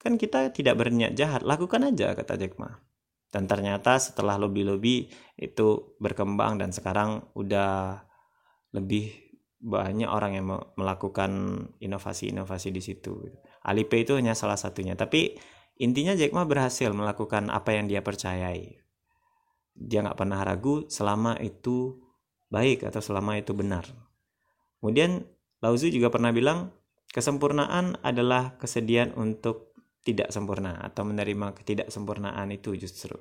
kan 0.00 0.16
kita 0.16 0.50
tidak 0.56 0.80
berniat 0.80 1.12
jahat, 1.12 1.44
lakukan 1.44 1.84
aja 1.84 2.16
kata 2.16 2.40
Jack 2.40 2.56
Ma. 2.56 2.72
Dan 3.30 3.46
ternyata 3.46 3.94
setelah 4.02 4.34
lobby-lobby 4.34 5.06
itu 5.38 5.94
berkembang 6.02 6.58
dan 6.58 6.74
sekarang 6.74 7.30
udah 7.38 8.02
lebih 8.74 9.30
banyak 9.60 10.08
orang 10.08 10.32
yang 10.34 10.46
melakukan 10.74 11.30
inovasi-inovasi 11.78 12.74
di 12.74 12.82
situ. 12.82 13.28
Alipay 13.62 14.08
itu 14.08 14.16
hanya 14.16 14.32
salah 14.32 14.56
satunya. 14.56 14.96
Tapi 14.96 15.36
intinya 15.80 16.12
Jack 16.12 16.36
Ma 16.36 16.44
berhasil 16.44 16.92
melakukan 16.92 17.48
apa 17.48 17.72
yang 17.72 17.88
dia 17.88 18.04
percayai. 18.04 18.76
Dia 19.72 20.04
nggak 20.04 20.20
pernah 20.20 20.44
ragu 20.44 20.84
selama 20.92 21.40
itu 21.40 21.96
baik 22.52 22.84
atau 22.84 23.00
selama 23.00 23.40
itu 23.40 23.56
benar. 23.56 23.88
Kemudian 24.78 25.24
Lao 25.64 25.76
Tzu 25.76 25.88
juga 25.88 26.12
pernah 26.12 26.32
bilang, 26.36 26.72
kesempurnaan 27.12 28.00
adalah 28.04 28.60
kesediaan 28.60 29.16
untuk 29.16 29.72
tidak 30.04 30.32
sempurna 30.32 30.80
atau 30.80 31.04
menerima 31.04 31.52
ketidaksempurnaan 31.56 32.48
itu 32.52 32.76
justru. 32.76 33.16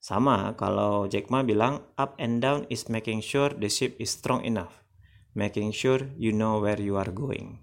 Sama 0.00 0.56
kalau 0.56 1.04
Jack 1.12 1.28
Ma 1.28 1.44
bilang 1.44 1.84
up 2.00 2.16
and 2.16 2.40
down 2.40 2.64
is 2.72 2.88
making 2.88 3.20
sure 3.20 3.52
the 3.52 3.68
ship 3.68 4.00
is 4.00 4.16
strong 4.16 4.40
enough. 4.48 4.80
Making 5.36 5.76
sure 5.76 6.08
you 6.16 6.32
know 6.32 6.56
where 6.56 6.80
you 6.80 6.96
are 6.96 7.12
going. 7.12 7.60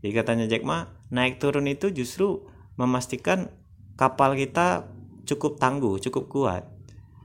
Jadi 0.00 0.12
katanya 0.16 0.46
Jack 0.48 0.64
Ma, 0.64 0.88
naik 1.12 1.40
turun 1.40 1.68
itu 1.68 1.92
justru 1.92 2.48
memastikan 2.74 3.50
kapal 3.94 4.34
kita 4.38 4.88
cukup 5.24 5.58
tangguh, 5.58 6.00
cukup 6.02 6.24
kuat. 6.30 6.64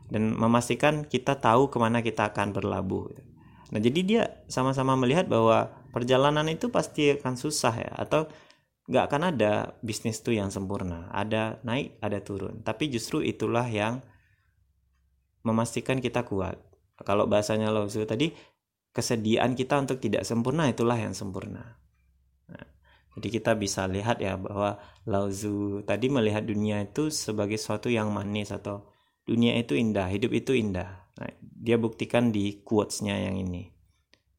Dan 0.09 0.33
memastikan 0.33 1.05
kita 1.05 1.37
tahu 1.37 1.69
ke 1.69 1.77
mana 1.77 2.01
kita 2.01 2.33
akan 2.33 2.49
berlabuh. 2.49 3.13
Nah 3.69 3.77
jadi 3.77 3.99
dia 4.01 4.23
sama-sama 4.49 4.97
melihat 4.97 5.29
bahwa 5.29 5.69
perjalanan 5.93 6.49
itu 6.49 6.73
pasti 6.73 7.13
akan 7.13 7.37
susah 7.37 7.73
ya. 7.77 7.93
Atau 7.93 8.25
nggak 8.89 9.05
akan 9.05 9.23
ada 9.37 9.77
bisnis 9.85 10.17
tuh 10.25 10.33
yang 10.33 10.49
sempurna 10.49 11.13
ada 11.13 11.61
naik 11.61 12.01
ada 12.01 12.17
turun 12.25 12.65
tapi 12.65 12.89
justru 12.89 13.21
itulah 13.21 13.69
yang 13.69 14.01
memastikan 15.45 16.01
kita 16.01 16.25
kuat 16.25 16.57
kalau 17.05 17.29
bahasanya 17.29 17.69
Lao 17.69 17.85
tadi 17.85 18.33
kesediaan 18.89 19.53
kita 19.53 19.77
untuk 19.77 20.01
tidak 20.01 20.25
sempurna 20.25 20.65
itulah 20.65 20.97
yang 20.97 21.13
sempurna 21.13 21.77
jadi 23.17 23.27
kita 23.41 23.51
bisa 23.57 23.89
lihat 23.89 24.21
ya 24.21 24.37
bahwa 24.37 24.77
Lao 25.09 25.31
tadi 25.85 26.07
melihat 26.11 26.45
dunia 26.45 26.85
itu 26.85 27.09
sebagai 27.09 27.57
sesuatu 27.57 27.89
yang 27.89 28.13
manis 28.13 28.53
atau 28.53 28.89
dunia 29.25 29.57
itu 29.57 29.73
indah 29.73 30.05
hidup 30.09 30.33
itu 30.33 30.53
indah 30.53 31.09
nah, 31.17 31.29
dia 31.41 31.77
buktikan 31.79 32.29
di 32.29 32.61
quotesnya 32.61 33.17
yang 33.17 33.37
ini 33.37 33.69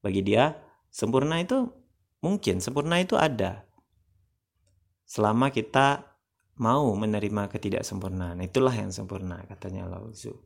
bagi 0.03 0.23
dia 0.23 0.55
sempurna 0.91 1.43
itu 1.43 1.71
mungkin 2.23 2.63
sempurna 2.63 3.03
itu 3.03 3.19
ada 3.19 3.67
selama 5.11 5.51
kita 5.51 6.11
mau 6.61 6.93
menerima 6.93 7.49
ketidaksempurnaan. 7.49 8.45
Itulah 8.45 8.77
yang 8.77 8.93
sempurna, 8.93 9.41
katanya 9.49 9.89
Lao 9.89 10.13
Tzu. 10.13 10.37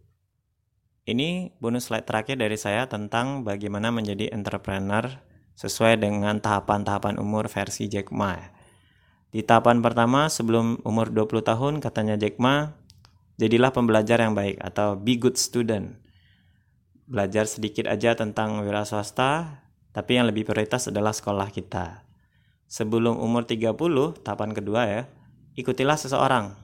Ini 1.05 1.53
bonus 1.61 1.93
slide 1.93 2.09
terakhir 2.09 2.41
dari 2.41 2.57
saya 2.57 2.89
tentang 2.89 3.45
bagaimana 3.45 3.93
menjadi 3.93 4.33
entrepreneur 4.33 5.05
sesuai 5.55 6.03
dengan 6.03 6.39
tahapan-tahapan 6.39 7.19
umur 7.19 7.51
versi 7.51 7.91
Jack 7.91 8.11
Ma. 8.11 8.39
Di 9.35 9.43
tahapan 9.43 9.83
pertama 9.83 10.31
sebelum 10.31 10.83
umur 10.87 11.11
20 11.11 11.43
tahun 11.43 11.73
katanya 11.83 12.15
Jack 12.15 12.39
Ma, 12.39 12.75
jadilah 13.39 13.75
pembelajar 13.75 14.23
yang 14.23 14.35
baik 14.35 14.63
atau 14.63 14.95
be 14.95 15.19
good 15.19 15.35
student. 15.39 15.99
Belajar 17.05 17.47
sedikit 17.51 17.91
aja 17.91 18.15
tentang 18.15 18.63
wira 18.63 18.87
swasta, 18.87 19.63
tapi 19.91 20.17
yang 20.19 20.31
lebih 20.31 20.47
prioritas 20.47 20.89
adalah 20.89 21.13
sekolah 21.13 21.51
kita 21.53 22.05
sebelum 22.75 23.21
umur 23.21 23.47
30, 23.47 23.71
tahapan 24.25 24.51
kedua 24.51 24.83
ya, 24.89 25.03
ikutilah 25.55 25.95
seseorang. 25.95 26.59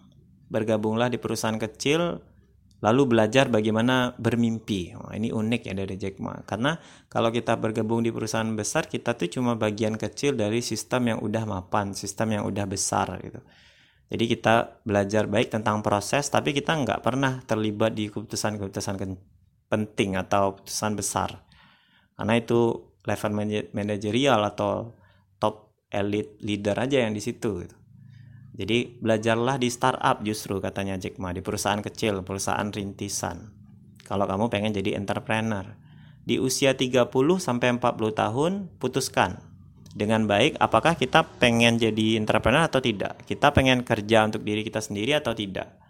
Bergabunglah 0.51 1.07
di 1.07 1.23
perusahaan 1.23 1.55
kecil, 1.55 2.19
lalu 2.81 3.17
belajar 3.17 3.53
bagaimana 3.53 4.17
bermimpi. 4.17 4.97
Wah, 4.97 5.13
ini 5.17 5.33
unik 5.33 5.63
ya 5.69 5.75
dari 5.77 5.95
Jack 6.01 6.21
Ma. 6.21 6.41
Karena 6.45 6.77
kalau 7.09 7.29
kita 7.29 7.57
bergabung 7.61 8.01
di 8.01 8.13
perusahaan 8.13 8.49
besar, 8.57 8.89
kita 8.89 9.17
tuh 9.17 9.29
cuma 9.29 9.57
bagian 9.57 10.01
kecil 10.01 10.37
dari 10.37 10.65
sistem 10.65 11.17
yang 11.17 11.19
udah 11.21 11.45
mapan, 11.45 11.93
sistem 11.93 12.41
yang 12.41 12.45
udah 12.49 12.65
besar 12.65 13.21
gitu. 13.21 13.41
Jadi 14.11 14.25
kita 14.27 14.83
belajar 14.83 15.31
baik 15.31 15.55
tentang 15.55 15.87
proses, 15.87 16.27
tapi 16.27 16.51
kita 16.51 16.75
nggak 16.75 17.01
pernah 17.01 17.47
terlibat 17.47 17.95
di 17.95 18.11
keputusan-keputusan 18.11 18.97
penting 19.71 20.19
atau 20.19 20.59
keputusan 20.59 20.93
besar. 20.99 21.47
Karena 22.19 22.35
itu 22.35 22.91
level 23.07 23.33
manajerial 23.71 24.43
atau 24.45 24.99
elite 25.91 26.39
leader 26.47 26.79
aja 26.79 27.03
yang 27.03 27.13
di 27.13 27.23
situ 27.23 27.67
gitu. 27.67 27.77
Jadi 28.61 29.01
belajarlah 29.01 29.57
di 29.57 29.73
startup 29.73 30.21
justru 30.21 30.61
katanya 30.61 31.01
Jack 31.01 31.17
Ma 31.17 31.33
di 31.33 31.41
perusahaan 31.41 31.81
kecil, 31.81 32.21
perusahaan 32.21 32.69
rintisan. 32.69 33.57
Kalau 34.05 34.29
kamu 34.29 34.53
pengen 34.53 34.77
jadi 34.77 35.01
entrepreneur. 35.01 35.65
Di 36.21 36.37
usia 36.37 36.77
30 36.77 37.09
sampai 37.41 37.81
40 37.81 37.81
tahun 38.13 38.53
putuskan 38.77 39.41
dengan 39.97 40.29
baik 40.29 40.61
apakah 40.61 40.93
kita 40.93 41.25
pengen 41.41 41.81
jadi 41.81 42.21
entrepreneur 42.21 42.69
atau 42.69 42.85
tidak. 42.85 43.25
Kita 43.25 43.49
pengen 43.57 43.81
kerja 43.81 44.29
untuk 44.29 44.45
diri 44.45 44.61
kita 44.61 44.85
sendiri 44.85 45.17
atau 45.17 45.33
tidak. 45.33 45.81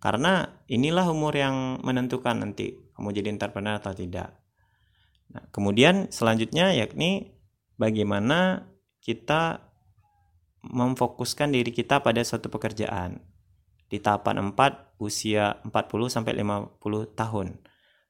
Karena 0.00 0.48
inilah 0.72 1.12
umur 1.12 1.36
yang 1.36 1.84
menentukan 1.84 2.40
nanti 2.40 2.72
kamu 2.96 3.12
jadi 3.12 3.28
entrepreneur 3.28 3.76
atau 3.76 3.92
tidak. 3.92 4.32
Nah, 5.36 5.44
kemudian 5.52 6.08
selanjutnya 6.08 6.72
yakni 6.72 7.36
bagaimana 7.76 8.72
kita 9.04 9.66
memfokuskan 10.64 11.52
diri 11.52 11.74
kita 11.74 12.00
pada 12.00 12.22
suatu 12.24 12.48
pekerjaan. 12.48 13.20
Di 13.86 14.02
tahapan 14.02 14.52
4 14.54 15.00
usia 15.02 15.60
40 15.62 15.72
sampai 16.08 16.32
50 16.40 16.80
tahun. 17.12 17.60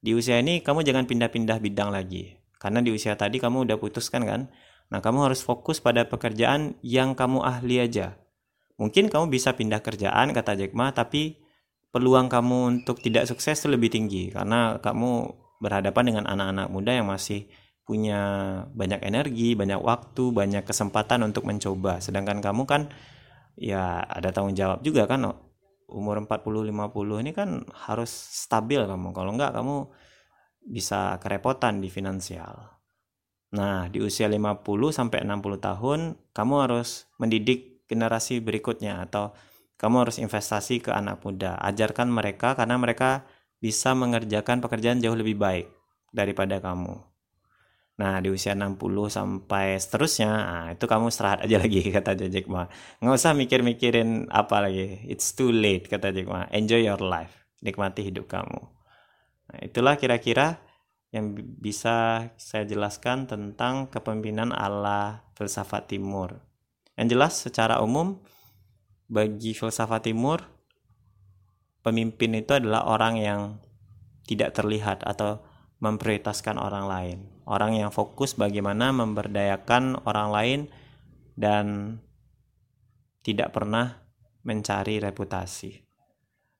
Di 0.00 0.14
usia 0.14 0.38
ini 0.38 0.62
kamu 0.62 0.86
jangan 0.86 1.04
pindah-pindah 1.04 1.58
bidang 1.58 1.90
lagi. 1.90 2.38
Karena 2.56 2.80
di 2.80 2.94
usia 2.94 3.18
tadi 3.18 3.36
kamu 3.42 3.68
udah 3.68 3.76
putuskan 3.76 4.24
kan? 4.24 4.48
Nah, 4.86 5.02
kamu 5.02 5.28
harus 5.28 5.42
fokus 5.42 5.82
pada 5.82 6.06
pekerjaan 6.06 6.78
yang 6.80 7.18
kamu 7.18 7.42
ahli 7.42 7.82
aja. 7.82 8.16
Mungkin 8.78 9.10
kamu 9.10 9.32
bisa 9.32 9.52
pindah 9.56 9.82
kerjaan 9.82 10.30
kata 10.30 10.54
Jack 10.54 10.72
Ma, 10.72 10.94
tapi 10.94 11.42
peluang 11.96 12.28
kamu 12.28 12.58
untuk 12.84 13.00
tidak 13.00 13.24
sukses 13.24 13.64
lebih 13.64 13.88
tinggi 13.88 14.28
karena 14.28 14.76
kamu 14.84 15.32
berhadapan 15.64 16.04
dengan 16.12 16.24
anak-anak 16.28 16.68
muda 16.68 16.92
yang 16.92 17.08
masih 17.08 17.48
punya 17.86 18.20
banyak 18.74 19.00
energi, 19.06 19.54
banyak 19.54 19.78
waktu, 19.78 20.34
banyak 20.34 20.66
kesempatan 20.66 21.22
untuk 21.22 21.46
mencoba. 21.46 22.02
Sedangkan 22.02 22.42
kamu 22.42 22.66
kan 22.66 22.90
ya 23.54 24.02
ada 24.02 24.34
tanggung 24.34 24.58
jawab 24.58 24.82
juga 24.82 25.06
kan 25.06 25.22
umur 25.86 26.18
40 26.18 26.66
50 26.66 27.22
ini 27.22 27.30
kan 27.30 27.62
harus 27.86 28.10
stabil 28.10 28.82
kamu. 28.82 29.14
Kalau 29.14 29.30
enggak 29.32 29.54
kamu 29.54 29.86
bisa 30.66 31.14
kerepotan 31.22 31.78
di 31.78 31.86
finansial. 31.86 32.74
Nah, 33.54 33.86
di 33.86 34.02
usia 34.02 34.26
50 34.26 34.66
sampai 34.90 35.22
60 35.22 35.62
tahun 35.62 36.00
kamu 36.34 36.54
harus 36.66 37.06
mendidik 37.22 37.86
generasi 37.86 38.42
berikutnya 38.42 39.06
atau 39.06 39.30
kamu 39.78 40.08
harus 40.08 40.18
investasi 40.18 40.82
ke 40.82 40.90
anak 40.90 41.22
muda. 41.22 41.54
Ajarkan 41.62 42.10
mereka 42.10 42.58
karena 42.58 42.74
mereka 42.74 43.22
bisa 43.62 43.94
mengerjakan 43.94 44.58
pekerjaan 44.58 44.98
jauh 44.98 45.14
lebih 45.14 45.38
baik 45.38 45.70
daripada 46.10 46.58
kamu. 46.58 47.15
Nah, 47.96 48.20
di 48.20 48.28
usia 48.28 48.52
60 48.52 49.08
sampai 49.08 49.80
seterusnya, 49.80 50.28
nah, 50.28 50.68
itu 50.76 50.84
kamu 50.84 51.08
istirahat 51.08 51.48
aja 51.48 51.56
lagi, 51.56 51.80
kata 51.96 52.12
Jack 52.28 52.44
Ma. 52.44 52.68
Nggak 53.00 53.16
usah 53.16 53.32
mikir-mikirin 53.32 54.28
apa 54.28 54.68
lagi. 54.68 55.00
It's 55.08 55.32
too 55.32 55.48
late, 55.48 55.88
kata 55.88 56.12
Jack 56.12 56.28
Ma. 56.28 56.44
Enjoy 56.52 56.84
your 56.84 57.00
life. 57.00 57.48
Nikmati 57.64 58.04
hidup 58.04 58.28
kamu. 58.28 58.60
Nah, 59.48 59.58
itulah 59.64 59.96
kira-kira 59.96 60.60
yang 61.08 61.32
bisa 61.56 62.28
saya 62.36 62.68
jelaskan 62.68 63.24
tentang 63.24 63.88
kepemimpinan 63.88 64.52
ala 64.52 65.24
filsafat 65.32 65.88
timur. 65.88 66.44
Yang 67.00 67.08
jelas 67.16 67.32
secara 67.40 67.80
umum, 67.80 68.20
bagi 69.08 69.56
filsafat 69.56 70.04
timur, 70.12 70.44
pemimpin 71.80 72.36
itu 72.36 72.52
adalah 72.60 72.84
orang 72.84 73.16
yang 73.16 73.40
tidak 74.28 74.52
terlihat 74.52 75.00
atau 75.06 75.40
memprioritaskan 75.80 76.60
orang 76.60 76.84
lain. 76.84 77.35
Orang 77.46 77.78
yang 77.78 77.94
fokus 77.94 78.34
bagaimana 78.34 78.90
memberdayakan 78.90 80.02
orang 80.02 80.28
lain 80.34 80.60
dan 81.38 81.98
tidak 83.22 83.54
pernah 83.54 84.02
mencari 84.42 84.98
reputasi. 84.98 85.86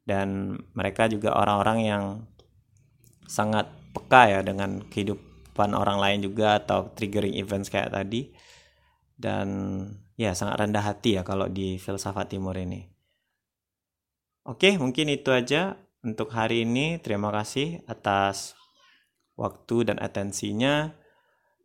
Dan 0.06 0.54
mereka 0.78 1.10
juga 1.10 1.34
orang-orang 1.34 1.78
yang 1.82 2.04
sangat 3.26 3.66
peka 3.90 4.30
ya 4.30 4.40
dengan 4.46 4.86
kehidupan 4.86 5.74
orang 5.74 5.98
lain 5.98 6.22
juga 6.22 6.62
atau 6.62 6.94
triggering 6.94 7.34
events 7.34 7.66
kayak 7.66 7.90
tadi. 7.90 8.30
Dan 9.18 9.48
ya 10.14 10.38
sangat 10.38 10.62
rendah 10.62 10.86
hati 10.86 11.18
ya 11.18 11.26
kalau 11.26 11.50
di 11.50 11.82
filsafat 11.82 12.30
timur 12.30 12.54
ini. 12.54 12.86
Oke, 14.46 14.78
mungkin 14.78 15.10
itu 15.10 15.34
aja 15.34 15.74
untuk 16.06 16.30
hari 16.30 16.62
ini. 16.62 17.02
Terima 17.02 17.34
kasih 17.34 17.82
atas 17.90 18.54
waktu 19.36 19.92
dan 19.92 20.00
atensinya. 20.00 20.96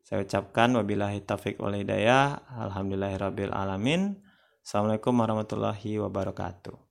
Saya 0.03 0.27
ucapkan 0.27 0.75
wabillahi 0.75 1.23
taufik 1.23 1.57
wal 1.57 1.73
hidayah. 1.73 2.43
Alhamdulillahirabbil 2.51 3.55
alamin. 3.55 4.19
Assalamualaikum 4.61 5.15
warahmatullahi 5.15 5.97
wabarakatuh. 6.03 6.90